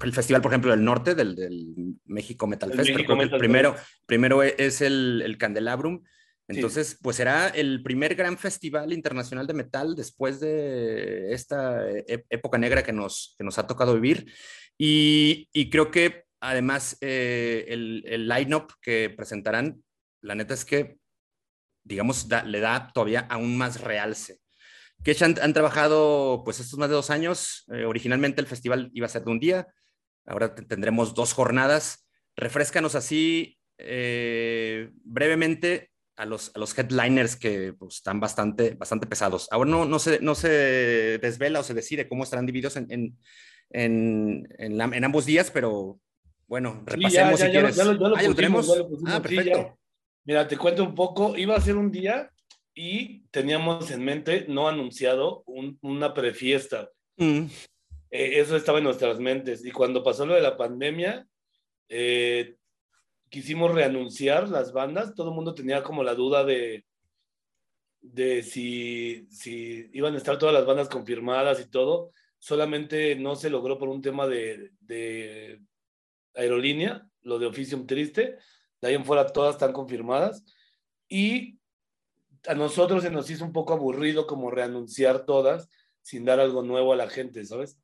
el, 0.01 0.13
festival, 0.13 0.41
por 0.41 0.51
ejemplo, 0.51 0.71
del 0.71 0.83
norte, 0.83 1.13
del, 1.13 1.35
del 1.35 1.95
México 2.05 2.47
Metal 2.47 2.73
Fest, 2.73 2.89
México 2.89 3.15
Metal 3.15 3.37
primero, 3.37 3.75
primero 4.07 4.41
es 4.41 4.81
el, 4.81 5.21
el 5.23 5.37
Candelabrum, 5.37 6.01
entonces, 6.47 6.97
pues 7.01 7.15
será 7.15 7.47
el 7.47 7.81
primer 7.81 8.15
gran 8.15 8.37
festival 8.37 8.91
internacional 8.91 9.47
de 9.47 9.53
metal 9.53 9.95
después 9.95 10.39
de 10.39 11.31
esta 11.31 11.89
e, 11.89 12.25
época 12.29 12.57
negra 12.57 12.83
que 12.83 12.91
nos, 12.91 13.35
que 13.37 13.45
nos 13.45 13.57
ha 13.57 13.67
tocado 13.67 13.93
vivir. 13.93 14.33
Y, 14.77 15.47
y 15.53 15.69
creo 15.69 15.91
que 15.91 16.25
Además, 16.41 16.97
eh, 17.01 17.65
el, 17.67 18.03
el 18.07 18.27
line-up 18.27 18.73
que 18.81 19.11
presentarán, 19.15 19.83
la 20.21 20.33
neta 20.33 20.55
es 20.55 20.65
que, 20.65 20.97
digamos, 21.83 22.27
le 22.45 22.59
da 22.59 22.91
todavía 22.91 23.27
aún 23.29 23.57
más 23.57 23.79
realce. 23.79 24.39
Que 25.03 25.15
han, 25.21 25.35
han, 25.39 25.53
trabajado 25.53 26.41
pues 26.43 26.59
estos 26.59 26.79
más 26.79 26.89
de 26.89 26.95
dos 26.95 27.11
años. 27.11 27.65
Eh, 27.71 27.85
originalmente 27.85 28.41
el 28.41 28.47
festival 28.47 28.89
iba 28.93 29.05
a 29.05 29.09
ser 29.09 29.23
de 29.23 29.31
un 29.31 29.39
día, 29.39 29.67
ahora 30.25 30.55
tendremos 30.55 31.13
dos 31.13 31.33
jornadas. 31.33 32.07
Refrescanos 32.35 32.95
así 32.95 33.59
eh, 33.77 34.89
brevemente 35.03 35.91
a 36.15 36.25
los, 36.25 36.51
a 36.55 36.59
los 36.59 36.77
headliners 36.77 37.35
que 37.35 37.73
pues, 37.73 37.97
están 37.97 38.19
bastante, 38.19 38.73
bastante 38.73 39.05
pesados. 39.05 39.47
Ahora 39.51 39.69
no, 39.69 39.85
no, 39.85 39.99
se, 39.99 40.19
no 40.21 40.33
se 40.33 41.19
desvela 41.19 41.59
o 41.59 41.63
se 41.63 41.75
decide 41.75 42.07
cómo 42.07 42.23
estarán 42.23 42.47
divididos 42.47 42.77
en, 42.77 42.87
en, 42.89 43.17
en, 43.69 44.47
en 44.57 45.03
ambos 45.03 45.25
días, 45.25 45.51
pero 45.51 45.99
bueno, 46.51 46.83
repasemos 46.85 47.39
si 47.39 47.49
quieres. 47.49 47.77
Ya, 47.77 47.85
lo, 47.85 48.13
ah, 48.13 48.19
tenemos. 48.35 48.69
ah, 49.07 49.21
perfecto. 49.21 49.79
Mira, 50.25 50.45
te 50.49 50.57
cuento 50.57 50.83
un 50.83 50.93
poco. 50.93 51.37
Iba 51.37 51.55
a 51.55 51.61
ser 51.61 51.77
un 51.77 51.89
día 51.89 52.29
y 52.73 53.21
teníamos 53.31 53.89
en 53.89 54.03
mente 54.03 54.43
no 54.49 54.67
anunciado 54.67 55.45
una 55.45 56.13
prefiesta. 56.13 56.89
Mm. 57.15 57.45
Eh, 58.11 58.39
eso 58.41 58.57
estaba 58.57 58.79
en 58.79 58.83
nuestras 58.83 59.17
mentes. 59.17 59.63
Y 59.63 59.71
cuando 59.71 60.03
pasó 60.03 60.25
lo 60.25 60.33
de 60.33 60.41
la 60.41 60.57
pandemia, 60.57 61.25
eh, 61.87 62.57
quisimos 63.29 63.73
reanunciar 63.73 64.49
las 64.49 64.73
bandas. 64.73 65.15
Todo 65.15 65.29
el 65.29 65.35
mundo 65.35 65.55
tenía 65.55 65.81
como 65.83 66.03
la 66.03 66.15
duda 66.15 66.43
de, 66.43 66.83
de 68.01 68.43
si, 68.43 69.25
si 69.29 69.89
iban 69.93 70.15
a 70.15 70.17
estar 70.17 70.37
todas 70.37 70.53
las 70.53 70.65
bandas 70.65 70.89
confirmadas 70.89 71.61
y 71.61 71.69
todo. 71.69 72.11
Solamente 72.39 73.15
no 73.15 73.37
se 73.37 73.49
logró 73.49 73.77
por 73.77 73.87
un 73.87 74.01
tema 74.01 74.27
de, 74.27 74.71
de 74.81 75.61
aerolínea, 76.35 77.07
lo 77.21 77.39
de 77.39 77.45
Oficium 77.45 77.85
Triste, 77.85 78.37
de 78.81 78.87
ahí 78.87 78.95
en 78.95 79.05
fuera 79.05 79.27
todas 79.27 79.55
están 79.55 79.73
confirmadas, 79.73 80.43
y 81.07 81.59
a 82.47 82.55
nosotros 82.55 83.03
se 83.03 83.11
nos 83.11 83.29
hizo 83.29 83.45
un 83.45 83.53
poco 83.53 83.73
aburrido 83.73 84.25
como 84.25 84.49
reanunciar 84.49 85.25
todas 85.25 85.69
sin 86.01 86.25
dar 86.25 86.39
algo 86.39 86.63
nuevo 86.63 86.93
a 86.93 86.95
la 86.95 87.09
gente, 87.09 87.45
¿sabes? 87.45 87.79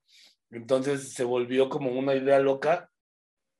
Entonces 0.50 1.14
se 1.14 1.24
volvió 1.24 1.70
como 1.70 1.92
una 1.92 2.16
idea 2.16 2.40
loca 2.40 2.90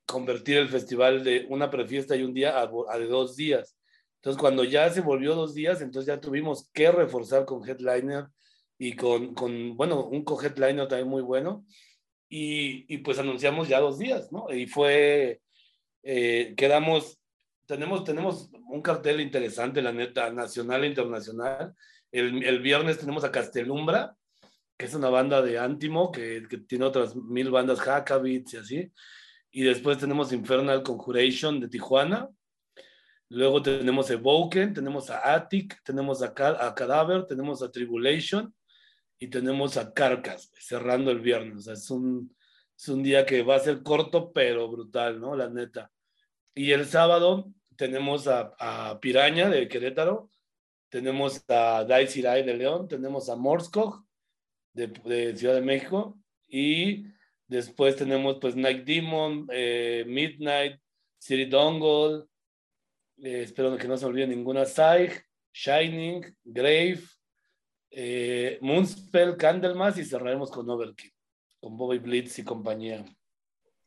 convertir 0.06 0.58
el 0.58 0.70
festival 0.70 1.24
de 1.24 1.46
una 1.50 1.70
prefiesta 1.70 2.16
y 2.16 2.24
un 2.24 2.34
día 2.34 2.60
a, 2.60 2.98
de 2.98 3.08
dos 3.08 3.36
días. 3.36 3.78
Entonces 4.16 4.40
cuando 4.40 4.64
ya 4.64 4.90
se 4.90 5.02
volvió 5.02 5.36
dos 5.36 5.54
días, 5.54 5.82
entonces 5.82 6.08
ya 6.08 6.20
tuvimos 6.20 6.70
que 6.74 6.92
reforzar 6.92 7.46
con 7.46 7.68
headliner 7.68 8.28
y 8.80 8.96
con, 8.96 9.34
con 9.34 9.76
bueno, 9.76 10.06
un 10.06 10.24
co-headliner 10.24 10.88
también 10.88 11.10
muy 11.10 11.22
bueno 11.22 11.66
y, 12.30 12.98
pues 13.00 13.20
anunciamos 13.20 13.68
ya 13.68 13.80
dos 13.80 13.98
días, 13.98 14.32
¿no? 14.32 14.52
Y 14.54 14.68
fue, 14.68 15.42
eh, 16.04 16.54
quedamos, 16.58 17.20
tenemos, 17.66 18.04
tenemos 18.04 18.50
un 18.70 18.82
cartel 18.82 19.22
interesante, 19.22 19.82
la 19.82 19.94
neta, 19.94 20.30
nacional 20.32 20.84
e 20.84 20.88
internacional. 20.88 21.74
El, 22.12 22.44
el 22.44 22.60
viernes 22.60 23.00
tenemos 23.00 23.24
a 23.24 23.32
Castelumbra, 23.32 24.16
que 24.78 24.86
es 24.86 24.94
una 24.94 25.10
banda 25.10 25.42
de 25.42 25.58
Antimo, 25.58 26.12
que, 26.12 26.44
que 26.50 26.58
tiene 26.60 26.86
otras 26.86 27.16
mil 27.16 27.50
bandas, 27.50 27.80
Hackabits 27.80 28.54
y 28.54 28.58
así. 28.58 28.92
Y 29.52 29.64
después 29.64 29.98
tenemos 29.98 30.34
Infernal 30.34 30.84
Conjuration 30.84 31.60
de 31.60 31.70
Tijuana. 31.70 32.30
Luego 33.30 33.62
tenemos 33.62 34.10
Evoken, 34.10 34.74
tenemos 34.74 35.10
a 35.10 35.34
Attic, 35.34 35.82
tenemos 35.84 36.22
a, 36.22 36.28
a 36.28 36.76
Cadaver, 36.76 37.26
tenemos 37.26 37.62
a 37.62 37.72
Tribulation 37.72 38.54
y 39.20 39.28
tenemos 39.28 39.78
a 39.78 39.94
Carcas 39.94 40.52
cerrando 40.60 41.12
el 41.12 41.20
viernes. 41.20 41.58
O 41.58 41.62
sea, 41.62 41.74
es 41.74 41.90
un, 41.90 42.36
es 42.78 42.88
un 42.90 43.04
día 43.04 43.26
que 43.26 43.44
va 43.44 43.56
a 43.56 43.60
ser 43.60 43.84
corto, 43.84 44.32
pero 44.32 44.70
brutal, 44.70 45.20
¿no? 45.20 45.36
La 45.36 45.50
neta. 45.50 45.92
Y 46.54 46.72
el 46.72 46.86
sábado 46.86 47.52
tenemos 47.76 48.28
a, 48.28 48.56
a 48.60 49.00
Piraña 49.00 49.50
de 49.50 49.68
Querétaro, 49.68 50.30
tenemos 50.90 51.44
a 51.50 51.86
Dice 51.86 52.22
de 52.22 52.54
León, 52.54 52.88
tenemos 52.88 53.30
a 53.30 53.36
Morskog 53.36 54.06
de, 54.74 54.88
de, 54.88 55.36
Ciudad 55.36 55.56
de 55.56 55.62
México 55.62 56.20
y 56.48 57.06
Después 57.48 57.96
tenemos 57.96 58.38
pues 58.42 58.56
Night 58.56 58.84
Demon, 58.84 59.48
eh, 59.52 60.04
Midnight, 60.06 60.82
City 61.18 61.46
Dongle, 61.46 62.26
eh, 63.24 63.44
espero 63.44 63.78
que 63.78 63.88
no 63.88 63.98
se 63.98 64.06
olvide 64.06 64.28
ninguna, 64.28 64.66
Saig, 64.66 65.24
Shining, 65.54 66.26
Grave, 66.44 67.00
eh, 67.92 68.60
Moonspell, 68.62 69.38
Candlemas 69.38 69.98
y 69.98 70.06
cerraremos 70.06 70.52
con 70.52 70.70
Overkill, 70.70 71.14
con 71.60 71.78
Bobby 71.78 72.00
Blitz 72.00 72.40
y 72.40 72.44
compañía. 72.44 73.06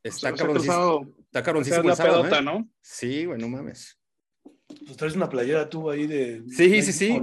Está 0.03 0.34
cabroncísimo. 0.34 1.07
Está 1.18 1.42
cabroncísimo 1.42 1.90
el 1.90 2.44
¿no? 2.44 2.68
Sí, 2.80 3.26
bueno, 3.26 3.48
mames. 3.48 3.98
Pues 4.84 4.96
traes 4.96 5.14
una 5.14 5.28
playera 5.28 5.68
tú 5.68 5.90
ahí 5.90 6.07
de. 6.07 6.42
Sí, 6.48 6.82
sí, 6.82 6.92
sí. 6.92 7.20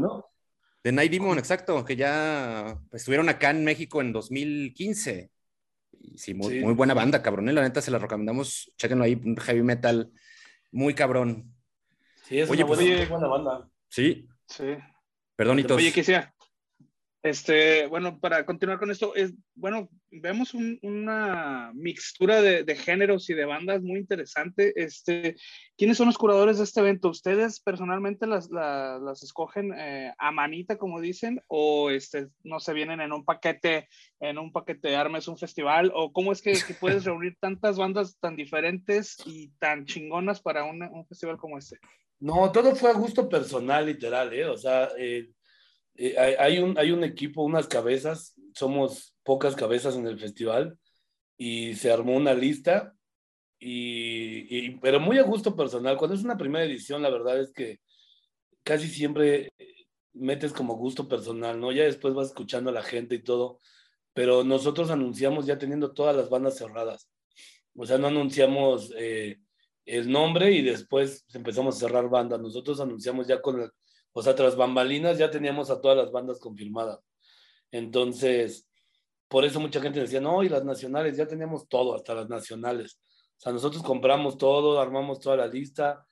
De 0.83 0.91
Night 0.91 1.11
Demon, 1.11 1.37
exacto, 1.37 1.83
que 1.83 1.95
ya 1.95 2.79
estuvieron 2.91 3.27
acá 3.29 3.49
en 3.49 3.65
México 3.65 3.99
en 3.99 4.13
2015. 4.13 5.31
sí, 6.15 6.33
muy, 6.33 6.61
muy 6.61 6.73
buena 6.73 6.93
banda, 6.93 7.21
cabrón. 7.21 7.49
¿eh? 7.49 7.53
La 7.53 7.63
neta 7.63 7.81
se 7.81 7.91
la 7.91 7.97
recomendamos. 7.97 8.71
Chequenlo 8.77 9.03
ahí, 9.03 9.19
heavy 9.39 9.63
metal 9.63 10.11
muy 10.71 10.93
cabrón. 10.93 11.53
Sí, 12.23 12.39
es 12.39 12.49
una 12.49 12.65
pues, 12.67 13.09
buena, 13.09 13.27
banda. 13.27 13.69
Sí. 13.89 14.27
Sí. 14.45 14.75
Perdónitos. 15.35 15.77
Oye, 15.77 16.03
sea 16.03 16.33
este, 17.29 17.87
bueno, 17.87 18.19
para 18.19 18.45
continuar 18.45 18.79
con 18.79 18.91
esto, 18.91 19.15
es, 19.15 19.33
bueno, 19.55 19.89
vemos 20.11 20.53
una 20.53 21.71
mixtura 21.73 22.41
de, 22.41 22.75
géneros 22.75 23.29
y 23.29 23.33
de 23.33 23.45
bandas 23.45 23.81
muy 23.81 23.99
interesante. 23.99 24.73
Este, 24.75 25.35
¿Quiénes 25.77 25.97
son 25.97 26.07
los 26.07 26.17
curadores 26.17 26.57
de 26.57 26.63
este 26.63 26.79
evento? 26.79 27.09
¿Ustedes 27.09 27.59
personalmente 27.59 28.27
las, 28.27 28.49
las, 28.49 29.23
escogen 29.23 29.73
eh, 29.77 30.13
a 30.17 30.31
manita, 30.31 30.77
como 30.77 31.01
dicen, 31.01 31.41
o 31.47 31.89
este, 31.89 32.27
no 32.43 32.59
se 32.59 32.73
vienen 32.73 33.01
en 33.01 33.11
un 33.11 33.25
paquete, 33.25 33.87
en 34.19 34.37
un 34.37 34.51
paquete 34.51 34.89
de 34.89 34.95
armas, 34.95 35.27
un 35.27 35.37
festival? 35.37 35.91
¿O 35.95 36.11
cómo 36.11 36.31
es 36.31 36.41
que, 36.41 36.55
puedes 36.79 37.03
reunir 37.05 37.37
tantas 37.39 37.77
bandas 37.77 38.17
tan 38.19 38.35
diferentes 38.35 39.17
y 39.25 39.49
tan 39.59 39.85
chingonas 39.85 40.41
para 40.41 40.63
un 40.63 41.05
festival 41.07 41.37
como 41.37 41.57
este? 41.57 41.77
No, 42.19 42.51
todo 42.51 42.75
fue 42.75 42.89
a 42.89 42.93
gusto 42.93 43.29
personal, 43.29 43.85
literal, 43.85 44.33
¿eh? 44.33 44.45
O 44.45 44.57
sea, 44.57 44.89
eh, 44.97 45.29
eh, 45.97 46.15
hay, 46.39 46.59
un, 46.59 46.77
hay 46.77 46.91
un 46.91 47.03
equipo, 47.03 47.43
unas 47.43 47.67
cabezas, 47.67 48.35
somos 48.53 49.15
pocas 49.23 49.55
cabezas 49.55 49.95
en 49.95 50.07
el 50.07 50.19
festival 50.19 50.77
y 51.37 51.75
se 51.75 51.91
armó 51.91 52.15
una 52.15 52.33
lista, 52.33 52.93
y, 53.59 54.71
pero 54.77 54.99
muy 54.99 55.17
a 55.17 55.23
gusto 55.23 55.55
personal. 55.55 55.97
Cuando 55.97 56.15
es 56.15 56.23
una 56.23 56.37
primera 56.37 56.65
edición, 56.65 57.01
la 57.01 57.09
verdad 57.09 57.39
es 57.39 57.51
que 57.51 57.79
casi 58.63 58.87
siempre 58.87 59.51
metes 60.13 60.53
como 60.53 60.75
gusto 60.75 61.07
personal, 61.07 61.59
¿no? 61.59 61.71
Ya 61.71 61.83
después 61.83 62.13
vas 62.13 62.27
escuchando 62.27 62.69
a 62.69 62.73
la 62.73 62.83
gente 62.83 63.15
y 63.15 63.23
todo, 63.23 63.59
pero 64.13 64.43
nosotros 64.43 64.91
anunciamos 64.91 65.45
ya 65.45 65.57
teniendo 65.57 65.93
todas 65.93 66.15
las 66.15 66.29
bandas 66.29 66.57
cerradas. 66.57 67.09
O 67.75 67.85
sea, 67.85 67.97
no 67.97 68.07
anunciamos 68.07 68.93
eh, 68.97 69.39
el 69.85 70.11
nombre 70.11 70.51
y 70.51 70.61
después 70.61 71.25
empezamos 71.33 71.75
a 71.75 71.79
cerrar 71.79 72.09
bandas. 72.09 72.39
Nosotros 72.39 72.79
anunciamos 72.79 73.27
ya 73.27 73.41
con 73.41 73.61
el, 73.61 73.71
o 74.17 74.21
sea, 74.23 74.33
tras 74.33 74.55
bambalinas 74.55 75.19
ya 75.19 75.29
teníamos 75.29 75.69
a 75.69 75.79
todas 75.79 75.95
las 75.95 76.11
bandas 76.11 76.39
confirmadas. 76.39 76.99
Entonces, 77.69 78.67
por 79.27 79.45
eso 79.45 79.59
mucha 79.59 79.79
gente 79.79 79.99
decía, 79.99 80.19
no, 80.19 80.41
y 80.41 80.49
las 80.49 80.65
nacionales, 80.65 81.15
ya 81.15 81.27
teníamos 81.27 81.67
todo, 81.69 81.93
hasta 81.93 82.15
las 82.15 82.27
nacionales. 82.27 82.99
O 83.37 83.39
sea, 83.41 83.51
nosotros 83.51 83.83
compramos 83.83 84.39
todo, 84.39 84.81
armamos 84.81 85.19
toda 85.19 85.37
la 85.37 85.45
lista 85.45 86.03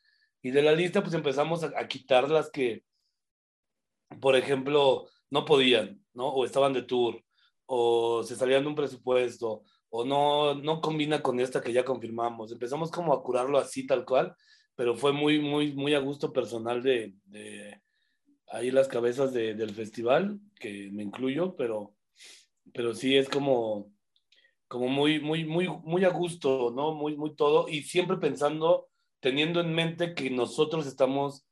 y 0.43 0.51
de 0.51 0.62
la 0.62 0.74
lista 0.74 1.01
pues 1.01 1.16
empezamos 1.16 1.64
a, 1.64 1.88
quitar 1.88 2.30
las 2.30 2.51
que, 2.51 2.84
por 4.22 4.36
ejemplo, 4.36 5.08
no 5.32 5.43
podían, 5.43 6.06
¿no? 6.14 6.28
O 6.28 6.45
estaban 6.45 6.74
de 6.74 6.84
tour, 6.84 7.20
o 7.66 8.22
se 8.22 8.36
salían 8.36 8.62
de 8.62 8.70
un 8.70 8.76
presupuesto, 8.76 9.64
o 9.89 10.06
no, 10.06 10.53
no 10.53 10.80
combina 10.80 11.24
con 11.24 11.39
esta 11.39 11.60
que 11.60 11.74
ya 11.74 11.84
confirmamos. 11.84 12.51
Empezamos 12.51 12.91
como 12.91 13.14
a 13.14 13.24
curarlo 13.24 13.58
así 13.58 13.88
tal 13.88 14.06
cual, 14.06 14.36
pero 14.76 14.95
fue 14.95 15.12
muy, 15.12 15.39
muy, 15.39 15.74
muy 15.74 15.95
a 15.95 15.99
gusto 15.99 16.32
personal 16.32 16.84
de, 16.84 17.16
ahí 18.56 18.72
las 18.72 18.88
cabezas 18.88 19.34
del 19.34 19.72
festival, 19.72 20.39
que 20.60 20.89
me 20.91 21.03
incluyo, 21.03 21.56
pero, 21.58 21.93
pero 22.74 22.93
sí 22.93 23.18
es 23.18 23.28
como, 23.28 23.91
como 24.68 24.88
muy, 24.88 25.20
muy, 25.20 25.43
muy, 25.43 25.68
muy 25.68 26.06
a 26.06 26.10
gusto, 26.10 26.72
¿no? 26.74 26.93
Muy, 26.93 27.18
muy 27.18 27.36
todo, 27.36 27.68
y 27.68 27.84
siempre 27.84 28.16
pensando, 28.18 28.88
teniendo 29.20 29.60
en 29.60 29.74
mente 29.74 30.14
que 30.14 30.30
nosotros 30.30 30.88
estamos 30.88 31.45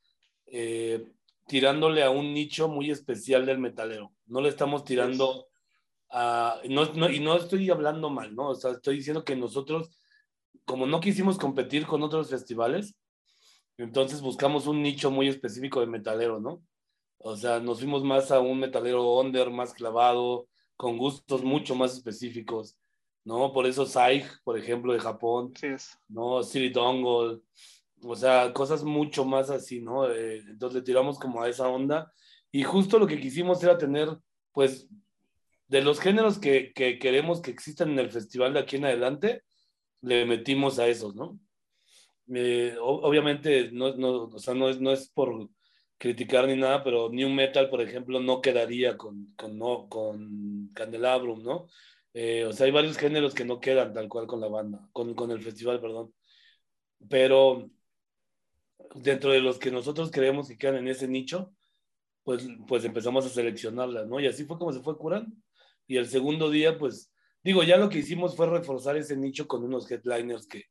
eh, 0.46 1.04
tirándole 1.46 2.02
a 2.02 2.10
un 2.10 2.32
nicho 2.32 2.68
muy 2.68 2.90
especial 2.90 3.44
del 3.44 3.58
metalero, 3.58 4.12
no 4.26 4.40
le 4.40 4.48
estamos 4.48 4.84
tirando 4.84 5.48
a, 6.10 6.58
no, 6.70 6.86
no, 6.94 7.10
y 7.10 7.20
no 7.20 7.36
estoy 7.36 7.68
hablando 7.68 8.08
mal, 8.08 8.34
¿no? 8.34 8.48
O 8.48 8.54
sea, 8.54 8.70
estoy 8.70 8.96
diciendo 8.96 9.24
que 9.24 9.36
nosotros, 9.36 9.98
como 10.64 10.86
no 10.86 11.00
quisimos 11.00 11.36
competir 11.36 11.86
con 11.86 12.02
otros 12.02 12.30
festivales, 12.30 12.96
entonces 13.76 14.22
buscamos 14.22 14.66
un 14.66 14.82
nicho 14.82 15.10
muy 15.10 15.28
específico 15.28 15.80
de 15.80 15.86
metalero, 15.86 16.40
¿no? 16.40 16.62
O 17.26 17.36
sea, 17.36 17.58
nos 17.58 17.78
fuimos 17.78 18.04
más 18.04 18.30
a 18.30 18.38
un 18.40 18.60
metalero 18.60 19.18
under, 19.18 19.48
más 19.48 19.72
clavado, 19.72 20.46
con 20.76 20.98
gustos 20.98 21.42
mucho 21.42 21.74
más 21.74 21.94
específicos, 21.94 22.76
¿no? 23.24 23.50
Por 23.50 23.64
eso 23.64 23.86
Saig, 23.86 24.26
por 24.44 24.58
ejemplo, 24.58 24.92
de 24.92 25.00
Japón, 25.00 25.50
sí 25.56 25.68
es. 25.68 25.98
¿no? 26.06 26.42
City 26.42 26.68
Dongle, 26.68 27.40
o 28.02 28.14
sea, 28.14 28.52
cosas 28.52 28.84
mucho 28.84 29.24
más 29.24 29.48
así, 29.48 29.80
¿no? 29.80 30.06
Eh, 30.10 30.40
entonces 30.46 30.80
le 30.80 30.84
tiramos 30.84 31.18
como 31.18 31.42
a 31.42 31.48
esa 31.48 31.66
onda 31.66 32.12
y 32.52 32.62
justo 32.62 32.98
lo 32.98 33.06
que 33.06 33.18
quisimos 33.18 33.62
era 33.64 33.78
tener, 33.78 34.10
pues, 34.52 34.86
de 35.68 35.80
los 35.80 36.00
géneros 36.00 36.38
que, 36.38 36.74
que 36.74 36.98
queremos 36.98 37.40
que 37.40 37.52
existan 37.52 37.92
en 37.92 38.00
el 38.00 38.12
festival 38.12 38.52
de 38.52 38.60
aquí 38.60 38.76
en 38.76 38.84
adelante, 38.84 39.44
le 40.02 40.26
metimos 40.26 40.78
a 40.78 40.88
esos, 40.88 41.14
¿no? 41.14 41.38
Eh, 42.34 42.76
obviamente, 42.78 43.70
no, 43.72 43.96
no, 43.96 44.24
o 44.24 44.38
sea, 44.38 44.52
no, 44.52 44.68
es, 44.68 44.78
no 44.78 44.92
es 44.92 45.08
por 45.08 45.48
criticar 45.98 46.46
ni 46.46 46.56
nada, 46.56 46.82
pero 46.84 47.10
New 47.10 47.30
Metal, 47.30 47.68
por 47.70 47.80
ejemplo, 47.80 48.20
no 48.20 48.40
quedaría 48.40 48.96
con, 48.96 49.34
con, 49.36 49.58
no, 49.58 49.88
con 49.88 50.70
Candelabrum, 50.74 51.42
¿no? 51.42 51.66
Eh, 52.12 52.44
o 52.44 52.52
sea, 52.52 52.66
hay 52.66 52.72
varios 52.72 52.96
géneros 52.96 53.34
que 53.34 53.44
no 53.44 53.60
quedan 53.60 53.92
tal 53.92 54.08
cual 54.08 54.26
con 54.26 54.40
la 54.40 54.48
banda, 54.48 54.88
con, 54.92 55.14
con 55.14 55.30
el 55.30 55.40
festival, 55.42 55.80
perdón. 55.80 56.14
Pero 57.08 57.70
dentro 58.94 59.32
de 59.32 59.40
los 59.40 59.58
que 59.58 59.70
nosotros 59.70 60.10
creemos 60.10 60.48
que 60.48 60.56
quedan 60.56 60.76
en 60.76 60.88
ese 60.88 61.08
nicho, 61.08 61.52
pues, 62.22 62.46
pues 62.66 62.84
empezamos 62.84 63.26
a 63.26 63.28
seleccionarlas, 63.28 64.06
¿no? 64.08 64.20
Y 64.20 64.26
así 64.26 64.44
fue 64.44 64.58
como 64.58 64.72
se 64.72 64.80
fue 64.80 64.96
curando. 64.96 65.34
Y 65.86 65.96
el 65.96 66.06
segundo 66.06 66.50
día, 66.50 66.78
pues, 66.78 67.12
digo, 67.42 67.62
ya 67.62 67.76
lo 67.76 67.88
que 67.88 67.98
hicimos 67.98 68.36
fue 68.36 68.48
reforzar 68.48 68.96
ese 68.96 69.16
nicho 69.16 69.46
con 69.46 69.64
unos 69.64 69.90
headliners 69.90 70.46
que, 70.46 70.64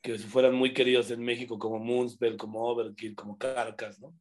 que 0.00 0.18
fueran 0.18 0.54
muy 0.54 0.72
queridos 0.72 1.10
en 1.10 1.22
México, 1.22 1.58
como 1.58 1.78
Moonspell, 1.78 2.36
como 2.36 2.64
Overkill, 2.66 3.14
como 3.14 3.36
Carcas, 3.36 4.00
¿no? 4.00 4.14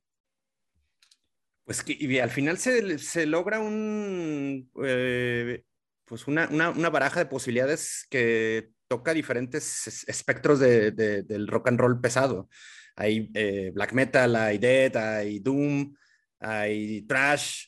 Pues 1.65 1.83
que 1.83 1.95
y 1.97 2.19
al 2.19 2.29
final 2.29 2.57
se, 2.57 2.97
se 2.99 3.25
logra 3.25 3.59
un, 3.59 4.69
eh, 4.83 5.63
pues 6.05 6.27
una, 6.27 6.47
una, 6.49 6.71
una, 6.71 6.89
baraja 6.89 7.21
de 7.21 7.25
posibilidades 7.25 8.05
que 8.09 8.69
toca 8.87 9.13
diferentes 9.13 10.03
espectros 10.07 10.59
de, 10.59 10.91
de, 10.91 11.23
del 11.23 11.47
rock 11.47 11.69
and 11.69 11.79
roll 11.79 12.01
pesado. 12.01 12.49
Hay 12.95 13.31
eh, 13.33 13.71
black 13.73 13.93
metal, 13.93 14.35
hay 14.35 14.57
death, 14.57 14.97
hay 14.97 15.39
doom, 15.39 15.95
hay 16.39 17.01
trash, 17.03 17.67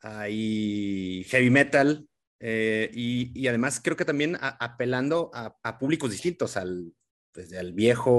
hay 0.00 1.24
heavy 1.28 1.50
metal. 1.50 2.06
Eh, 2.38 2.90
y, 2.92 3.32
y, 3.40 3.46
además 3.46 3.80
creo 3.82 3.96
que 3.96 4.04
también 4.04 4.36
apelando 4.40 5.30
a, 5.32 5.56
a, 5.62 5.78
públicos 5.78 6.10
distintos, 6.10 6.56
al, 6.56 6.92
desde 7.34 7.58
el 7.58 7.72
viejo 7.72 8.10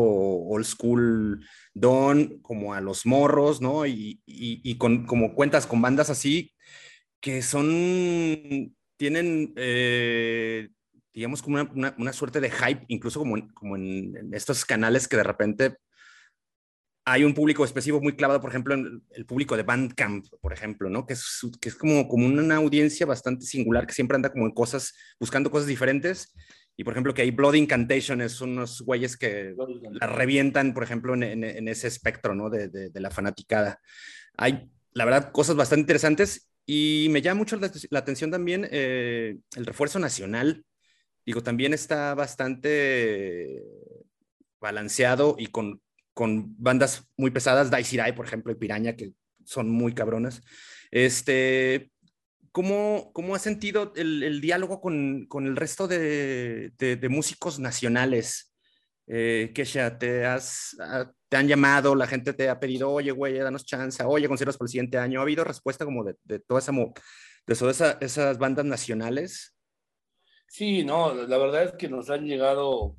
old 0.47 0.65
school 0.65 1.45
Don, 1.73 2.39
como 2.41 2.73
a 2.73 2.81
los 2.81 3.05
morros, 3.05 3.61
¿no? 3.61 3.85
Y, 3.85 4.21
y, 4.25 4.77
con, 4.77 5.05
como 5.05 5.33
cuentas 5.33 5.67
con 5.67 5.81
bandas 5.81 6.09
así, 6.09 6.53
que 7.19 7.41
son, 7.41 8.75
tienen, 8.97 9.53
eh, 9.55 10.69
digamos, 11.13 11.41
como 11.41 11.61
una, 11.61 11.95
una, 11.97 12.13
suerte 12.13 12.39
de 12.39 12.51
hype, 12.51 12.85
incluso 12.87 13.19
como, 13.19 13.37
en, 13.37 13.47
como 13.49 13.75
en, 13.75 14.33
estos 14.33 14.65
canales 14.65 15.07
que 15.07 15.17
de 15.17 15.23
repente 15.23 15.77
hay 17.05 17.23
un 17.23 17.33
público 17.33 17.65
específico 17.65 18.01
muy 18.01 18.15
clavado, 18.15 18.39
por 18.39 18.49
ejemplo, 18.49 18.73
en 18.73 19.03
el 19.11 19.25
público 19.25 19.57
de 19.57 19.63
Bandcamp, 19.63 20.25
por 20.41 20.53
ejemplo, 20.53 20.89
¿no? 20.89 21.05
Que 21.05 21.13
es, 21.13 21.41
que 21.59 21.69
es 21.69 21.75
como, 21.75 22.07
como 22.07 22.27
una 22.27 22.55
audiencia 22.55 23.05
bastante 23.05 23.45
singular 23.45 23.85
que 23.85 23.93
siempre 23.93 24.15
anda 24.15 24.31
como 24.31 24.45
en 24.45 24.53
cosas, 24.53 24.93
buscando 25.19 25.51
cosas 25.51 25.67
diferentes 25.67 26.33
y 26.75 26.83
por 26.83 26.93
ejemplo, 26.93 27.13
que 27.13 27.21
hay 27.21 27.31
Blood 27.31 27.53
Incantation 27.53 28.21
es 28.21 28.41
unos 28.41 28.81
güeyes 28.81 29.15
que 29.15 29.55
la 29.91 30.07
revientan, 30.07 30.73
por 30.73 30.83
ejemplo, 30.83 31.13
en, 31.13 31.23
en, 31.23 31.67
ese 31.67 31.87
espectro, 31.87 32.33
¿no? 32.33 32.49
De, 32.49 32.67
de, 32.69 32.99
la 32.99 33.11
fanaticada. 33.11 33.79
Hay, 34.37 34.71
la 34.91 35.05
verdad, 35.05 35.31
cosas 35.31 35.55
bastante 35.55 35.81
interesantes 35.81 36.49
y 36.65 37.07
me 37.11 37.21
llama 37.21 37.39
mucho 37.39 37.57
la, 37.57 37.99
atención 37.99 38.31
también 38.31 38.67
eh, 38.71 39.37
el 39.55 39.65
refuerzo 39.65 39.99
nacional. 39.99 40.65
Digo, 41.25 41.43
también 41.43 41.73
está 41.73 42.15
bastante 42.15 43.61
balanceado 44.59 45.35
y 45.37 45.47
con, 45.47 45.79
con 46.13 46.55
bandas 46.57 47.07
muy 47.17 47.29
pesadas, 47.29 47.69
Daisirai, 47.69 48.15
por 48.15 48.25
ejemplo, 48.25 48.51
y 48.51 48.55
Piraña, 48.55 48.95
que 48.95 49.13
son 49.45 49.69
muy 49.69 49.93
cabronas. 49.93 50.41
Este, 50.89 51.91
¿cómo, 52.53 53.11
cómo 53.13 53.35
has 53.35 53.41
sentido 53.41 53.91
el, 53.97 54.23
el 54.23 54.39
diálogo 54.39 54.79
con, 54.79 55.25
con, 55.25 55.45
el 55.47 55.57
resto 55.57 55.89
de, 55.89 56.71
de, 56.77 56.95
de 56.95 57.09
músicos 57.09 57.59
nacionales? 57.59 58.53
Eh, 59.07 59.51
Kesha, 59.53 59.97
te, 59.97 60.25
has, 60.25 60.77
ah, 60.79 61.11
te 61.27 61.35
han 61.35 61.47
llamado, 61.49 61.93
la 61.95 62.07
gente 62.07 62.31
te 62.31 62.47
ha 62.47 62.59
pedido, 62.59 62.89
oye, 62.89 63.11
güey, 63.11 63.37
danos 63.37 63.65
chance, 63.65 64.01
oye, 64.03 64.29
conciertos 64.29 64.57
para 64.57 64.67
el 64.67 64.71
siguiente 64.71 64.97
año. 64.97 65.19
¿Ha 65.19 65.23
habido 65.23 65.43
respuesta 65.43 65.83
como 65.83 66.05
de, 66.05 66.15
de 66.23 66.39
toda 66.39 66.59
esa, 66.59 66.71
de 66.71 67.55
todas 67.55 67.75
esa, 67.75 67.97
esas 67.99 68.37
bandas 68.37 68.65
nacionales? 68.65 69.57
Sí, 70.47 70.85
no, 70.85 71.13
la 71.13 71.37
verdad 71.37 71.63
es 71.63 71.71
que 71.73 71.89
nos 71.89 72.11
han 72.11 72.25
llegado, 72.25 72.95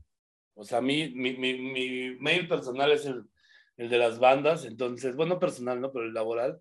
o 0.54 0.64
sea, 0.64 0.80
mí, 0.80 1.12
mi, 1.14 1.36
mi, 1.36 1.54
mi 1.54 2.16
mail 2.16 2.48
personal 2.48 2.90
es 2.90 3.06
el, 3.06 3.22
el 3.76 3.88
de 3.88 3.98
las 3.98 4.18
bandas, 4.18 4.64
entonces, 4.64 5.14
bueno, 5.14 5.38
personal, 5.38 5.80
¿no? 5.80 5.92
Pero 5.92 6.06
el 6.06 6.14
laboral, 6.14 6.58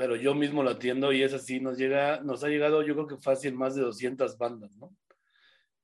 pero 0.00 0.16
yo 0.16 0.34
mismo 0.34 0.62
lo 0.62 0.70
atiendo 0.70 1.12
y 1.12 1.22
es 1.22 1.34
así, 1.34 1.60
nos 1.60 1.76
llega, 1.76 2.22
nos 2.22 2.42
ha 2.42 2.48
llegado 2.48 2.82
yo 2.82 2.94
creo 2.94 3.06
que 3.06 3.18
fácil 3.18 3.52
más 3.52 3.74
de 3.74 3.82
200 3.82 4.38
bandas, 4.38 4.74
¿no? 4.78 4.96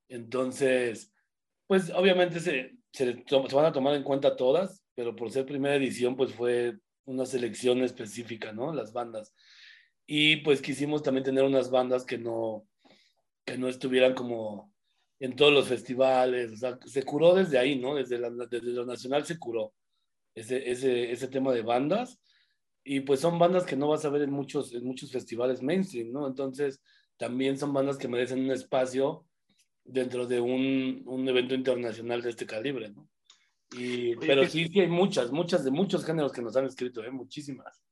Entonces, 0.09 1.13
pues 1.67 1.91
obviamente 1.91 2.41
se, 2.41 2.79
se, 2.95 3.23
se, 3.27 3.55
van 3.55 3.67
a 3.67 3.73
tomar 3.73 3.95
en 3.95 4.03
cuenta 4.03 4.35
todas, 4.35 4.83
pero 4.95 5.15
por 5.15 5.31
ser 5.31 5.45
primera 5.45 5.75
edición, 5.75 6.17
pues 6.17 6.33
fue 6.33 6.79
una 7.05 7.27
selección 7.27 7.83
específica, 7.83 8.55
¿no? 8.55 8.73
Las 8.73 8.95
bandas. 8.95 9.35
Y 10.07 10.37
pues 10.37 10.63
quisimos 10.63 11.03
también 11.03 11.25
tener 11.25 11.45
unas 11.45 11.71
bandas 11.71 12.07
que 12.07 12.17
no, 12.17 12.67
que 13.45 13.59
no 13.59 13.69
estuvieran 13.69 14.15
como 14.15 14.73
en 15.21 15.37
todos 15.37 15.53
los 15.53 15.69
festivales, 15.69 16.53
o 16.53 16.57
sea, 16.57 16.79
se 16.87 17.03
curó 17.03 17.35
desde 17.35 17.59
ahí, 17.59 17.79
¿no? 17.79 17.95
Desde, 17.95 18.19
la, 18.19 18.31
desde 18.31 18.73
lo 18.73 18.87
nacional 18.87 19.27
se 19.27 19.39
curó 19.39 19.75
ese, 20.35 20.71
ese, 20.71 21.13
ese 21.13 21.29
tema 21.29 21.53
de 21.53 21.61
bandas. 21.61 22.19
Y 22.89 23.01
pues 23.01 23.19
son 23.19 23.37
bandas 23.37 23.65
que 23.65 23.75
no 23.75 23.89
vas 23.89 24.05
a 24.05 24.11
ver 24.11 24.23
en 24.23 24.31
muchos, 24.31 24.73
en 24.73 24.85
muchos 24.85 25.11
festivales 25.11 25.61
mainstream, 25.61 26.13
¿no? 26.13 26.25
Entonces, 26.29 26.81
también 27.17 27.59
son 27.59 27.73
bandas 27.73 27.99
que 27.99 28.07
merecen 28.07 28.45
un 28.45 28.53
espacio 28.53 29.27
dentro 29.85 30.25
de 30.29 30.39
un, 30.39 31.03
un 31.05 31.29
evento 31.29 31.57
internacional 31.57 32.23
de 32.23 32.31
este 32.31 32.47
calibre, 32.47 32.91
¿no? 32.91 33.09
Y, 33.77 34.15
pero 34.17 34.47
sí, 34.47 34.69
sí 34.69 34.81
hay 34.81 34.87
muchas, 34.87 35.33
muchas 35.33 35.65
de 35.65 35.73
muchos 35.73 36.05
géneros 36.05 36.31
que 36.31 36.43
nos 36.43 36.57
han 36.57 36.67
escrito, 36.67 37.03
¿eh? 37.03 37.11
muchísimas. 37.11 37.83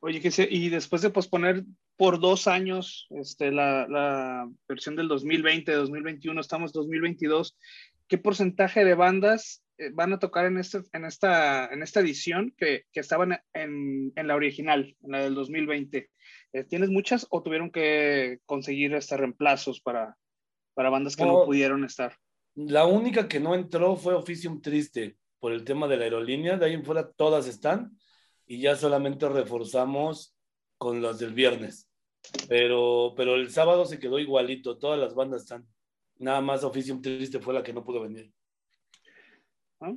Oye, 0.00 0.22
que 0.22 0.30
se, 0.30 0.48
y 0.50 0.70
después 0.70 1.02
de 1.02 1.10
posponer 1.10 1.62
por 1.98 2.20
dos 2.20 2.46
años 2.46 3.06
este, 3.10 3.52
la, 3.52 3.86
la 3.86 4.50
versión 4.66 4.96
del 4.96 5.08
2020, 5.08 5.70
2021, 5.72 6.40
estamos 6.40 6.72
2022, 6.72 7.54
¿qué 8.12 8.18
porcentaje 8.18 8.84
de 8.84 8.94
bandas 8.94 9.64
eh, 9.78 9.88
van 9.94 10.12
a 10.12 10.18
tocar 10.18 10.44
en, 10.44 10.58
este, 10.58 10.82
en, 10.92 11.06
esta, 11.06 11.72
en 11.72 11.82
esta 11.82 12.00
edición 12.00 12.54
que, 12.58 12.84
que 12.92 13.00
estaban 13.00 13.40
en, 13.54 14.12
en, 14.14 14.26
la 14.26 14.34
original, 14.34 14.94
en 15.00 15.10
la 15.10 15.22
del 15.22 15.34
2020? 15.34 16.10
Eh, 16.52 16.64
¿Tienes 16.64 16.90
muchas 16.90 17.26
o 17.30 17.42
tuvieron 17.42 17.70
que 17.70 18.40
conseguir 18.44 18.92
este 18.92 19.16
reemplazos 19.16 19.80
para, 19.80 20.18
para 20.74 20.90
bandas 20.90 21.16
que 21.16 21.24
no, 21.24 21.38
no 21.38 21.44
pudieron 21.46 21.84
estar? 21.84 22.14
La 22.54 22.84
única 22.84 23.26
que 23.28 23.40
no 23.40 23.54
entró 23.54 23.96
fue 23.96 24.12
Oficium 24.12 24.60
Triste 24.60 25.16
por 25.38 25.52
el 25.52 25.64
tema 25.64 25.88
de 25.88 25.96
la 25.96 26.04
aerolínea, 26.04 26.58
de 26.58 26.66
ahí 26.66 26.74
en 26.74 26.84
fuera 26.84 27.10
todas 27.12 27.46
están 27.46 27.96
y 28.44 28.60
ya 28.60 28.76
solamente 28.76 29.26
reforzamos 29.26 30.36
con 30.76 31.00
las 31.00 31.18
del 31.18 31.32
viernes. 31.32 31.88
Pero, 32.46 33.14
pero 33.16 33.36
el 33.36 33.50
sábado 33.50 33.86
se 33.86 33.98
quedó 33.98 34.18
igualito, 34.18 34.76
todas 34.76 35.00
las 35.00 35.14
bandas 35.14 35.44
están. 35.44 35.66
Nada 36.22 36.40
más 36.40 36.62
Oficium 36.62 37.02
Triste 37.02 37.40
fue 37.40 37.52
la 37.52 37.64
que 37.64 37.72
no 37.72 37.84
pudo 37.84 38.02
venir. 38.02 38.32
¿Ah? 39.80 39.92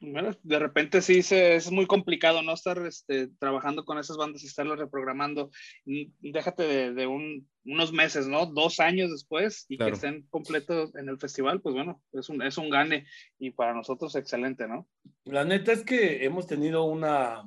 Bueno, 0.00 0.30
de 0.42 0.58
repente 0.58 1.02
sí 1.02 1.22
se, 1.22 1.56
es 1.56 1.70
muy 1.70 1.86
complicado 1.86 2.40
no 2.40 2.54
estar 2.54 2.78
este, 2.86 3.28
trabajando 3.38 3.84
con 3.84 3.98
esas 3.98 4.16
bandas 4.16 4.42
y 4.42 4.46
estarlas 4.46 4.78
reprogramando. 4.78 5.50
Déjate 5.84 6.62
de, 6.62 6.94
de 6.94 7.06
un, 7.06 7.46
unos 7.66 7.92
meses, 7.92 8.26
¿no? 8.26 8.46
Dos 8.46 8.80
años 8.80 9.10
después 9.10 9.66
y 9.68 9.76
claro. 9.76 9.92
que 9.92 9.96
estén 9.96 10.22
completos 10.30 10.94
en 10.96 11.10
el 11.10 11.18
festival, 11.18 11.60
pues 11.60 11.74
bueno, 11.74 12.02
es 12.12 12.30
un, 12.30 12.40
es 12.40 12.56
un 12.56 12.70
gane 12.70 13.06
y 13.38 13.50
para 13.50 13.74
nosotros 13.74 14.16
excelente, 14.16 14.66
¿no? 14.66 14.88
La 15.24 15.44
neta 15.44 15.72
es 15.72 15.84
que 15.84 16.24
hemos 16.24 16.46
tenido 16.46 16.84
una, 16.84 17.44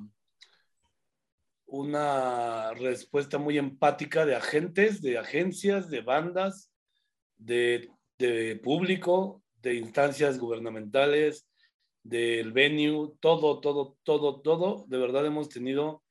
una 1.66 2.74
respuesta 2.74 3.38
muy 3.38 3.58
empática 3.58 4.24
de 4.24 4.36
agentes, 4.36 5.02
de 5.02 5.18
agencias, 5.18 5.90
de 5.90 6.00
bandas, 6.00 6.72
de, 7.36 7.90
de 8.20 8.56
público, 8.56 9.42
de 9.62 9.74
instancias 9.74 10.38
gubernamentales, 10.38 11.48
del 12.02 12.52
venue, 12.52 13.12
todo, 13.20 13.60
todo, 13.60 13.96
todo, 14.02 14.40
todo, 14.40 14.84
de 14.88 14.98
verdad 14.98 15.26
hemos 15.26 15.48
tenido 15.48 16.02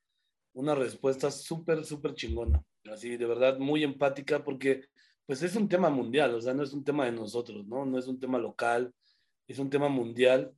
una 0.52 0.74
respuesta 0.74 1.30
súper, 1.30 1.84
súper 1.84 2.14
chingona. 2.14 2.62
Así, 2.90 3.16
de 3.16 3.26
verdad, 3.26 3.58
muy 3.58 3.84
empática 3.84 4.42
porque 4.42 4.84
pues 5.26 5.42
es 5.42 5.54
un 5.54 5.68
tema 5.68 5.90
mundial, 5.90 6.34
o 6.34 6.40
sea, 6.40 6.54
no 6.54 6.64
es 6.64 6.72
un 6.72 6.82
tema 6.82 7.04
de 7.04 7.12
nosotros, 7.12 7.66
¿no? 7.66 7.84
No 7.84 7.98
es 7.98 8.08
un 8.08 8.18
tema 8.18 8.38
local, 8.38 8.92
es 9.46 9.58
un 9.60 9.70
tema 9.70 9.88
mundial 9.88 10.52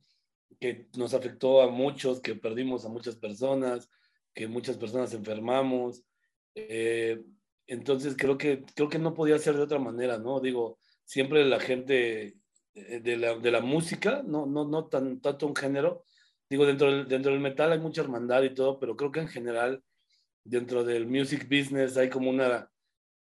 que 0.59 0.87
nos 0.97 1.13
afectó 1.13 1.61
a 1.61 1.69
muchos, 1.69 2.19
que 2.19 2.35
perdimos 2.35 2.85
a 2.85 2.89
muchas 2.89 3.15
personas, 3.15 3.89
que 4.33 4.47
muchas 4.47 4.77
personas 4.77 5.13
enfermamos. 5.13 6.03
Eh, 6.55 7.21
entonces 7.67 8.15
creo 8.17 8.37
que, 8.37 8.63
creo 8.75 8.89
que 8.89 8.99
no 8.99 9.13
podía 9.13 9.37
ser 9.37 9.55
de 9.55 9.61
otra 9.63 9.79
manera, 9.79 10.17
¿no? 10.17 10.39
Digo, 10.39 10.79
siempre 11.13 11.45
la 11.45 11.59
gente 11.59 12.37
de 12.73 13.17
la, 13.17 13.37
de 13.37 13.51
la 13.51 13.61
música, 13.61 14.23
no, 14.25 14.47
no, 14.47 14.67
no 14.67 14.87
tan, 14.87 15.21
tanto 15.21 15.45
un 15.45 15.55
género. 15.55 16.05
Digo, 16.49 16.65
dentro 16.65 16.91
del, 16.91 17.07
dentro 17.07 17.31
del 17.31 17.39
metal 17.39 17.71
hay 17.71 17.79
mucha 17.79 18.01
hermandad 18.01 18.41
y 18.41 18.55
todo, 18.55 18.79
pero 18.79 18.95
creo 18.95 19.11
que 19.11 19.19
en 19.19 19.27
general, 19.27 19.83
dentro 20.43 20.83
del 20.83 21.05
music 21.05 21.43
business 21.43 21.97
hay 21.97 22.09
como 22.09 22.31
una, 22.31 22.67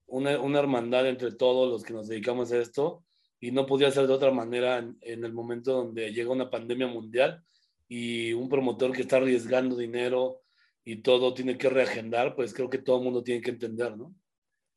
una, 0.07 0.41
una 0.41 0.59
hermandad 0.61 1.07
entre 1.07 1.33
todos 1.33 1.71
los 1.71 1.85
que 1.85 1.93
nos 1.93 2.09
dedicamos 2.09 2.53
a 2.53 2.59
esto 2.59 3.05
y 3.39 3.51
no 3.51 3.67
podía 3.67 3.91
ser 3.91 4.07
de 4.07 4.15
otra 4.15 4.31
manera 4.31 4.79
en, 4.79 4.97
en, 5.03 5.23
el 5.23 5.35
momento 5.35 5.75
donde 5.75 6.11
llega 6.11 6.33
una 6.33 6.49
pandemia 6.49 6.87
mundial 6.87 7.45
y 7.87 8.33
un 8.33 8.49
promotor 8.49 8.93
que 8.93 9.03
está 9.03 9.19
arriesgando 9.19 9.77
dinero 9.77 10.41
y 10.85 11.03
todo 11.03 11.35
tiene 11.35 11.59
que 11.59 11.69
reagendar, 11.69 12.35
pues 12.35 12.55
creo 12.55 12.71
que 12.71 12.79
todo 12.79 12.97
el 12.97 13.05
mundo 13.05 13.23
tiene 13.23 13.43
que 13.43 13.51
entender, 13.51 13.95
¿no? 13.95 14.15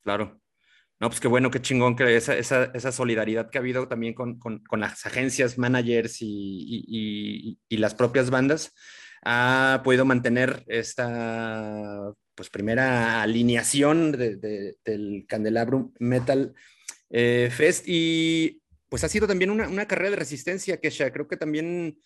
Claro. 0.02 0.38
No, 1.00 1.08
pues 1.08 1.20
qué 1.20 1.28
bueno, 1.28 1.50
qué 1.50 1.62
chingón 1.62 1.94
que 1.94 2.16
esa, 2.16 2.36
esa, 2.36 2.64
esa 2.74 2.90
solidaridad 2.90 3.50
que 3.50 3.58
ha 3.58 3.60
habido 3.60 3.86
también 3.86 4.14
con, 4.14 4.38
con, 4.40 4.58
con 4.64 4.80
las 4.80 5.06
agencias, 5.06 5.56
managers 5.56 6.20
y, 6.22 6.26
y, 6.88 7.58
y, 7.68 7.76
las 7.76 7.94
propias 7.94 8.30
bandas 8.30 8.74
ha 9.22 9.80
podido 9.84 10.04
mantener 10.04 10.64
esta 10.66 12.12
pues 12.34 12.50
primera 12.50 13.22
alineación 13.22 14.10
de, 14.12 14.36
de, 14.36 14.76
del 14.84 15.24
Candelabrum 15.28 15.92
Metal 16.00 16.54
eh, 17.10 17.48
Fest 17.52 17.84
y 17.86 18.60
pues 18.88 19.04
ha 19.04 19.08
sido 19.08 19.28
también 19.28 19.50
una, 19.50 19.68
una 19.68 19.86
carrera 19.86 20.10
de 20.10 20.16
resistencia 20.16 20.80
que 20.80 20.90
ya 20.90 21.12
creo 21.12 21.28
que 21.28 21.36
también 21.36 21.98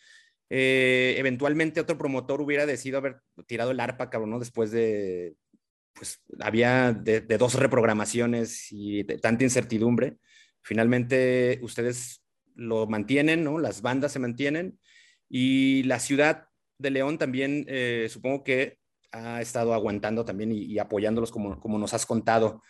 eh, 0.50 1.14
eventualmente 1.16 1.80
otro 1.80 1.96
promotor 1.96 2.42
hubiera 2.42 2.66
decidido 2.66 2.98
haber 2.98 3.22
tirado 3.46 3.70
el 3.70 3.80
arpa, 3.80 4.10
cabrón, 4.10 4.30
¿no? 4.30 4.38
Después 4.38 4.70
de, 4.70 5.34
pues 5.94 6.22
había 6.40 6.92
de, 6.92 7.20
de 7.20 7.38
dos 7.38 7.54
reprogramaciones 7.54 8.68
y 8.70 9.04
tanta 9.04 9.44
incertidumbre. 9.44 10.18
Finalmente 10.62 11.58
ustedes 11.62 12.22
lo 12.54 12.86
mantienen, 12.86 13.44
¿no? 13.44 13.58
Las 13.58 13.82
bandas 13.82 14.12
se 14.12 14.18
mantienen 14.18 14.78
y 15.28 15.82
la 15.84 15.98
ciudad 15.98 16.46
de 16.78 16.90
León 16.90 17.18
también 17.18 17.64
eh, 17.68 18.08
supongo 18.10 18.44
que 18.44 18.78
ha 19.12 19.40
estado 19.40 19.74
aguantando 19.74 20.24
también 20.24 20.52
y, 20.52 20.64
y 20.64 20.78
apoyándolos 20.78 21.30
como, 21.30 21.60
como, 21.60 21.78
nos 21.78 21.94
has 21.94 22.06
contado. 22.06 22.62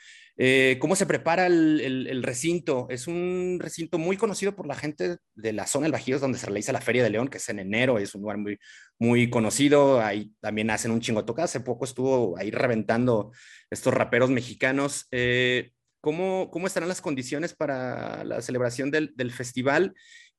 Eh, 0.44 0.76
¿Cómo 0.80 0.96
se 0.96 1.06
prepara 1.06 1.46
el, 1.46 1.80
el, 1.80 2.06
el, 2.08 2.22
recinto? 2.24 2.88
Es 2.90 3.06
un 3.06 3.58
recinto 3.60 3.96
muy 3.96 4.16
conocido 4.16 4.56
por 4.56 4.66
la 4.66 4.74
gente 4.74 5.18
de 5.36 5.52
la 5.52 5.68
zona 5.68 5.84
del 5.84 5.92
Bajío, 5.92 6.18
donde 6.18 6.36
se 6.36 6.46
realiza 6.46 6.72
la 6.72 6.80
Feria 6.80 7.04
de 7.04 7.10
León, 7.10 7.28
que 7.28 7.38
es 7.38 7.48
en 7.48 7.60
enero, 7.60 7.96
es 7.96 8.12
un 8.16 8.22
lugar 8.22 8.38
muy, 8.38 8.58
muy 8.98 9.30
conocido. 9.30 10.00
Ahí 10.00 10.32
también 10.40 10.70
hacen 10.70 10.90
un 10.90 11.00
chingo 11.00 11.24
toca. 11.24 11.44
Hace 11.44 11.60
poco 11.60 11.84
estuvo 11.84 12.36
ahí 12.36 12.50
reventando 12.50 13.30
estos 13.70 13.94
raperos 13.94 14.30
mexicanos. 14.30 15.06
Eh, 15.12 15.70
¿cómo, 16.00 16.50
¿Cómo 16.50 16.66
estarán 16.66 16.88
las 16.88 17.00
condiciones 17.00 17.54
para 17.54 18.24
la 18.24 18.42
celebración 18.42 18.90
del, 18.90 19.12
del 19.14 19.30
festival? 19.30 19.94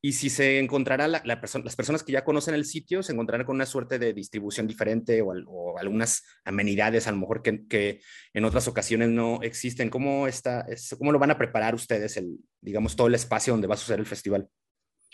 Y 0.05 0.11
si 0.11 0.29
se 0.29 0.59
encontrará 0.59 1.07
la, 1.07 1.21
la 1.23 1.39
perso 1.39 1.59
las 1.59 1.77
personas 1.77 2.03
que 2.03 2.11
ya 2.11 2.25
conocen 2.25 2.55
el 2.55 2.65
sitio, 2.65 3.01
se 3.01 3.13
encontrarán 3.13 3.45
con 3.45 3.55
una 3.55 3.65
suerte 3.65 3.97
de 3.99 4.11
distribución 4.11 4.67
diferente 4.67 5.21
o, 5.21 5.31
o 5.47 5.77
algunas 5.79 6.23
amenidades 6.43 7.07
a 7.07 7.11
lo 7.11 7.19
mejor 7.19 7.41
que, 7.41 7.65
que, 7.69 8.01
en 8.33 8.43
otras 8.43 8.67
ocasiones 8.67 9.07
no 9.07 9.41
existen. 9.41 9.89
¿Cómo, 9.89 10.27
está, 10.27 10.65
es, 10.67 10.93
¿Cómo 10.97 11.13
lo 11.13 11.19
van 11.19 11.31
a 11.31 11.37
preparar 11.37 11.73
ustedes, 11.73 12.17
el, 12.17 12.37
digamos, 12.59 12.97
todo 12.97 13.07
el 13.07 13.15
espacio 13.15 13.53
donde 13.53 13.67
va 13.67 13.75
a 13.75 13.77
suceder 13.77 14.01
el 14.01 14.05
festival? 14.05 14.49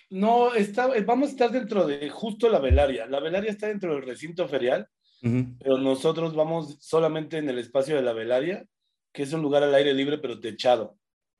No, 0.10 0.56
está, 0.56 0.88
vamos 1.06 1.30
a 1.30 1.32
estar 1.34 1.52
dentro 1.52 1.86
de 1.86 2.10
justo 2.10 2.50
la 2.50 2.58
velaria. 2.58 3.06
La 3.06 3.20
velaria 3.20 3.52
está 3.52 3.68
dentro 3.68 3.94
del 3.94 4.08
recinto 4.08 4.48
ferial, 4.48 4.88
uh 5.22 5.28
-huh. 5.28 5.58
pero 5.60 5.78
nosotros 5.78 6.34
vamos 6.34 6.80
solamente 6.82 7.38
en 7.38 7.48
el 7.48 7.60
espacio 7.60 7.96
de 7.96 8.02
la 8.02 8.14
velaria, 8.14 8.66
que 9.14 9.22
es 9.22 9.34
un 9.34 9.44
lugar 9.44 9.62
al 9.62 9.76
aire 9.76 9.94
libre 9.94 10.18
pero 10.18 10.40
techado. 10.40 10.98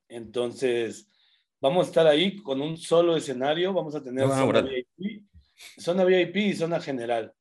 Entonces, 0.08 1.08
Vamos 1.62 1.86
a 1.86 1.90
estar 1.90 2.08
ahí 2.08 2.38
con 2.38 2.62
un 2.62 2.78
solo 2.78 3.18
escenario, 3.18 3.74
vamos 3.74 3.94
a 3.96 4.04
tener 4.04 4.26
Ah, 4.26 4.38
zona, 4.38 4.62
VIP, 4.62 5.26
zona 5.78 6.06
VIP 6.06 6.36
y 6.38 6.54
zona 6.54 6.80
general. 6.80 7.34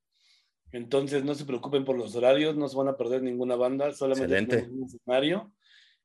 Entonces 0.72 1.24
no 1.24 1.34
se 1.34 1.44
preocupen 1.44 1.84
por 1.84 1.96
los 1.96 2.14
horarios, 2.16 2.56
no 2.56 2.68
se 2.68 2.76
van 2.76 2.88
a 2.88 2.96
perder 2.96 3.22
ninguna 3.22 3.56
banda, 3.56 3.92
solamente 3.92 4.68
un 4.70 4.84
escenario. 4.84 5.52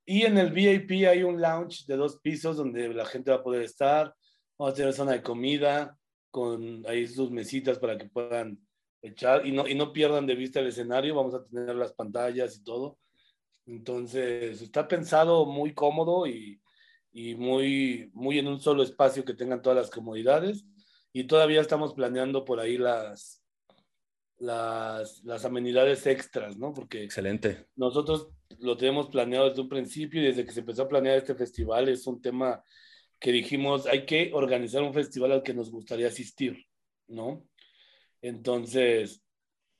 Y 0.05 0.23
en 0.23 0.37
el 0.37 0.51
VIP 0.51 1.07
hay 1.07 1.23
un 1.23 1.41
lounge 1.41 1.85
de 1.87 1.95
dos 1.95 2.19
pisos 2.19 2.57
donde 2.57 2.93
la 2.93 3.05
gente 3.05 3.31
va 3.31 3.37
a 3.37 3.43
poder 3.43 3.63
estar. 3.63 4.13
Vamos 4.57 4.73
a 4.73 4.77
tener 4.77 4.93
zona 4.93 5.13
de 5.13 5.23
comida 5.23 5.97
con 6.29 6.83
ahí 6.87 7.07
sus 7.07 7.31
mesitas 7.31 7.79
para 7.79 7.97
que 7.97 8.05
puedan 8.05 8.59
echar 9.01 9.45
y 9.45 9.51
no, 9.51 9.67
y 9.67 9.75
no 9.75 9.91
pierdan 9.91 10.27
de 10.27 10.35
vista 10.35 10.59
el 10.59 10.67
escenario. 10.67 11.15
Vamos 11.15 11.33
a 11.33 11.43
tener 11.45 11.75
las 11.75 11.93
pantallas 11.93 12.55
y 12.57 12.63
todo. 12.63 12.99
Entonces 13.65 14.61
está 14.61 14.87
pensado 14.87 15.45
muy 15.45 15.73
cómodo 15.73 16.27
y, 16.27 16.59
y 17.13 17.35
muy, 17.35 18.09
muy 18.13 18.39
en 18.39 18.47
un 18.47 18.59
solo 18.59 18.83
espacio 18.83 19.23
que 19.23 19.35
tengan 19.35 19.61
todas 19.61 19.77
las 19.77 19.91
comodidades. 19.91 20.65
Y 21.13 21.25
todavía 21.25 21.61
estamos 21.61 21.93
planeando 21.93 22.43
por 22.43 22.59
ahí 22.59 22.77
las, 22.77 23.43
las, 24.39 25.23
las 25.23 25.45
amenidades 25.45 26.07
extras, 26.07 26.57
¿no? 26.57 26.73
Porque 26.73 27.03
Excelente. 27.03 27.67
nosotros 27.75 28.29
lo 28.59 28.75
tenemos 28.75 29.09
planeado 29.09 29.49
desde 29.49 29.61
un 29.61 29.69
principio 29.69 30.21
y 30.21 30.25
desde 30.25 30.43
que 30.43 30.51
se 30.51 30.61
empezó 30.61 30.83
a 30.83 30.87
planear 30.89 31.17
este 31.17 31.35
festival 31.35 31.87
es 31.87 32.07
un 32.07 32.19
tema 32.19 32.63
que 33.19 33.31
dijimos, 33.31 33.85
hay 33.85 34.05
que 34.05 34.31
organizar 34.33 34.81
un 34.81 34.93
festival 34.93 35.31
al 35.31 35.43
que 35.43 35.53
nos 35.53 35.71
gustaría 35.71 36.07
asistir, 36.07 36.65
¿no? 37.07 37.47
Entonces, 38.21 39.23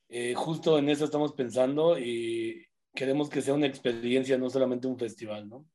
eh, 0.08 0.34
justo 0.36 0.78
en 0.78 0.90
eso 0.90 1.06
estamos 1.06 1.34
pensando 1.34 1.98
y 1.98 2.66
queremos 2.94 3.30
que 3.30 3.42
sea 3.42 3.56
una 3.56 3.68
experiencia, 3.68 4.38
no 4.38 4.50
solamente 4.50 4.88
un 4.88 5.00
festival, 5.00 5.50
¿no? 5.50 5.66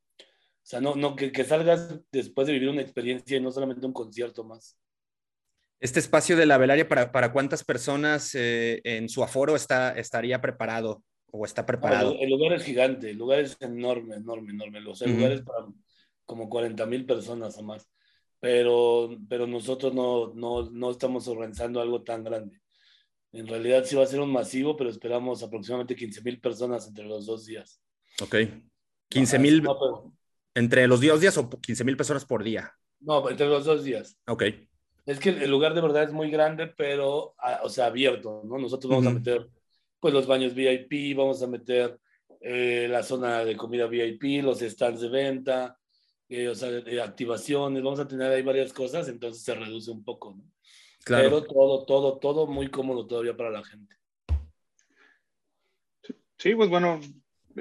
O 0.69 0.71
sea, 0.71 0.83
no, 0.83 0.97
no 0.97 1.17
que, 1.17 1.33
que 1.33 1.45
salgas 1.45 1.99
después 2.13 2.47
de 2.47 2.53
vivir 2.53 2.69
una 2.69 2.83
experiencia 2.83 3.39
y 3.39 3.41
no 3.41 3.51
solamente 3.51 3.87
un 3.87 3.95
concierto 3.95 4.45
más. 4.45 4.79
Este 5.81 5.99
espacio 5.99 6.37
de 6.37 6.45
la 6.45 6.59
velaria, 6.59 6.87
¿para, 6.87 7.11
para 7.11 7.33
cuántas 7.33 7.65
personas 7.65 8.35
eh, 8.35 8.83
en 8.85 9.09
su 9.09 9.23
aforo 9.23 9.57
está, 9.57 9.93
estaría 9.93 10.43
preparado 10.43 11.03
o 11.33 11.47
está 11.47 11.65
preparado? 11.65 12.15
el, 12.21 12.29
lugar 12.29 12.53
es 12.53 12.65
gigante, 12.65 13.09
el 13.09 13.17
lugar 13.17 13.39
es 13.39 13.57
enorme, 13.61 14.17
enorme, 14.17 14.53
enorme. 14.53 14.87
O 14.87 14.95
sea, 14.95 15.09
el 15.09 15.17
lugar 15.17 15.33
es 15.33 15.41
para 15.41 15.69
como 16.27 16.51
40 16.51 16.85
mil 16.85 17.07
personas 17.07 17.57
o 17.57 17.63
más. 17.63 17.89
Pero, 18.39 19.17
pero 19.27 19.47
nosotros 19.47 19.95
no, 19.95 20.35
no, 20.35 20.71
no 20.71 20.91
estamos 20.91 21.29
organizando 21.29 21.81
algo 21.81 22.03
tan 22.03 22.25
grande. 22.25 22.61
En 23.33 23.47
realidad 23.47 23.87
sí 23.87 23.97
va 23.97 24.03
a 24.03 24.07
ser 24.07 24.21
un 24.21 24.31
masivo, 24.31 24.77
pero 24.77 24.91
esperamos 24.91 25.43
aproximadamente 25.43 25.97
15 25.97 26.21
mil 26.21 26.39
personas 26.43 26.87
entre 26.87 27.07
los 27.07 27.25
dos 27.25 27.47
días. 27.47 27.81
Ok. 28.21 28.37
15 29.09 29.39
mil 29.39 29.63
entre 30.55 30.87
los 30.87 31.01
dos 31.01 31.21
días 31.21 31.37
o 31.39 31.49
15 31.49 31.85
mil 31.85 31.97
personas 31.97 32.25
por 32.25 32.43
día. 32.43 32.73
No, 33.01 33.29
entre 33.29 33.47
los 33.47 33.65
dos 33.65 33.85
días. 33.85 34.19
Ok. 34.27 34.45
Es 35.07 35.19
que 35.19 35.31
el 35.31 35.51
lugar 35.51 35.75
de 35.75 35.81
verdad 35.81 36.03
es 36.03 36.13
muy 36.13 36.31
grande, 36.31 36.67
pero, 36.67 37.35
ah, 37.39 37.61
o 37.63 37.69
sea, 37.69 37.87
abierto, 37.87 38.43
¿no? 38.45 38.59
Nosotros 38.59 38.91
vamos 38.91 39.07
a 39.07 39.15
meter, 39.15 39.49
pues, 40.01 40.13
los 40.13 40.27
baños 40.27 40.55
VIP, 40.55 41.17
vamos 41.17 41.43
a 41.43 41.47
meter 41.47 41.99
eh, 42.41 42.87
la 42.91 43.03
zona 43.03 43.45
de 43.45 43.57
comida 43.57 43.87
VIP, 43.87 44.43
los 44.43 44.61
stands 44.61 45.01
de 45.01 45.09
venta, 45.09 45.79
eh, 46.29 46.49
o 46.49 46.55
sea, 46.55 46.69
activaciones, 47.03 47.83
vamos 47.83 48.01
a 48.01 48.07
tener 48.07 48.31
ahí 48.31 48.43
varias 48.43 48.73
cosas, 48.73 49.09
entonces 49.09 49.43
se 49.43 49.55
reduce 49.55 49.91
un 49.91 50.05
poco, 50.05 50.35
¿no? 50.37 50.45
Claro. 51.05 51.25
Pero 51.25 51.43
todo, 51.45 51.85
todo, 51.87 52.19
todo 52.19 52.47
muy 52.47 52.69
cómodo 52.69 53.07
todavía 53.07 53.35
para 53.35 53.51
la 53.51 53.65
gente. 53.65 53.97
Sí, 56.37 56.55
pues 56.55 56.69
bueno, 56.69 57.01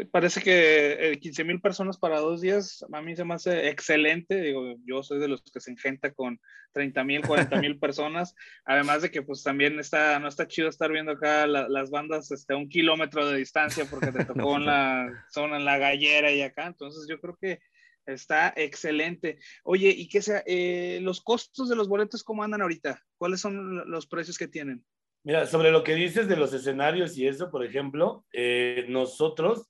parece 0.06 0.42
que 0.42 1.18
15 1.22 1.42
eh, 1.42 1.46
mil 1.46 1.62
personas 1.62 1.98
para 1.98 2.20
dos 2.20 2.42
días, 2.42 2.86
a 2.92 3.02
mí 3.02 3.16
se 3.16 3.26
me 3.26 3.34
hace 3.34 3.70
excelente. 3.70 4.42
Digo, 4.42 4.76
yo 4.86 5.04
soy 5.04 5.20
de 5.20 5.28
los 5.28 5.42
que 5.42 5.60
se 5.60 5.72
engenta 5.72 6.14
con 6.14 6.40
30 6.74 7.04
mil, 7.04 7.22
40 7.22 7.60
mil 7.60 7.80
personas. 7.80 8.36
Además 8.66 9.02
de 9.02 9.12
que 9.12 9.22
pues 9.22 9.44
también 9.44 9.80
está, 9.80 10.20
no 10.20 10.28
está 10.28 10.48
chido 10.48 10.70
estar 10.70 10.92
viendo 10.92 11.14
acá 11.14 11.48
las 11.48 11.90
bandas 11.90 12.32
este, 12.32 12.54
a 12.54 12.58
un 12.58 12.70
kilómetro 12.70 13.28
de 13.28 13.38
distancia 13.38 13.86
porque 13.90 14.12
te 14.12 14.26
tocó 14.26 14.58
en 14.58 14.66
la 14.66 15.26
zona, 15.32 15.58
en 15.58 15.66
la 15.66 15.78
gallera 15.78 16.32
y 16.32 16.42
acá. 16.42 16.68
Entonces 16.68 17.08
yo 17.10 17.20
creo 17.20 17.38
que 17.40 17.60
está 18.06 18.54
excelente. 18.56 19.40
Oye, 19.64 19.90
¿y 19.90 20.08
qué 20.08 20.22
sea? 20.22 20.44
Eh, 20.46 21.00
los 21.02 21.22
costos 21.22 21.70
de 21.70 21.76
los 21.76 21.88
boletos, 21.88 22.24
¿cómo 22.24 22.44
andan 22.44 22.62
ahorita? 22.62 23.02
¿Cuáles 23.18 23.42
son 23.42 23.90
los 23.90 24.08
precios 24.08 24.38
que 24.38 24.48
tienen? 24.48 24.84
Mira, 25.24 25.46
sobre 25.46 25.72
lo 25.72 25.84
que 25.84 25.96
dices 25.96 26.30
de 26.30 26.38
los 26.38 26.54
escenarios 26.54 27.18
y 27.18 27.28
eso, 27.28 27.52
por 27.52 27.66
ejemplo, 27.66 28.26
eh, 28.32 28.86
nosotros 28.88 29.68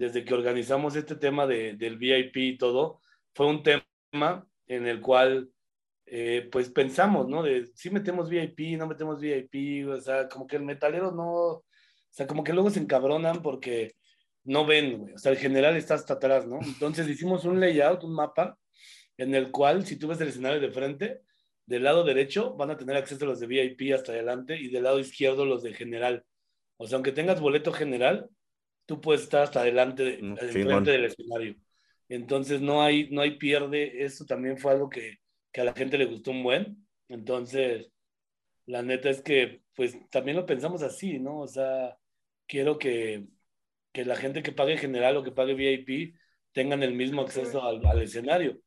desde 0.00 0.24
que 0.24 0.32
organizamos 0.32 0.96
este 0.96 1.14
tema 1.14 1.46
de, 1.46 1.74
del 1.74 1.98
VIP 1.98 2.36
y 2.36 2.56
todo, 2.56 3.02
fue 3.34 3.46
un 3.46 3.62
tema 3.62 4.46
en 4.66 4.86
el 4.86 5.02
cual 5.02 5.50
eh, 6.06 6.48
pues 6.50 6.70
pensamos, 6.70 7.28
¿no? 7.28 7.42
De 7.42 7.66
si 7.74 7.90
metemos 7.90 8.30
VIP, 8.30 8.78
no 8.78 8.86
metemos 8.86 9.20
VIP, 9.20 9.86
o 9.90 10.00
sea, 10.00 10.26
como 10.26 10.46
que 10.46 10.56
el 10.56 10.62
metalero 10.62 11.12
no, 11.12 11.26
o 11.26 11.64
sea, 12.08 12.26
como 12.26 12.42
que 12.42 12.54
luego 12.54 12.70
se 12.70 12.80
encabronan 12.80 13.42
porque 13.42 13.92
no 14.44 14.64
ven, 14.64 14.96
güey, 14.96 15.12
o 15.12 15.18
sea, 15.18 15.32
el 15.32 15.38
general 15.38 15.76
está 15.76 15.94
hasta 15.94 16.14
atrás, 16.14 16.46
¿no? 16.46 16.60
Entonces 16.62 17.06
hicimos 17.06 17.44
un 17.44 17.60
layout, 17.60 18.02
un 18.02 18.14
mapa, 18.14 18.58
en 19.18 19.34
el 19.34 19.50
cual 19.50 19.84
si 19.84 19.96
tú 19.96 20.08
ves 20.08 20.20
el 20.22 20.28
escenario 20.28 20.60
de 20.60 20.70
frente, 20.70 21.20
del 21.66 21.84
lado 21.84 22.04
derecho 22.04 22.54
van 22.54 22.70
a 22.70 22.78
tener 22.78 22.96
acceso 22.96 23.26
los 23.26 23.38
de 23.38 23.46
VIP 23.46 23.94
hasta 23.94 24.12
adelante 24.12 24.56
y 24.56 24.70
del 24.70 24.84
lado 24.84 24.98
izquierdo 24.98 25.44
los 25.44 25.62
de 25.62 25.74
general. 25.74 26.24
O 26.78 26.86
sea, 26.86 26.96
aunque 26.96 27.12
tengas 27.12 27.38
boleto 27.38 27.70
general, 27.70 28.30
tú 28.90 29.00
puedes 29.00 29.22
estar 29.22 29.44
hasta 29.44 29.60
adelante, 29.60 30.18
mm, 30.20 30.34
frente 30.34 30.90
del 30.90 31.04
escenario. 31.04 31.54
Entonces 32.08 32.60
no 32.60 32.82
hay, 32.82 33.08
no 33.10 33.20
hay 33.20 33.38
pierde. 33.38 34.02
Eso 34.02 34.24
también 34.24 34.58
fue 34.58 34.72
algo 34.72 34.90
que, 34.90 35.20
que, 35.52 35.60
a 35.60 35.64
la 35.64 35.74
gente 35.74 35.96
le 35.96 36.06
gustó 36.06 36.32
un 36.32 36.42
buen. 36.42 36.88
Entonces, 37.06 37.88
la 38.66 38.82
neta 38.82 39.08
es 39.08 39.22
que, 39.22 39.62
pues 39.76 39.96
también 40.10 40.36
lo 40.36 40.44
pensamos 40.44 40.82
así, 40.82 41.20
¿no? 41.20 41.38
O 41.38 41.46
sea, 41.46 41.96
quiero 42.48 42.78
que, 42.78 43.28
que 43.92 44.04
la 44.04 44.16
gente 44.16 44.42
que 44.42 44.50
pague 44.50 44.76
general 44.76 45.16
o 45.16 45.22
que 45.22 45.30
pague 45.30 45.54
VIP 45.54 46.16
tengan 46.50 46.82
el 46.82 46.94
mismo 46.94 47.22
acceso 47.22 47.62
al, 47.62 47.86
al 47.86 48.02
escenario, 48.02 48.60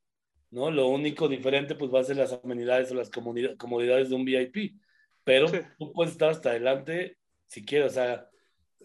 ¿no? 0.52 0.72
Lo 0.72 0.88
único 0.88 1.28
diferente, 1.28 1.76
pues 1.76 1.94
va 1.94 2.00
a 2.00 2.06
ser 2.06 2.16
las 2.16 2.32
amenidades 2.32 2.90
o 2.94 2.96
las 2.96 3.10
comodidades 3.10 4.08
de 4.10 4.16
un 4.16 4.24
VIP. 4.24 4.80
Pero 5.26 5.48
tú 5.78 5.92
puedes 5.92 6.14
estar 6.14 6.30
hasta 6.30 6.52
adelante 6.52 7.18
si 7.46 7.66
quieres, 7.66 7.92
o 7.92 7.94
sea, 7.96 8.30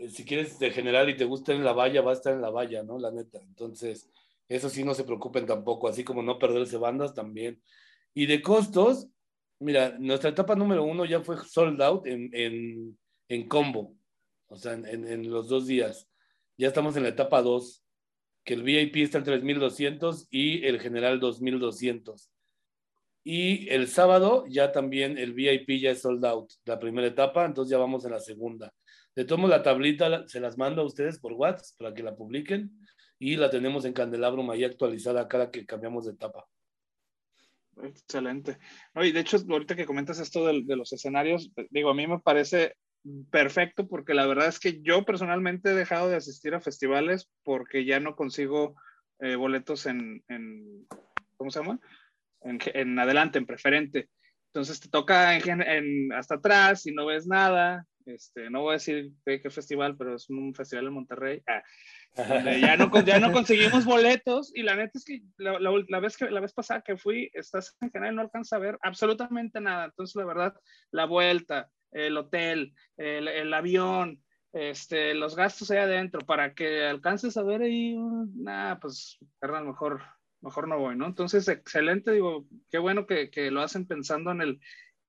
si 0.09 0.25
quieres 0.25 0.59
de 0.59 0.71
general 0.71 1.09
y 1.09 1.17
te 1.17 1.25
gusta 1.25 1.53
en 1.53 1.65
la 1.65 1.73
valla, 1.73 2.03
va 2.03 2.13
a 2.13 2.15
estar 2.15 2.33
en 2.33 2.43
la 2.43 2.51
valla, 2.51 2.83
¿no? 2.83 2.99
La 2.99 3.11
neta. 3.11 3.39
Entonces, 3.41 4.09
eso 4.49 4.69
sí 4.69 4.85
no 4.85 4.95
se 4.95 5.05
preocupen 5.05 5.47
tampoco, 5.47 5.89
así 5.89 6.05
como 6.05 6.23
no 6.23 6.39
perderse 6.39 6.77
bandas 6.77 7.15
también. 7.15 7.63
Y 8.15 8.27
de 8.27 8.41
costos, 8.41 9.09
mira, 9.59 9.97
nuestra 9.99 10.31
etapa 10.31 10.55
número 10.55 10.85
uno 10.85 11.05
ya 11.05 11.21
fue 11.21 11.37
sold 11.45 11.81
out 11.83 12.07
en, 12.07 12.31
en, 12.33 12.99
en 13.29 13.49
combo, 13.49 13.95
o 14.47 14.57
sea, 14.57 14.73
en, 14.73 14.87
en, 14.87 15.31
los 15.31 15.49
dos 15.49 15.67
días. 15.67 16.09
Ya 16.57 16.69
estamos 16.69 16.97
en 16.97 17.03
la 17.03 17.11
etapa 17.11 17.43
dos, 17.43 17.85
que 18.45 18.55
el 18.55 18.63
VIP 18.63 18.97
está 18.97 19.19
en 19.19 19.25
3.200 19.25 20.27
y 20.31 20.65
el 20.67 20.81
general 20.81 21.21
2.200. 21.21 22.31
Y 23.25 23.69
el 23.69 23.89
sábado 23.89 24.47
ya 24.49 24.73
también 24.73 25.19
el 25.19 25.35
VIP 25.35 25.81
ya 25.81 25.91
es 25.91 26.01
sold 26.01 26.25
out, 26.25 26.51
la 26.65 26.79
primera 26.79 27.07
etapa, 27.07 27.45
entonces 27.45 27.71
ya 27.71 27.79
vamos 27.79 28.05
en 28.07 28.13
la 28.13 28.21
segunda. 28.21 28.73
Le 29.19 29.25
tomo 29.25 29.49
la 29.49 29.65
tablita, 29.65 30.29
se 30.29 30.39
las 30.39 30.57
mando 30.57 30.81
a 30.81 30.85
ustedes 30.85 31.19
por 31.19 31.33
WhatsApp 31.33 31.77
para 31.77 31.93
que 31.93 32.05
la 32.05 32.15
publiquen 32.15 32.71
y 33.19 33.35
la 33.35 33.51
tenemos 33.51 33.85
en 33.85 33.93
Candelabrum 33.93 34.49
ahí 34.49 34.63
actualizada 34.63 35.27
cada 35.27 35.51
que 35.51 35.67
cambiamos 35.67 36.07
de 36.07 36.13
etapa. 36.13 36.47
Excelente. 37.83 38.59
y 38.95 39.11
de 39.11 39.19
hecho, 39.19 39.39
ahorita 39.51 39.75
que 39.75 39.87
comentas 39.87 40.21
esto 40.21 40.47
de, 40.47 40.77
los 40.77 40.93
escenarios, 40.93 41.51
digo, 41.71 41.91
a 41.91 41.95
mí 41.95 42.07
me 42.07 42.21
parece 42.21 42.77
perfecto 43.29 43.89
porque 43.89 44.15
la 44.15 44.25
verdad 44.25 44.47
es 44.47 44.61
que 44.61 44.81
yo 44.83 45.05
personalmente 45.05 45.71
he 45.71 45.75
dejado 45.75 46.09
de 46.09 46.15
asistir 46.15 46.55
a 46.55 46.61
festivales 46.61 47.29
porque 47.43 47.85
ya 47.85 47.99
no 47.99 48.15
consigo 48.15 48.77
eh, 49.19 49.35
boletos 49.35 49.87
en, 49.87 50.23
en, 50.29 50.87
¿cómo 51.37 51.51
se 51.51 51.59
llama? 51.59 51.81
En, 52.43 52.61
en, 52.73 52.97
adelante, 53.01 53.39
en 53.39 53.47
preferente. 53.47 54.11
Entonces 54.53 54.79
te 54.79 54.89
toca 54.89 55.37
en, 55.37 56.13
hasta 56.13 56.37
atrás 56.37 56.87
y 56.87 56.93
no 56.93 57.07
ves 57.07 57.27
nada 57.27 57.85
este, 58.09 58.51
no 58.51 58.63
voy 58.63 58.71
a 58.71 58.73
decir 58.75 59.13
qué, 59.25 59.51
festival, 59.51 59.97
pero 59.97 60.17
es 60.17 60.29
un 60.31 60.55
festival 60.55 60.87
en 60.87 60.93
Monterrey. 60.93 61.43
Ah, 61.47 61.63
ya, 62.17 62.77
no, 62.77 62.91
ya 63.07 63.21
no 63.21 63.33
conseguimos 63.33 63.85
boletos 63.85 64.51
y 64.55 64.63
la 64.63 64.77
neta 64.77 64.93
es 64.99 65.05
que 65.05 65.23
la, 65.37 65.59
la, 65.61 66.01
vez 66.01 66.17
que 66.17 66.31
la 66.31 66.41
vez 66.41 66.53
pasada 66.53 66.83
que 66.83 66.97
fui, 66.97 67.31
estás 67.35 67.77
en 67.81 67.91
general 67.91 68.17
no 68.17 68.23
alcanza 68.23 68.57
a 68.57 68.61
ver 68.61 68.79
absolutamente 68.83 69.61
nada. 69.61 69.87
Entonces, 69.87 70.17
la 70.17 70.25
verdad, 70.25 70.55
la 70.91 71.05
vuelta, 71.05 71.71
el 71.93 72.17
hotel, 72.17 72.75
el, 72.97 73.29
el 73.29 73.53
avión, 73.55 74.23
este, 74.53 75.15
los 75.15 75.37
gastos 75.37 75.71
ahí 75.71 75.79
adentro, 75.79 76.21
para 76.21 76.55
que 76.55 76.87
alcances 76.87 77.37
a 77.37 77.43
ver 77.43 77.63
ahí, 77.63 77.97
nada, 78.35 78.81
pues, 78.81 79.19
perdón, 79.39 79.69
mejor, 79.69 80.03
mejor 80.41 80.69
no 80.69 80.79
voy, 80.79 80.97
¿no? 80.97 81.07
Entonces, 81.07 81.47
excelente, 81.49 82.13
digo, 82.13 82.47
qué 82.71 82.79
bueno 82.79 83.07
que, 83.07 83.31
que 83.31 83.51
lo 83.51 83.61
hacen 83.61 83.87
pensando 83.87 84.31
en 84.31 84.41
el, 84.41 84.61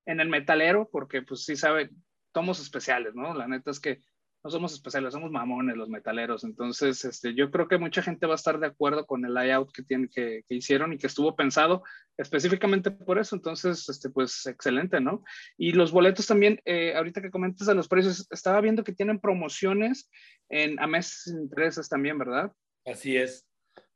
en 0.05 0.19
el 0.19 0.29
metalero, 0.29 0.89
porque 0.91 1.21
pues 1.21 1.45
sí 1.45 1.55
sabe, 1.55 1.89
tomos 2.31 2.59
especiales, 2.59 3.15
¿no? 3.15 3.33
La 3.33 3.47
neta 3.47 3.71
es 3.71 3.79
que 3.79 4.01
no 4.43 4.49
somos 4.49 4.73
especiales, 4.73 5.13
somos 5.13 5.31
mamones 5.31 5.75
los 5.75 5.89
metaleros. 5.89 6.43
Entonces, 6.43 7.03
este, 7.03 7.35
yo 7.35 7.51
creo 7.51 7.67
que 7.67 7.77
mucha 7.77 8.01
gente 8.01 8.25
va 8.25 8.33
a 8.33 8.35
estar 8.35 8.59
de 8.59 8.67
acuerdo 8.67 9.05
con 9.05 9.25
el 9.25 9.33
layout 9.33 9.71
que, 9.73 9.83
tienen, 9.83 10.07
que, 10.07 10.43
que 10.47 10.55
hicieron 10.55 10.93
y 10.93 10.97
que 10.97 11.07
estuvo 11.07 11.35
pensado 11.35 11.83
específicamente 12.17 12.89
por 12.91 13.19
eso. 13.19 13.35
Entonces, 13.35 13.87
este, 13.89 14.09
pues 14.09 14.45
excelente, 14.45 15.01
¿no? 15.01 15.23
Y 15.57 15.73
los 15.73 15.91
boletos 15.91 16.25
también, 16.25 16.61
eh, 16.63 16.93
ahorita 16.95 17.21
que 17.21 17.31
comentas 17.31 17.67
de 17.67 17.75
los 17.75 17.89
precios, 17.89 18.27
estaba 18.31 18.61
viendo 18.61 18.83
que 18.83 18.93
tienen 18.93 19.19
promociones 19.19 20.09
en, 20.47 20.79
a 20.79 20.87
meses 20.87 21.23
sin 21.23 21.39
intereses 21.41 21.89
también, 21.89 22.17
¿verdad? 22.17 22.51
Así 22.85 23.17
es. 23.17 23.45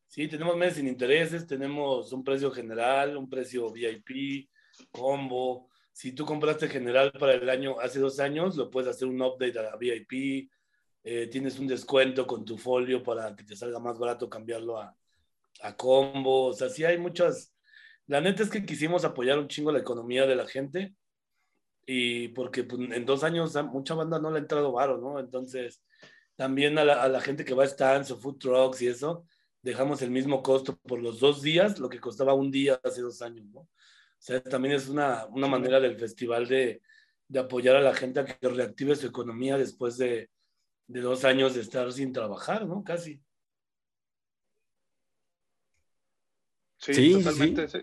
Sí, 0.08 0.28
tenemos 0.28 0.58
meses 0.58 0.76
sin 0.76 0.88
intereses, 0.88 1.48
tenemos 1.48 2.12
un 2.12 2.24
precio 2.24 2.52
general, 2.52 3.16
un 3.18 3.30
precio 3.30 3.72
VIP, 3.72 4.50
combo, 4.92 5.70
si 5.94 6.12
tú 6.12 6.26
compraste 6.26 6.68
general 6.68 7.12
para 7.14 7.34
el 7.34 7.50
año 7.50 7.80
hace 7.80 8.00
dos 8.00 8.20
años, 8.20 8.58
lo 8.58 8.70
puedes 8.70 8.90
hacer 8.90 9.08
un 9.08 9.22
update 9.22 9.58
a 9.60 9.62
la 9.64 9.78
VIP. 9.78 10.50
Eh, 11.04 11.28
tienes 11.28 11.60
un 11.60 11.68
descuento 11.68 12.26
con 12.26 12.44
tu 12.44 12.58
folio 12.58 13.04
para 13.04 13.36
que 13.36 13.44
te 13.44 13.56
salga 13.56 13.80
más 13.80 14.00
barato 14.00 14.30
cambiarlo 14.30 14.80
a, 14.80 14.96
a 15.62 15.78
combo. 15.78 16.48
O 16.48 16.54
sea, 16.54 16.70
sí 16.70 16.84
hay 16.84 16.98
muchas. 16.98 17.54
La 18.08 18.22
neta 18.22 18.42
es 18.42 18.50
que 18.50 18.66
quisimos 18.66 19.06
apoyar 19.06 19.38
un 19.38 19.48
chingo 19.48 19.72
la 19.72 19.80
economía 19.80 20.26
de 20.26 20.36
la 20.36 20.48
gente 20.48 20.96
y 21.86 22.30
porque 22.30 22.64
pues, 22.64 22.82
en 22.92 23.06
dos 23.06 23.24
años 23.24 23.56
mucha 23.66 23.94
banda 23.94 24.20
no 24.20 24.32
le 24.32 24.38
ha 24.38 24.42
entrado 24.42 24.72
varo, 24.72 24.98
¿no? 24.98 25.20
Entonces, 25.20 25.84
también 26.36 26.78
a 26.80 26.86
la, 26.86 27.04
a 27.04 27.08
la 27.08 27.22
gente 27.22 27.46
que 27.46 27.54
va 27.54 27.66
a 27.66 27.68
stands 27.68 28.10
o 28.12 28.18
food 28.18 28.40
trucks 28.40 28.82
y 28.82 28.88
eso, 28.88 29.26
dejamos 29.62 30.02
el 30.02 30.10
mismo 30.10 30.42
costo 30.42 30.76
por 30.78 31.00
los 31.00 31.20
dos 31.20 31.42
días, 31.42 31.80
lo 31.80 31.90
que 31.90 32.00
costaba 32.00 32.34
un 32.34 32.50
día 32.52 32.80
hace 32.84 33.02
dos 33.02 33.22
años, 33.22 33.46
¿no? 33.52 33.68
O 34.24 34.26
sea, 34.26 34.42
también 34.42 34.76
es 34.76 34.88
una, 34.88 35.26
una 35.26 35.48
manera 35.48 35.82
del 35.82 36.00
festival 36.00 36.48
de, 36.48 36.82
de, 37.28 37.40
apoyar 37.40 37.76
a 37.76 37.82
la 37.82 37.94
gente 37.94 38.22
a 38.22 38.26
que 38.26 38.48
reactive 38.48 38.96
su 38.96 39.06
economía 39.06 39.58
después 39.58 39.98
de, 39.98 40.30
de 40.88 41.02
dos 41.02 41.26
años 41.26 41.56
de 41.56 41.60
estar 41.60 41.92
sin 41.92 42.14
trabajar, 42.14 42.66
¿no? 42.66 42.86
Casi. 42.86 43.22
Sí, 46.78 46.94
sí 46.94 47.12
totalmente, 47.12 47.68
sí. 47.68 47.80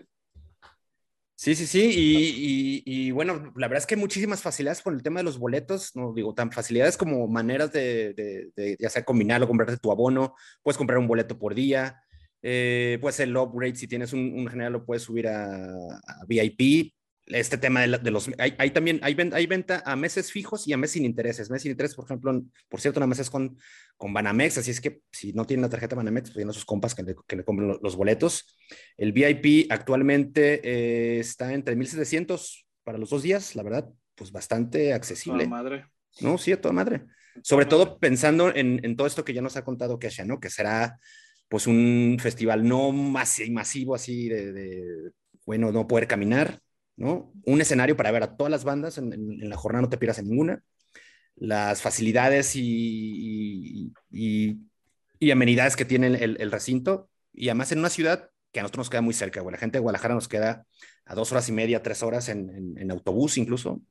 Sí, 1.35 1.53
sí, 1.53 1.67
sí, 1.67 1.91
y, 1.93 2.83
y, 2.85 3.07
y, 3.07 3.11
bueno, 3.11 3.53
la 3.55 3.67
verdad 3.67 3.83
es 3.83 3.85
que 3.85 3.93
hay 3.93 4.01
muchísimas 4.01 4.41
facilidades 4.41 4.81
con 4.81 4.95
el 4.95 5.03
tema 5.03 5.19
de 5.19 5.23
los 5.23 5.37
boletos, 5.37 5.95
no 5.95 6.11
digo, 6.11 6.33
tan 6.33 6.51
facilidades 6.51 6.97
como 6.97 7.27
maneras 7.27 7.71
de, 7.71 8.13
de, 8.13 8.51
de 8.55 8.77
ya 8.79 8.89
sea 8.89 9.05
combinarlo, 9.05 9.47
comprarte 9.47 9.77
tu 9.77 9.91
abono, 9.91 10.33
puedes 10.63 10.77
comprar 10.79 10.97
un 10.97 11.07
boleto 11.07 11.37
por 11.37 11.53
día, 11.53 12.03
eh, 12.41 12.99
ser 13.11 13.27
el 13.27 13.37
upgrade, 13.37 13.75
si 13.75 13.87
tienes 13.87 14.13
un, 14.13 14.33
un, 14.33 14.47
general 14.47 14.73
lo 14.73 14.85
puedes 14.85 15.03
subir 15.03 15.27
a, 15.27 15.53
a 15.55 16.25
VIP. 16.27 16.93
Este 17.27 17.57
tema 17.57 17.81
de, 17.81 17.97
de 17.99 18.11
los... 18.11 18.29
Hay, 18.39 18.55
hay, 18.57 18.71
también, 18.71 18.99
hay, 19.03 19.15
hay, 19.31 19.45
venta 19.45 19.83
a 19.85 19.95
meses 19.95 20.31
fijos 20.31 20.67
y 20.67 20.73
a 20.73 20.77
meses 20.77 20.93
sin 20.93 21.05
intereses. 21.05 21.49
Meses 21.49 21.63
sin 21.63 21.71
intereses, 21.71 21.95
por 21.95 22.05
ejemplo, 22.05 22.43
por 22.67 22.81
cierto, 22.81 22.99
una 22.99 23.07
mes 23.07 23.19
es 23.19 23.29
con, 23.29 23.57
con 23.95 24.13
Banamex, 24.13 24.57
así 24.57 24.71
es 24.71 24.81
que 24.81 25.01
si 25.11 25.31
no 25.31 25.45
tienen 25.45 25.61
la 25.61 25.69
tarjeta 25.69 25.95
Banamex, 25.95 26.29
pues 26.29 26.35
tienen 26.35 26.53
sus 26.53 26.65
compas 26.65 26.93
que 26.93 27.03
le, 27.03 27.15
que 27.27 27.35
le 27.37 27.45
compren 27.45 27.77
los 27.81 27.95
boletos. 27.95 28.57
El 28.97 29.13
VIP 29.13 29.71
actualmente 29.71 30.61
eh, 30.63 31.19
está 31.19 31.53
entre 31.53 31.77
1.700 31.77 32.65
para 32.83 32.97
los 32.97 33.11
dos 33.11 33.23
días, 33.23 33.55
la 33.55 33.63
verdad, 33.63 33.87
pues 34.15 34.31
bastante 34.31 34.91
accesible. 34.91 35.45
Toda 35.45 35.61
madre. 35.61 35.85
No, 36.19 36.37
sí, 36.37 36.51
a 36.51 36.59
toda 36.59 36.73
madre. 36.73 37.05
Sobre 37.43 37.65
todo 37.65 37.97
pensando 37.97 38.53
en, 38.53 38.83
en, 38.83 38.97
todo 38.97 39.07
esto 39.07 39.23
que 39.23 39.33
ya 39.33 39.41
nos 39.41 39.55
ha 39.55 39.63
contado 39.63 39.99
Kesha, 39.99 40.25
¿no? 40.25 40.39
Que 40.39 40.49
será 40.49 40.99
pues 41.51 41.67
un 41.67 42.15
festival 42.17 42.65
no 42.65 42.93
masivo 42.93 43.93
así 43.93 44.29
de, 44.29 44.53
de, 44.53 45.11
bueno, 45.45 45.73
no 45.73 45.85
poder 45.85 46.07
caminar, 46.07 46.61
¿no? 46.95 47.33
Un 47.43 47.59
escenario 47.59 47.97
para 47.97 48.09
ver 48.09 48.23
a 48.23 48.37
todas 48.37 48.49
las 48.49 48.63
bandas, 48.63 48.97
en, 48.97 49.11
en, 49.11 49.41
en 49.41 49.49
la 49.49 49.57
jornada 49.57 49.81
no 49.81 49.89
te 49.89 49.97
pierdas 49.97 50.19
en 50.19 50.29
ninguna, 50.29 50.63
las 51.35 51.81
facilidades 51.81 52.55
y, 52.55 53.91
y, 54.09 54.59
y 55.19 55.31
amenidades 55.31 55.75
que 55.75 55.83
tiene 55.83 56.07
el, 56.07 56.37
el, 56.39 56.51
recinto, 56.53 57.09
y 57.33 57.49
además 57.49 57.73
en 57.73 57.79
una 57.79 57.89
ciudad 57.89 58.29
que 58.53 58.61
a 58.61 58.63
nosotros 58.63 58.85
nos 58.85 58.89
queda 58.89 59.01
muy 59.01 59.13
cerca, 59.13 59.43
la 59.43 59.57
gente 59.57 59.77
de 59.77 59.81
Guadalajara 59.81 60.13
nos 60.15 60.29
queda 60.29 60.65
a 61.03 61.15
dos 61.15 61.33
horas 61.33 61.49
y 61.49 61.51
media, 61.51 61.83
tres 61.83 62.01
horas 62.01 62.29
en, 62.29 62.77
en 62.77 62.91
autobús 62.91 63.37
incluso, 63.37 63.81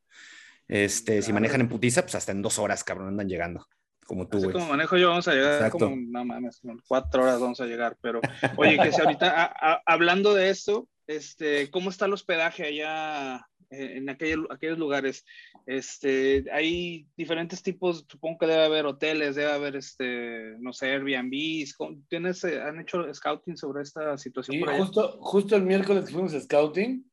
este, 0.67 1.13
claro. 1.13 1.27
si 1.27 1.33
manejan 1.35 1.61
en 1.61 1.69
putiza, 1.69 2.01
pues 2.01 2.15
hasta 2.15 2.33
en 2.33 2.41
dos 2.41 2.59
horas, 2.59 2.85
cabrón, 2.85 3.09
andan 3.09 3.29
llegando 3.29 3.67
como 4.11 4.27
tú, 4.27 4.39
Así 4.39 4.49
como 4.51 4.67
manejo 4.67 4.97
yo, 4.97 5.11
vamos 5.11 5.29
a 5.29 5.35
llegar 5.35 5.55
Exacto. 5.55 5.79
como, 5.79 5.95
no 5.95 6.25
mames, 6.25 6.61
cuatro 6.89 7.23
horas 7.23 7.39
vamos 7.39 7.61
a 7.61 7.67
llegar, 7.67 7.97
pero 8.01 8.21
oye, 8.57 8.77
que 8.77 8.91
si 8.91 9.01
ahorita, 9.01 9.31
a, 9.31 9.45
a, 9.45 9.83
hablando 9.87 10.35
de 10.35 10.51
esto, 10.51 10.89
este, 11.07 11.71
¿cómo 11.71 11.91
está 11.91 12.07
el 12.07 12.13
hospedaje 12.13 12.65
allá 12.65 13.47
en 13.71 14.11
aquel, 14.11 14.49
aquellos 14.51 14.79
lugares? 14.79 15.25
Este, 15.65 16.45
hay 16.53 17.07
diferentes 17.17 17.63
tipos, 17.63 18.05
supongo 18.11 18.39
que 18.39 18.47
debe 18.47 18.65
haber 18.65 18.87
hoteles, 18.87 19.37
debe 19.37 19.53
haber, 19.53 19.77
este, 19.77 20.57
no 20.59 20.73
sé, 20.73 20.89
Airbnbs, 20.91 21.77
¿tienes, 22.09 22.43
eh, 22.43 22.61
han 22.61 22.81
hecho 22.81 23.15
scouting 23.15 23.57
sobre 23.57 23.83
esta 23.83 24.19
situación? 24.19 24.57
Sí, 24.57 24.77
justo, 24.77 25.19
justo 25.21 25.55
el 25.55 25.63
miércoles 25.63 26.07
que 26.07 26.13
fuimos 26.15 26.33
scouting, 26.33 27.09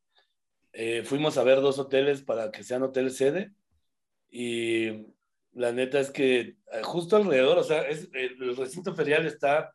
eh, 0.72 1.04
fuimos 1.04 1.38
a 1.38 1.44
ver 1.44 1.60
dos 1.60 1.78
hoteles 1.78 2.22
para 2.22 2.50
que 2.50 2.64
sean 2.64 2.82
hotel 2.82 3.12
sede 3.12 3.52
y 4.32 5.06
la 5.58 5.72
neta 5.72 5.98
es 5.98 6.10
que 6.10 6.40
eh, 6.40 6.56
justo 6.84 7.16
alrededor, 7.16 7.58
o 7.58 7.64
sea, 7.64 7.82
es, 7.82 8.08
el 8.12 8.56
recinto 8.56 8.94
ferial 8.94 9.26
está 9.26 9.74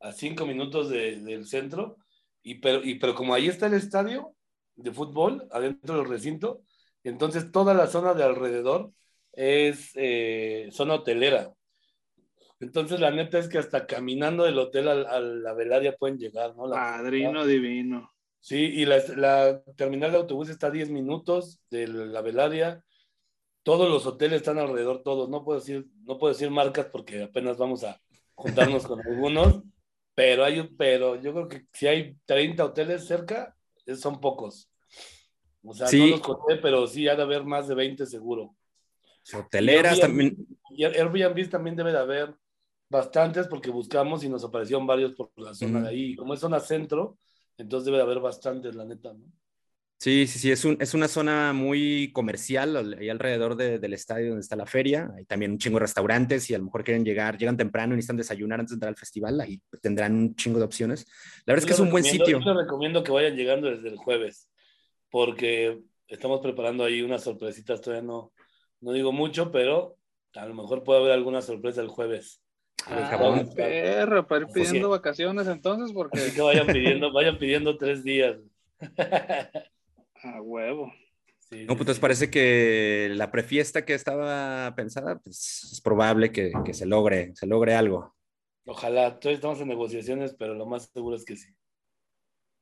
a 0.00 0.12
cinco 0.12 0.46
minutos 0.46 0.90
de, 0.90 1.16
del 1.20 1.46
centro, 1.46 1.96
y 2.42 2.56
pero, 2.56 2.84
y, 2.84 2.96
pero 2.96 3.14
como 3.14 3.34
ahí 3.34 3.48
está 3.48 3.66
el 3.66 3.74
estadio 3.74 4.34
de 4.74 4.92
fútbol, 4.92 5.48
adentro 5.50 5.96
del 5.96 6.08
recinto, 6.08 6.62
entonces 7.02 7.50
toda 7.50 7.72
la 7.72 7.86
zona 7.86 8.14
de 8.14 8.24
alrededor 8.24 8.92
es 9.32 9.92
eh, 9.94 10.68
zona 10.70 10.94
hotelera. 10.94 11.52
Entonces 12.60 13.00
la 13.00 13.10
neta 13.10 13.38
es 13.38 13.48
que 13.48 13.58
hasta 13.58 13.86
caminando 13.86 14.44
del 14.44 14.58
hotel 14.58 14.88
a, 14.88 14.92
a 14.92 15.20
la 15.20 15.54
velaria 15.54 15.96
pueden 15.96 16.18
llegar, 16.18 16.54
¿no? 16.56 16.66
La 16.66 16.76
Padrino 16.76 17.46
divino. 17.46 18.10
Sí, 18.38 18.56
y 18.56 18.84
la, 18.84 18.98
la 19.16 19.62
terminal 19.76 20.12
de 20.12 20.18
autobús 20.18 20.48
está 20.48 20.66
a 20.66 20.70
10 20.70 20.90
minutos 20.90 21.60
de 21.70 21.86
la 21.88 22.20
velaria 22.20 22.84
todos 23.62 23.88
los 23.88 24.06
hoteles 24.06 24.38
están 24.38 24.58
alrededor, 24.58 25.02
todos. 25.02 25.28
No 25.28 25.44
puedo 25.44 25.60
decir, 25.60 25.86
no 26.04 26.18
puedo 26.18 26.32
decir 26.32 26.50
marcas 26.50 26.86
porque 26.86 27.24
apenas 27.24 27.56
vamos 27.56 27.84
a 27.84 28.00
juntarnos 28.34 28.86
con 28.86 29.00
algunos, 29.06 29.62
pero 30.14 30.44
hay, 30.44 30.62
pero 30.76 31.16
yo 31.20 31.32
creo 31.32 31.48
que 31.48 31.66
si 31.72 31.86
hay 31.86 32.16
30 32.24 32.64
hoteles 32.64 33.06
cerca, 33.06 33.56
son 33.96 34.20
pocos. 34.20 34.70
O 35.64 35.74
sea, 35.74 35.86
sí. 35.86 36.00
no 36.00 36.06
los 36.08 36.20
conté, 36.20 36.56
pero 36.56 36.86
sí 36.86 37.08
ha 37.08 37.14
de 37.14 37.22
haber 37.22 37.44
más 37.44 37.68
de 37.68 37.74
20 37.74 38.06
seguro. 38.06 38.56
Hoteleras 39.32 39.98
y 39.98 40.00
también. 40.00 40.36
Airbnb 40.76 41.48
también 41.48 41.76
debe 41.76 41.92
de 41.92 41.98
haber 41.98 42.34
bastantes 42.88 43.46
porque 43.46 43.70
buscamos 43.70 44.24
y 44.24 44.28
nos 44.28 44.44
aparecieron 44.44 44.86
varios 44.86 45.12
por 45.12 45.30
la 45.36 45.54
zona 45.54 45.78
mm. 45.78 45.82
de 45.84 45.88
ahí. 45.88 46.16
Como 46.16 46.34
es 46.34 46.40
zona 46.40 46.58
centro, 46.58 47.16
entonces 47.56 47.86
debe 47.86 47.98
de 47.98 48.02
haber 48.02 48.20
bastantes, 48.20 48.74
la 48.74 48.84
neta, 48.84 49.12
¿no? 49.12 49.26
Sí, 50.02 50.26
sí, 50.26 50.40
sí, 50.40 50.50
es, 50.50 50.64
un, 50.64 50.76
es 50.80 50.94
una 50.94 51.06
zona 51.06 51.52
muy 51.52 52.10
comercial, 52.12 52.96
ahí 52.98 53.08
alrededor 53.08 53.54
de, 53.54 53.78
del 53.78 53.92
estadio 53.92 54.30
donde 54.30 54.40
está 54.40 54.56
la 54.56 54.66
feria. 54.66 55.08
Hay 55.16 55.24
también 55.26 55.52
un 55.52 55.58
chingo 55.58 55.76
de 55.76 55.82
restaurantes 55.82 56.50
y 56.50 56.54
a 56.54 56.58
lo 56.58 56.64
mejor 56.64 56.82
quieren 56.82 57.04
llegar, 57.04 57.38
llegan 57.38 57.56
temprano 57.56 57.92
y 57.92 57.96
necesitan 57.98 58.16
desayunar 58.16 58.58
antes 58.58 58.70
de 58.70 58.74
entrar 58.74 58.88
al 58.88 58.96
festival, 58.96 59.40
ahí 59.40 59.62
tendrán 59.80 60.16
un 60.16 60.34
chingo 60.34 60.58
de 60.58 60.64
opciones. 60.64 61.06
La 61.46 61.52
verdad 61.52 61.62
es 61.62 61.66
que 61.66 61.72
es 61.74 61.78
un 61.78 61.90
buen 61.90 62.02
sitio. 62.02 62.40
Yo 62.40 62.52
les 62.52 62.64
recomiendo 62.64 63.04
que 63.04 63.12
vayan 63.12 63.36
llegando 63.36 63.70
desde 63.70 63.90
el 63.90 63.96
jueves, 63.96 64.50
porque 65.08 65.78
estamos 66.08 66.40
preparando 66.40 66.82
ahí 66.82 67.00
unas 67.02 67.22
sorpresitas, 67.22 67.80
todavía 67.80 68.04
no, 68.04 68.32
no 68.80 68.90
digo 68.90 69.12
mucho, 69.12 69.52
pero 69.52 69.98
a 70.34 70.46
lo 70.46 70.54
mejor 70.54 70.82
puede 70.82 70.98
haber 70.98 71.12
alguna 71.12 71.42
sorpresa 71.42 71.80
el 71.80 71.86
jueves. 71.86 72.42
Ah, 72.88 73.44
perro, 73.54 74.26
para 74.26 74.40
ir 74.40 74.48
pidiendo 74.52 74.88
pues, 74.88 74.98
vacaciones 74.98 75.46
entonces, 75.46 75.92
porque... 75.94 76.18
Así 76.18 76.34
que 76.34 76.42
vayan 76.42 76.66
pidiendo, 76.66 77.12
vayan 77.12 77.38
pidiendo 77.38 77.78
tres 77.78 78.02
días. 78.02 78.36
A 80.22 80.40
huevo. 80.40 80.92
Sí, 81.38 81.60
no, 81.60 81.68
pues 81.68 81.80
entonces 81.80 81.96
sí. 81.96 82.00
parece 82.00 82.30
que 82.30 83.08
la 83.12 83.30
prefiesta 83.30 83.84
que 83.84 83.94
estaba 83.94 84.74
pensada, 84.74 85.18
pues 85.18 85.68
es 85.72 85.80
probable 85.80 86.32
que, 86.32 86.52
que, 86.64 86.72
se 86.72 86.86
logre, 86.86 87.32
se 87.34 87.46
logre 87.46 87.74
algo. 87.74 88.14
Ojalá, 88.64 89.18
todavía 89.18 89.36
estamos 89.36 89.60
en 89.60 89.68
negociaciones, 89.68 90.34
pero 90.38 90.54
lo 90.54 90.66
más 90.66 90.90
seguro 90.92 91.16
es 91.16 91.24
que 91.24 91.36
sí. 91.36 91.48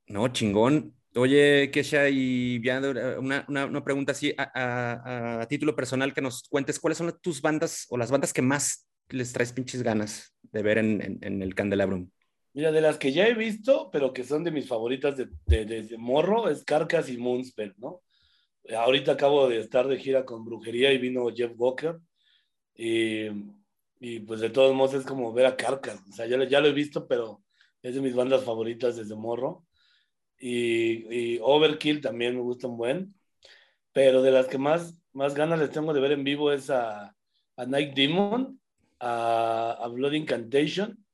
No, 0.06 0.28
chingón. 0.28 0.94
Oye, 1.14 1.70
Kesha, 1.72 2.08
y 2.08 2.62
ya 2.64 2.78
una, 3.18 3.44
una, 3.48 3.66
una 3.66 3.84
pregunta 3.84 4.12
así 4.12 4.32
a, 4.38 4.50
a, 4.54 5.40
a, 5.42 5.46
título 5.46 5.74
personal, 5.74 6.14
que 6.14 6.20
nos 6.20 6.44
cuentes 6.48 6.78
cuáles 6.78 6.98
son 6.98 7.12
tus 7.20 7.42
bandas 7.42 7.86
o 7.90 7.96
las 7.96 8.11
bandas 8.11 8.32
que 8.32 8.42
más 8.42 8.88
les 9.08 9.32
traes 9.32 9.52
pinches 9.52 9.82
ganas 9.82 10.36
de 10.42 10.62
ver 10.62 10.78
en, 10.78 11.02
en, 11.02 11.18
en 11.22 11.42
el 11.42 11.54
Candelabrum. 11.54 12.11
Mira, 12.53 12.72
de 12.72 12.80
las 12.80 12.98
que 12.98 13.12
ya 13.12 13.28
he 13.28 13.34
visto, 13.34 13.90
pero 13.92 14.12
que 14.12 14.24
son 14.24 14.42
de 14.42 14.51
mis 14.51 14.66
favoritas 14.66 15.16
de, 15.16 15.28
de, 15.46 15.64
de, 15.64 15.82
de 15.82 15.98
morro, 15.98 16.48
es 16.48 16.64
Carcas 16.64 17.09
y 17.09 17.16
Moonspell, 17.16 17.74
¿no? 17.78 18.03
Ahorita 18.76 19.12
acabo 19.12 19.48
de 19.48 19.61
estar 19.61 19.86
de 19.88 19.98
gira 19.98 20.24
con 20.24 20.44
Brujería 20.44 20.92
y 20.92 20.98
vino 20.98 21.28
Jeff 21.34 21.53
Walker. 21.57 21.98
Y, 22.74 23.26
y 24.01 24.20
pues 24.20 24.40
de 24.40 24.51
todos 24.51 24.74
modos 24.74 24.94
es 24.94 25.07
como 25.07 25.32
ver 25.32 25.46
a 25.46 25.57
Carcas. 25.57 26.01
O 26.09 26.12
sea, 26.12 26.26
ya, 26.26 26.42
ya 26.44 26.61
lo 26.61 26.68
he 26.68 26.72
visto, 26.72 27.07
pero 27.07 27.42
es 27.82 27.94
de 27.94 28.01
mis 28.01 28.14
bandas 28.14 28.44
favoritas 28.44 28.96
desde 28.96 29.14
morro. 29.14 29.64
Y, 30.38 31.34
y 31.34 31.38
Overkill 31.42 32.01
también 32.01 32.34
me 32.34 32.42
gusta 32.42 32.66
un 32.68 32.76
buen. 32.76 33.14
Pero 33.92 34.22
de 34.22 34.30
las 34.30 34.46
que 34.46 34.59
más, 34.59 34.96
más 35.12 35.34
ganas 35.34 35.59
les 35.59 35.70
tengo 35.70 35.92
de 35.92 36.01
ver 36.01 36.12
en 36.12 36.24
vivo 36.24 36.53
es 36.53 36.70
a, 36.70 37.14
a 37.57 37.66
Night 37.66 37.94
Demon 37.94 38.61
a, 39.01 39.72
a 39.72 39.88
Blood 39.88 40.12
Incantation 40.12 41.05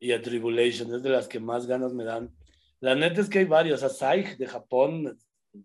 y 0.00 0.12
a 0.12 0.20
Tribulation. 0.20 0.92
Es 0.94 1.02
de 1.02 1.10
las 1.10 1.28
que 1.28 1.38
más 1.38 1.66
ganas 1.66 1.92
me 1.92 2.04
dan. 2.04 2.34
La 2.80 2.94
neta 2.94 3.20
es 3.20 3.28
que 3.28 3.40
hay 3.40 3.44
varios. 3.44 3.82
Asaig 3.82 4.36
de 4.38 4.46
Japón 4.46 5.18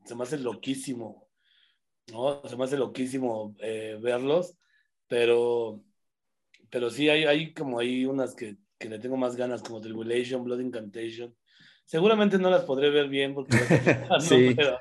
se 0.04 0.16
me 0.16 0.24
hace 0.24 0.38
loquísimo. 0.38 1.28
¿no? 2.12 2.42
Se 2.48 2.56
me 2.56 2.66
hace 2.66 2.78
loquísimo 2.78 3.56
eh, 3.60 3.98
verlos. 4.00 4.58
Pero, 5.08 5.82
pero 6.70 6.90
sí, 6.90 7.10
hay, 7.10 7.24
hay 7.24 7.54
como 7.54 7.80
hay 7.80 8.06
unas 8.06 8.36
que, 8.36 8.58
que 8.78 8.90
le 8.90 9.00
tengo 9.00 9.18
más 9.18 9.36
ganas, 9.36 9.64
como 9.64 9.82
Tribulation, 9.82 10.44
Blood 10.44 10.60
Incantation. 10.60 11.36
Seguramente 11.86 12.38
no 12.38 12.50
las 12.50 12.64
podré 12.64 12.90
ver 12.90 13.08
bien 13.08 13.34
porque 13.34 13.56
sí. 14.20 14.54
pero, 14.56 14.80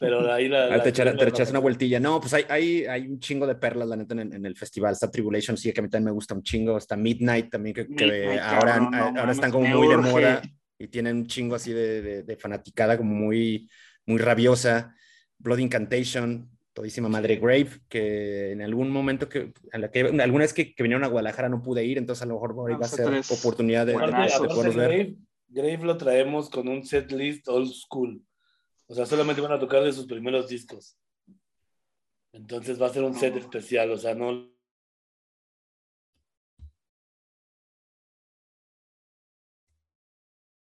pero 0.00 0.32
ahí 0.32 0.48
la, 0.48 0.74
Ah, 0.74 0.82
te, 0.82 0.88
echar- 0.92 1.16
te 1.16 1.28
echas 1.28 1.50
una 1.50 1.58
vueltilla. 1.60 2.00
No, 2.00 2.20
pues 2.20 2.32
hay, 2.34 2.44
hay, 2.48 2.86
hay 2.86 3.06
un 3.06 3.20
chingo 3.20 3.46
de 3.46 3.54
perlas, 3.54 3.86
la 3.86 3.96
neta, 3.96 4.14
en, 4.14 4.32
en 4.32 4.46
el 4.46 4.56
festival. 4.56 4.94
Está 4.94 5.10
Tribulation, 5.10 5.56
sí, 5.56 5.72
que 5.72 5.80
a 5.80 5.82
mí 5.82 5.90
también 5.90 6.06
me 6.06 6.10
gusta 6.12 6.34
un 6.34 6.42
chingo. 6.42 6.76
Está 6.78 6.96
Midnight 6.96 7.50
también, 7.50 7.74
que, 7.74 7.86
que 7.86 8.06
Midnight, 8.06 8.40
ahora, 8.40 8.72
cabrón, 8.72 8.90
no 8.90 9.20
ahora 9.20 9.32
están 9.32 9.50
como 9.52 9.68
muy 9.68 9.86
de 9.88 9.96
urge. 9.96 10.10
moda 10.10 10.42
y 10.78 10.88
tienen 10.88 11.18
un 11.18 11.26
chingo 11.26 11.54
así 11.54 11.72
de, 11.72 12.00
de, 12.02 12.22
de 12.22 12.36
fanaticada, 12.36 12.96
como 12.96 13.14
muy, 13.14 13.68
muy 14.06 14.18
rabiosa. 14.18 14.94
Blood 15.38 15.58
Incantation, 15.58 16.50
todísima 16.72 17.08
madre 17.10 17.36
Grave, 17.36 17.68
que 17.88 18.52
en 18.52 18.62
algún 18.62 18.90
momento 18.90 19.28
que, 19.28 19.52
a 19.72 19.78
la 19.78 19.90
que 19.90 20.00
alguna 20.00 20.44
vez 20.44 20.54
que, 20.54 20.74
que 20.74 20.82
vinieron 20.82 21.04
a 21.04 21.08
Guadalajara 21.08 21.48
no 21.50 21.62
pude 21.62 21.84
ir, 21.84 21.98
entonces 21.98 22.22
a 22.22 22.26
lo 22.26 22.34
mejor 22.40 22.70
ahí 22.70 22.76
va 22.78 22.86
a 22.86 22.88
ser 22.88 23.06
oportunidad 23.30 23.84
de, 23.86 23.92
de, 23.92 23.98
Buenazo. 23.98 24.42
de 24.42 24.48
poderlos 24.48 24.76
ver. 24.76 24.88
Grave, 24.88 25.16
Grave 25.48 25.78
lo 25.84 25.96
traemos 25.96 26.48
con 26.48 26.68
un 26.68 26.84
set 26.84 27.10
list 27.12 27.46
old 27.48 27.70
school. 27.72 28.22
O 28.90 28.94
sea, 28.94 29.06
solamente 29.06 29.40
van 29.40 29.52
a 29.52 29.58
tocar 29.60 29.84
de 29.84 29.92
sus 29.92 30.06
primeros 30.06 30.48
discos. 30.48 30.96
Entonces 32.32 32.80
va 32.82 32.86
a 32.86 32.90
ser 32.92 33.04
un 33.04 33.14
set 33.14 33.36
especial, 33.36 33.88
o 33.92 33.96
sea, 33.96 34.16
no. 34.16 34.50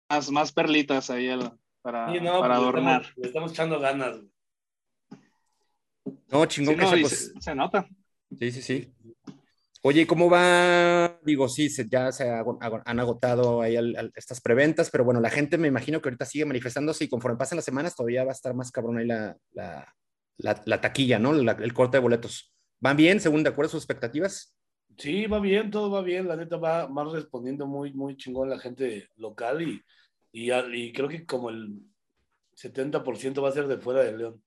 Más, 0.09 0.31
más 0.31 0.51
perlitas 0.51 1.09
ahí 1.09 1.29
al- 1.29 1.57
para, 1.81 2.11
Sí, 2.11 2.19
no, 2.19 2.39
para 2.39 2.55
pues, 2.55 2.59
le 2.59 2.63
adornar. 2.65 3.01
estamos- 3.01 3.17
le 3.17 3.27
estamos 3.27 3.51
echando 3.51 3.79
ganas. 3.79 4.17
güey. 4.17 4.31
No, 6.31 6.41
Sí, 6.43 6.47
chingón, 6.47 6.77
no, 6.77 6.91
que 6.91 7.01
pues, 7.01 7.33
se 7.39 7.55
nota. 7.55 7.87
Sí, 8.37 8.51
sí, 8.51 8.61
sí. 8.61 8.93
Oye, 9.81 10.01
¿y 10.01 10.05
¿cómo 10.05 10.29
va? 10.29 11.19
Digo, 11.23 11.47
sí, 11.47 11.69
se- 11.69 11.87
ya 11.87 12.11
se 12.11 12.29
han 12.29 12.99
agotado 12.99 13.61
ahí 13.61 13.77
al- 13.77 13.95
al- 13.95 14.11
estas 14.15 14.41
preventas, 14.41 14.89
pero 14.91 15.05
bueno, 15.05 15.21
la 15.21 15.29
gente 15.29 15.57
me 15.57 15.69
imagino 15.69 16.01
que 16.01 16.09
ahorita 16.09 16.25
sigue 16.25 16.45
manifestándose 16.45 17.05
y 17.05 17.09
conforme 17.09 17.37
pasen 17.37 17.55
las 17.55 17.65
semanas 17.65 17.95
todavía 17.95 18.25
va 18.25 18.31
a 18.31 18.33
estar 18.33 18.53
más 18.53 18.71
cabrón 18.71 18.97
ahí 18.97 19.07
la, 19.07 19.37
la, 19.53 19.95
la- 20.37 20.61
la 20.65 20.81
taquilla, 20.81 21.17
¿no? 21.17 21.33
El 21.33 21.73
corte 21.73 21.97
de 21.97 22.01
boletos. 22.01 22.53
¿Van 22.81 22.97
bien, 22.97 23.21
según 23.21 23.43
de 23.43 23.49
acuerdo 23.49 23.69
a 23.69 23.71
sus 23.71 23.83
expectativas? 23.83 24.53
Sí, 24.97 25.27
va 25.27 25.39
bien, 25.39 25.71
todo 25.71 25.89
va 25.91 26.01
bien. 26.01 26.27
La 26.27 26.35
neta 26.35 26.57
va, 26.57 26.85
va 26.87 27.05
respondiendo 27.05 27.65
muy, 27.65 27.93
muy 27.93 28.17
chingón 28.17 28.49
la 28.49 28.59
gente 28.59 29.07
local 29.15 29.61
y, 29.61 29.81
y, 30.33 30.91
creo 30.91 31.07
que 31.07 31.25
como 31.25 31.49
el 31.49 31.79
70% 32.53 33.41
va 33.41 33.49
a 33.49 33.53
ser 33.53 33.67
de 33.67 33.77
fuera 33.77 34.03
de 34.03 34.17
León. 34.17 34.43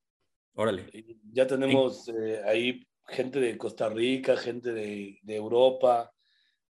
Órale. 0.54 0.90
Y 0.92 1.18
Ya 1.32 1.46
tenemos 1.46 2.06
eh, 2.08 2.42
ahí 2.44 2.86
gente 3.12 3.40
de 3.40 3.56
Costa 3.56 3.88
Rica, 3.88 4.36
gente 4.36 4.72
de, 4.72 5.20
Europa. 5.26 6.12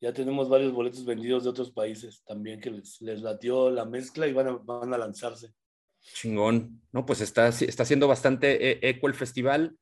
Ya 0.01 0.13
tenemos 0.13 0.49
varios 0.49 0.73
boletos 0.73 1.05
vendidos 1.05 1.43
de 1.43 1.49
otros 1.49 1.71
países 1.71 2.23
también 2.25 2.59
que 2.59 2.71
les, 2.71 3.01
les 3.01 3.21
latió 3.21 3.69
la 3.69 3.85
mezcla 3.85 4.27
y 4.27 4.33
van 4.33 4.47
a, 4.47 4.51
van 4.57 4.93
a 4.93 4.97
lanzarse. 4.97 5.53
Chingón. 6.01 6.81
No, 6.91 7.05
pues 7.05 7.21
está, 7.21 7.47
está 7.47 7.83
haciendo 7.83 8.07
bastante 8.07 8.71
eh, 8.71 8.79
eco 8.81 9.07
el 9.07 9.13
festival. 9.13 9.77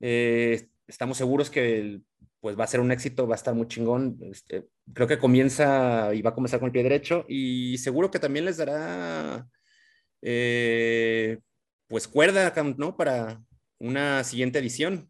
Eh, 0.00 0.68
estamos 0.86 1.16
seguros 1.16 1.50
que 1.50 2.00
pues 2.40 2.58
va 2.58 2.64
a 2.64 2.68
ser 2.68 2.80
un 2.80 2.90
éxito, 2.90 3.26
va 3.28 3.34
a 3.34 3.36
estar 3.36 3.54
muy 3.54 3.68
chingón. 3.68 4.18
Este, 4.22 4.68
creo 4.92 5.06
que 5.06 5.18
comienza 5.18 6.12
y 6.14 6.22
va 6.22 6.30
a 6.30 6.34
comenzar 6.34 6.58
con 6.58 6.68
el 6.68 6.72
pie 6.72 6.82
derecho 6.82 7.24
y 7.28 7.78
seguro 7.78 8.10
que 8.10 8.18
también 8.18 8.46
les 8.46 8.56
dará 8.56 9.46
eh, 10.22 11.38
pues 11.86 12.08
cuerda, 12.08 12.52
¿no? 12.76 12.96
Para 12.96 13.42
una 13.78 14.24
siguiente 14.24 14.58
edición. 14.58 15.09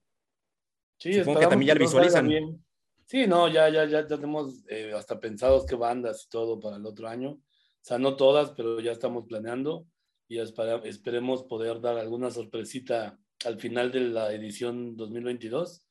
Sí, 1.00 1.14
Supongo 1.14 1.40
que 1.40 1.46
también 1.46 1.68
ya 1.68 1.74
lo 1.74 1.80
visualizan. 1.80 2.28
bien. 2.28 2.64
Sí, 3.06 3.26
no, 3.26 3.48
ya, 3.48 3.68
ya, 3.70 3.86
ya 3.86 4.06
tenemos 4.06 4.62
eh, 4.68 4.92
hasta 4.94 5.18
pensados 5.18 5.64
qué 5.66 5.74
bandas 5.74 6.24
y 6.26 6.28
todo 6.28 6.60
para 6.60 6.76
el 6.76 6.86
otro 6.86 7.08
año. 7.08 7.30
O 7.32 7.40
sea, 7.82 7.98
no 7.98 8.14
todas, 8.16 8.50
pero 8.52 8.78
ya 8.80 8.92
estamos 8.92 9.24
planeando 9.26 9.86
y 10.28 10.38
espera- 10.38 10.80
esperemos 10.84 11.42
poder 11.44 11.80
dar 11.80 11.96
alguna 11.98 12.30
sorpresita 12.30 13.18
al 13.46 13.58
final 13.58 13.90
de 13.90 14.00
la 14.00 14.32
edición 14.32 14.94
2022. 14.96 15.86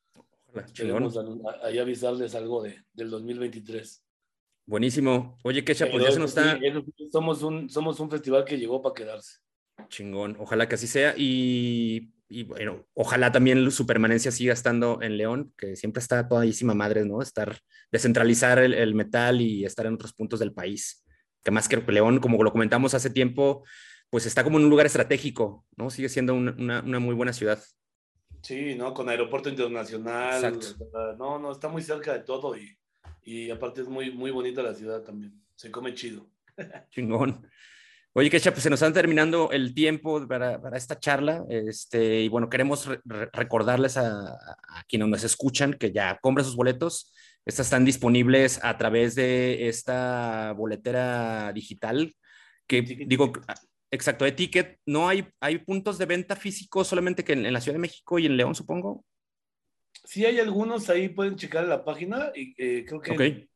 Ojalá, 0.54 1.12
a- 1.46 1.66
ahí 1.68 1.80
avisarles 1.80 2.36
algo 2.36 2.62
de, 2.64 2.78
del 2.94 3.10
2023. 3.10 4.04
Buenísimo. 4.68 5.38
Oye, 5.44 5.64
Kecha, 5.66 5.88
pues 5.92 6.04
ya 6.04 6.12
se 6.12 6.20
nos 6.20 6.30
está 6.38 6.58
sí, 6.60 7.10
somos, 7.12 7.42
un, 7.42 7.70
somos 7.70 8.00
un 8.00 8.10
festival 8.12 8.46
que 8.46 8.58
llegó 8.60 8.82
para 8.82 8.94
quedarse. 8.94 9.40
chingón. 9.90 10.38
Ojalá 10.40 10.70
que 10.70 10.76
así 10.76 10.86
sea. 10.88 11.16
Y, 11.18 12.12
y, 12.30 12.44
bueno, 12.44 12.86
ojalá 12.94 13.32
también 13.32 13.70
su 13.72 13.86
permanencia 13.86 14.32
siga 14.32 14.54
estando 14.54 15.02
en 15.02 15.18
León, 15.18 15.52
que 15.58 15.76
siempre 15.76 16.00
está 16.00 16.28
todísima 16.28 16.76
madre, 16.76 17.04
¿no? 17.04 17.22
Estar, 17.22 17.60
descentralizar 17.92 18.60
el, 18.60 18.74
el 18.74 18.94
metal 18.94 19.42
y 19.42 19.66
estar 19.66 19.88
en 19.88 19.96
otros 19.96 20.14
puntos 20.14 20.40
del 20.40 20.54
país. 20.54 21.04
Que 21.44 21.52
más 21.52 21.68
que 21.68 21.78
León, 21.78 22.20
como 22.20 22.44
lo 22.44 22.52
comentamos 22.52 22.94
hace 22.94 23.10
tiempo, 23.10 23.66
pues 24.10 24.26
está 24.26 24.44
como 24.44 24.60
en 24.60 24.66
un 24.66 24.70
lugar 24.70 24.86
estratégico, 24.86 25.66
¿no? 25.76 25.90
Sigue 25.90 26.10
siendo 26.10 26.36
una, 26.36 26.52
una, 26.52 26.82
una 26.82 27.00
muy 27.00 27.16
buena 27.16 27.34
ciudad. 27.34 27.64
Sí, 28.42 28.76
¿no? 28.76 28.94
Con 28.94 29.10
aeropuerto 29.10 29.50
internacional. 29.50 30.44
Exacto. 30.44 31.16
No, 31.18 31.40
no, 31.40 31.52
está 31.52 31.68
muy 31.68 31.82
cerca 31.82 32.14
de 32.14 32.20
todo 32.20 32.56
y, 32.56 32.78
y 33.24 33.50
aparte 33.50 33.82
es 33.82 33.88
muy, 33.88 34.12
muy 34.12 34.32
bonita 34.32 34.62
la 34.62 34.74
ciudad 34.74 35.02
también. 35.02 35.34
Se 35.56 35.72
come 35.72 35.94
chido. 35.94 36.30
Chingón. 36.92 37.48
Oye, 38.20 38.30
Kecha, 38.30 38.52
pues 38.52 38.64
se 38.64 38.70
nos 38.70 38.82
está 38.82 38.92
terminando 38.94 39.50
el 39.50 39.74
tiempo 39.74 40.28
para, 40.28 40.62
para 40.62 40.76
esta 40.76 41.00
charla. 41.00 41.46
Este, 41.50 42.20
y 42.20 42.28
bueno, 42.28 42.50
queremos 42.50 42.86
re- 42.86 43.00
re- 43.06 43.30
recordarles 43.32 43.96
a, 43.96 44.34
a 44.34 44.84
quienes 44.90 45.08
nos 45.08 45.24
escuchan 45.24 45.76
que 45.76 45.94
ya 45.94 46.20
compren 46.22 46.44
sus 46.44 46.58
boletos. 46.58 47.14
Estas 47.46 47.68
están 47.68 47.86
disponibles 47.86 48.60
a 48.62 48.78
través 48.78 49.16
de 49.16 49.70
esta 49.70 50.52
boletera 50.52 51.54
digital 51.54 52.14
que 52.68 52.82
digo, 52.82 53.32
exacto, 53.90 54.26
de 54.26 54.34
ticket. 54.34 54.80
No 54.86 55.08
hay, 55.08 55.26
hay 55.40 55.60
puntos 55.60 55.98
de 55.98 56.06
venta 56.06 56.36
físicos 56.36 56.90
solamente 56.90 57.24
que 57.24 57.32
en, 57.32 57.46
en 57.46 57.54
la 57.54 57.62
Ciudad 57.62 57.76
de 57.76 57.80
México 57.80 58.20
y 58.20 58.26
en 58.26 58.36
León, 58.36 58.54
supongo. 58.54 59.06
Sí, 60.04 60.26
hay 60.26 60.42
algunos 60.42 60.90
ahí, 60.90 61.08
pueden 61.08 61.38
checar 61.38 61.66
la 61.70 61.86
página 61.86 62.34
y 62.36 62.54
eh, 62.58 62.84
creo 62.86 63.00
que 63.00 63.48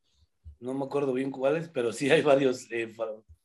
no 0.61 0.73
me 0.73 0.85
acuerdo 0.85 1.11
bien 1.11 1.31
cuáles, 1.31 1.67
pero 1.67 1.91
sí 1.91 2.09
hay 2.09 2.21
varios, 2.21 2.71
eh, 2.71 2.93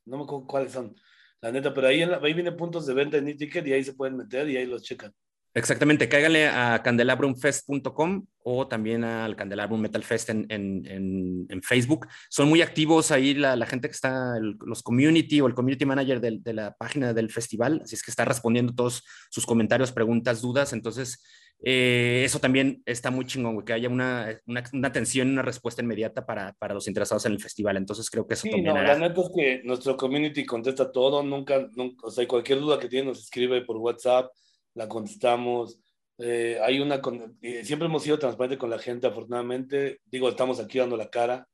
no 0.08 0.18
me 0.18 0.22
acuerdo 0.24 0.46
cuáles 0.46 0.72
son, 0.72 0.94
la 1.40 1.52
neta, 1.52 1.72
pero 1.72 1.86
ahí, 1.88 2.02
ahí 2.02 2.34
vienen 2.34 2.56
puntos 2.56 2.86
de 2.86 2.94
venta 2.94 3.16
en 3.16 3.28
e-ticket 3.28 3.66
y 3.66 3.72
ahí 3.72 3.84
se 3.84 3.94
pueden 3.94 4.16
meter 4.16 4.48
y 4.48 4.56
ahí 4.56 4.66
los 4.66 4.82
checan. 4.82 5.12
Exactamente, 5.54 6.08
cáiganle 6.08 6.46
a 6.46 6.80
candelabrumfest.com 6.84 8.26
o 8.44 8.68
también 8.68 9.02
al 9.02 9.34
Candelabrum 9.34 9.80
Metal 9.80 10.04
Fest 10.04 10.30
en, 10.30 10.46
en, 10.50 11.46
en, 11.48 11.62
Facebook. 11.62 12.06
Son 12.28 12.48
muy 12.48 12.62
activos 12.62 13.10
ahí 13.10 13.34
la, 13.34 13.66
gente 13.66 13.88
que 13.88 13.94
está, 13.94 14.34
los 14.40 14.82
community 14.82 15.40
o 15.40 15.46
el 15.46 15.54
community 15.54 15.84
manager 15.84 16.20
del- 16.20 16.42
de, 16.42 16.52
la 16.52 16.74
página 16.74 17.12
del 17.12 17.30
festival, 17.30 17.80
así 17.82 17.94
es 17.94 18.02
que 18.02 18.10
está 18.10 18.24
respondiendo 18.24 18.74
todos 18.74 19.02
sus 19.30 19.46
comentarios, 19.46 19.90
preguntas, 19.90 20.42
dudas. 20.42 20.72
Entonces, 20.72 21.24
eh, 21.62 22.22
eso 22.24 22.38
también 22.38 22.82
está 22.86 23.10
muy 23.10 23.26
chingón, 23.26 23.54
güey, 23.54 23.64
que 23.64 23.72
haya 23.72 23.88
una, 23.88 24.40
una, 24.46 24.62
una 24.72 24.88
atención 24.88 25.28
y 25.28 25.32
una 25.32 25.42
respuesta 25.42 25.82
inmediata 25.82 26.24
para, 26.24 26.52
para 26.54 26.74
los 26.74 26.86
interesados 26.88 27.26
en 27.26 27.32
el 27.32 27.40
festival. 27.40 27.76
Entonces, 27.76 28.08
creo 28.10 28.26
que 28.26 28.34
eso 28.34 28.42
Sí, 28.44 28.50
también 28.50 28.74
no, 28.74 28.80
hará- 28.80 28.98
la 28.98 29.08
neta 29.08 29.20
es 29.20 29.30
que 29.34 29.62
nuestro 29.64 29.96
community 29.96 30.44
contesta 30.46 30.90
todo, 30.92 31.22
nunca, 31.22 31.68
nunca, 31.74 32.06
o 32.06 32.10
sea, 32.10 32.26
cualquier 32.28 32.60
duda 32.60 32.78
que 32.78 32.88
tiene 32.88 33.08
nos 33.08 33.20
escribe 33.20 33.62
por 33.62 33.76
WhatsApp, 33.78 34.30
la 34.74 34.88
contestamos. 34.88 35.80
Eh, 36.18 36.58
hay 36.62 36.80
una, 36.80 37.00
eh, 37.42 37.64
siempre 37.64 37.86
hemos 37.86 38.02
sido 38.02 38.18
transparentes 38.18 38.58
con 38.58 38.70
la 38.70 38.78
gente, 38.78 39.06
afortunadamente. 39.06 40.00
Digo, 40.06 40.28
estamos 40.28 40.60
aquí 40.60 40.78
dando 40.78 40.96
la 40.96 41.10
cara, 41.10 41.48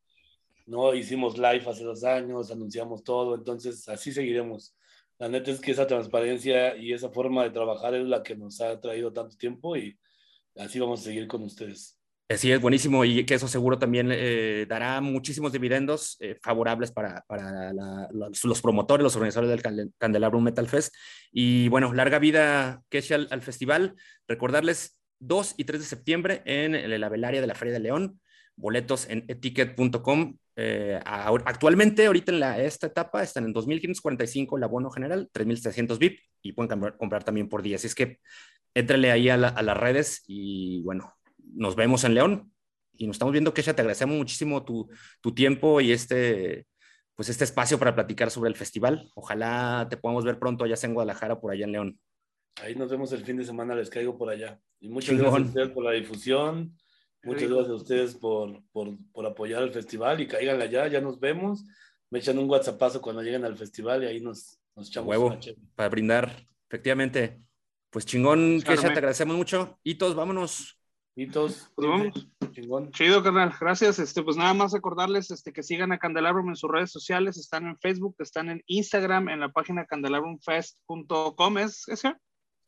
¿no? 0.67 0.95
Hicimos 0.95 1.37
live 1.37 1.63
hace 1.67 1.85
dos 1.85 2.05
años, 2.05 2.51
anunciamos 2.51 3.03
todo, 3.05 3.35
entonces 3.35 3.89
así 3.89 4.13
seguiremos. 4.13 4.75
La 5.19 5.29
neta 5.29 5.51
es 5.51 5.61
que 5.61 5.71
esa 5.73 5.87
transparencia 5.87 6.77
y 6.77 6.93
esa 6.93 7.09
forma 7.11 7.45
de 7.45 7.51
trabajar 7.51 7.95
es 7.95 8.07
la 8.07 8.23
que 8.23 8.37
nos 8.37 8.61
ha 8.61 8.81
traído 8.81 9.12
tanto 9.12 9.37
tiempo 9.37 9.77
y 9.77 9.99
así 10.57 10.79
vamos 10.81 11.01
a 11.01 11.05
seguir 11.05 11.27
con 11.29 11.43
ustedes. 11.43 11.99
Así 12.29 12.51
es, 12.51 12.59
buenísimo, 12.61 13.05
y 13.05 13.25
que 13.27 13.35
eso 13.35 13.47
seguro 13.49 13.79
también 13.79 14.09
eh, 14.11 14.65
dará 14.67 15.01
muchísimos 15.03 15.53
dividendos 15.53 16.17
eh, 16.21 16.37
favorables 16.43 16.91
para, 16.91 17.23
para 17.29 17.73
la- 17.75 18.09
los, 18.12 18.43
los 18.45 18.62
promotores, 18.62 19.03
los 19.05 19.15
organizadores 19.15 19.51
del 19.51 19.62
Cande- 19.62 19.93
Candelabrum 19.99 20.43
Metal 20.43 20.67
Fest. 20.67 20.95
Y 21.31 21.69
bueno, 21.69 21.93
larga 21.93 22.19
vida, 22.19 22.83
Kesha, 22.89 23.17
al, 23.17 23.29
al 23.31 23.43
festival. 23.43 23.95
Recordarles 24.27 24.99
2 25.21 25.55
y 25.59 25.65
3 25.65 25.81
de 25.83 25.87
septiembre 25.87 26.43
en 26.47 26.99
la 26.99 27.09
velaria 27.11 27.43
de 27.43 27.47
la 27.47 27.55
Feria 27.55 27.75
de 27.75 27.81
León. 27.81 28.21
Boletos 28.57 29.07
en 29.11 29.27
eticket.com. 29.29 30.39
Eh, 30.57 31.01
actualmente, 31.05 32.07
ahorita 32.07 32.33
en 32.33 32.41
la, 32.41 32.61
esta 32.63 32.87
etapa, 32.87 33.23
están 33.23 33.45
en 33.45 33.53
2.545 33.55 34.57
el 34.57 34.63
abono 34.65 34.91
general, 34.91 35.29
3.700 35.33 35.99
VIP 35.99 36.21
y 36.43 36.53
pueden 36.53 36.69
comprar, 36.71 36.97
comprar 36.97 37.25
también 37.25 37.49
por 37.49 37.63
día. 37.63 37.77
Así 37.77 37.87
es 37.89 37.95
que 37.95 38.19
éntrale 38.75 39.11
ahí 39.11 39.29
a, 39.29 39.37
la- 39.37 39.49
a 39.49 39.63
las 39.63 39.77
redes 39.77 40.23
y 40.27 40.83
bueno, 40.83 41.13
nos 41.55 41.77
vemos 41.77 42.05
en 42.05 42.15
León. 42.15 42.53
y 42.97 43.07
nos 43.09 43.17
estamos 43.17 43.33
viendo, 43.33 43.53
Kesha, 43.53 43.75
te 43.75 43.83
agradecemos 43.83 44.17
muchísimo 44.17 44.65
tu, 44.65 44.89
tu 45.21 45.35
tiempo 45.35 45.81
y 45.81 45.91
este, 45.91 46.67
pues 47.17 47.29
este 47.29 47.43
espacio 47.43 47.77
para 47.79 47.95
platicar 47.95 48.31
sobre 48.31 48.49
el 48.51 48.57
festival. 48.57 49.11
Ojalá 49.17 49.87
te 49.91 49.97
podamos 49.97 50.25
ver 50.25 50.39
pronto, 50.39 50.65
sea 50.77 50.89
en 50.89 50.95
Guadalajara, 50.95 51.41
por 51.41 51.51
allá 51.53 51.65
en 51.65 51.73
León. 51.73 51.99
Ahí 52.63 52.77
nos 52.77 52.89
vemos 52.89 53.11
el 53.13 53.25
fin 53.25 53.37
de 53.37 53.45
semana, 53.45 53.75
les 53.75 53.91
caigo 53.91 54.17
por 54.17 54.31
allá. 54.31 54.61
Y 54.79 54.89
muchas 54.89 55.17
gracias 55.19 55.35
a 55.43 55.47
ustedes 55.49 55.69
por 55.71 55.83
la 55.85 55.91
difusión, 55.91 56.77
muchas 57.25 57.49
gracias 57.49 57.70
a 57.70 57.75
ustedes 57.75 58.14
por, 58.14 58.62
por, 58.72 58.89
por 59.12 59.27
apoyar 59.27 59.62
el 59.62 59.72
festival 59.72 60.20
y 60.20 60.29
caigan 60.29 60.61
allá, 60.61 60.87
ya 60.89 61.01
nos 61.01 61.18
vemos. 61.20 61.64
Me 62.11 62.18
echan 62.18 62.39
un 62.39 62.49
WhatsAppazo 62.49 63.01
cuando 63.01 63.22
lleguen 63.22 63.45
al 63.45 63.57
festival 63.57 64.05
y 64.05 64.07
ahí 64.07 64.20
nos, 64.20 64.59
nos 64.77 64.89
echamos 64.89 65.09
Huevo, 65.09 65.37
para 65.75 65.89
brindar, 65.89 66.47
efectivamente. 66.68 67.41
Pues 67.91 68.07
chingón, 68.07 68.61
Kesha, 68.61 68.89
te 68.89 68.99
agradecemos 68.99 69.37
mucho. 69.37 69.79
Todos, 69.99 70.16
vámonos. 70.16 70.79
Todos, 71.33 71.70
pues 71.77 71.89
vamos. 71.89 72.29
Chingón. 72.51 72.91
Chido, 72.91 73.22
carnal. 73.22 73.55
Gracias. 73.61 74.01
Este, 74.01 74.20
pues 74.22 74.37
nada 74.37 74.53
más 74.53 74.72
recordarles 74.72 75.31
este, 75.31 75.53
que 75.53 75.62
sigan 75.62 75.93
a 75.93 75.99
Candelabrum 75.99 76.49
en 76.49 76.57
sus 76.57 76.68
redes 76.68 76.91
sociales. 76.91 77.37
Están 77.37 77.68
en 77.68 77.79
Facebook, 77.79 78.16
están 78.18 78.51
en 78.51 78.62
Instagram, 78.66 79.29
en 79.29 79.39
la 79.39 79.53
página 79.53 79.87
candelabrumfest.com. 79.87 81.59
¿Es 81.59 81.87
ese? 81.87 82.14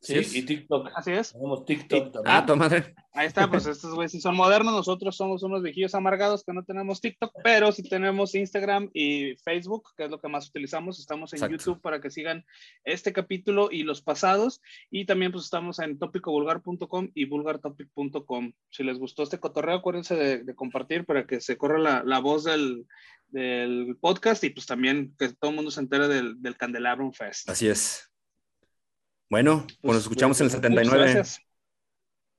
Sí, 0.00 0.38
y 0.38 0.42
TikTok. 0.42 0.90
Así 0.94 1.12
es. 1.12 1.32
Tenemos 1.32 1.64
TikTok 1.64 2.12
también. 2.12 2.36
Ah, 2.36 2.46
tu 2.46 2.54
madre. 2.56 2.94
Ahí 3.12 3.26
está, 3.26 3.48
pues 3.48 3.66
estos 3.66 3.94
güeyes 3.94 4.12
sí 4.12 4.20
son 4.20 4.36
modernos, 4.36 4.74
nosotros 4.74 5.16
somos 5.16 5.42
unos 5.42 5.62
viejillos 5.62 5.94
amargados 5.94 6.44
que 6.44 6.52
no 6.52 6.64
tenemos 6.64 7.00
TikTok, 7.00 7.32
pero 7.42 7.72
sí 7.72 7.82
tenemos 7.82 8.34
Instagram 8.34 8.90
y 8.92 9.36
Facebook, 9.36 9.90
que 9.96 10.04
es 10.04 10.10
lo 10.10 10.20
que 10.20 10.28
más 10.28 10.48
utilizamos. 10.48 11.00
Estamos 11.00 11.32
en 11.32 11.48
YouTube 11.50 11.80
para 11.80 12.00
que 12.00 12.10
sigan 12.10 12.44
este 12.84 13.14
capítulo 13.14 13.68
y 13.70 13.84
los 13.84 14.02
pasados. 14.02 14.60
Y 14.90 15.06
también 15.06 15.32
pues 15.32 15.44
estamos 15.44 15.78
en 15.78 15.98
topicovulgar.com 15.98 17.10
y 17.14 17.24
vulgartopic.com. 17.24 18.52
Si 18.70 18.84
les 18.84 18.98
gustó 18.98 19.22
este 19.22 19.40
cotorreo, 19.40 19.76
acuérdense 19.76 20.14
de, 20.14 20.54
compartir 20.54 21.06
para 21.06 21.26
que 21.26 21.40
se 21.40 21.56
corra 21.56 21.78
la, 21.78 22.02
la 22.04 22.18
voz 22.18 22.44
del, 22.44 22.86
del, 23.28 23.96
podcast 24.00 24.44
y 24.44 24.50
pues 24.50 24.66
también 24.66 25.14
que 25.18 25.30
todo 25.30 25.50
el 25.50 25.56
mundo 25.56 25.70
se 25.70 25.80
entere 25.80 26.08
del, 26.08 26.40
del 26.42 26.56
Candelabrum 26.56 27.12
Fest. 27.12 27.48
Así 27.48 27.68
es. 27.68 28.10
Bueno, 29.28 29.66
pues, 29.80 29.94
nos 29.94 30.02
escuchamos 30.04 30.40
en 30.40 30.46
el 30.46 30.50
79. 30.50 30.98
Gracias. 30.98 31.40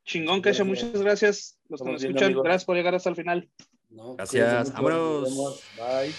Chingón, 0.05 0.41
Kesha, 0.41 0.63
muchas 0.63 0.93
gracias. 0.93 1.59
Los 1.67 1.81
que 1.81 1.91
nos 1.91 2.03
escuchan, 2.03 2.33
gracias 2.33 2.65
por 2.65 2.77
llegar 2.77 2.95
hasta 2.95 3.09
el 3.09 3.15
final. 3.15 3.49
gracias, 3.89 4.73
vámonos. 4.73 5.61
Bye. 5.77 6.13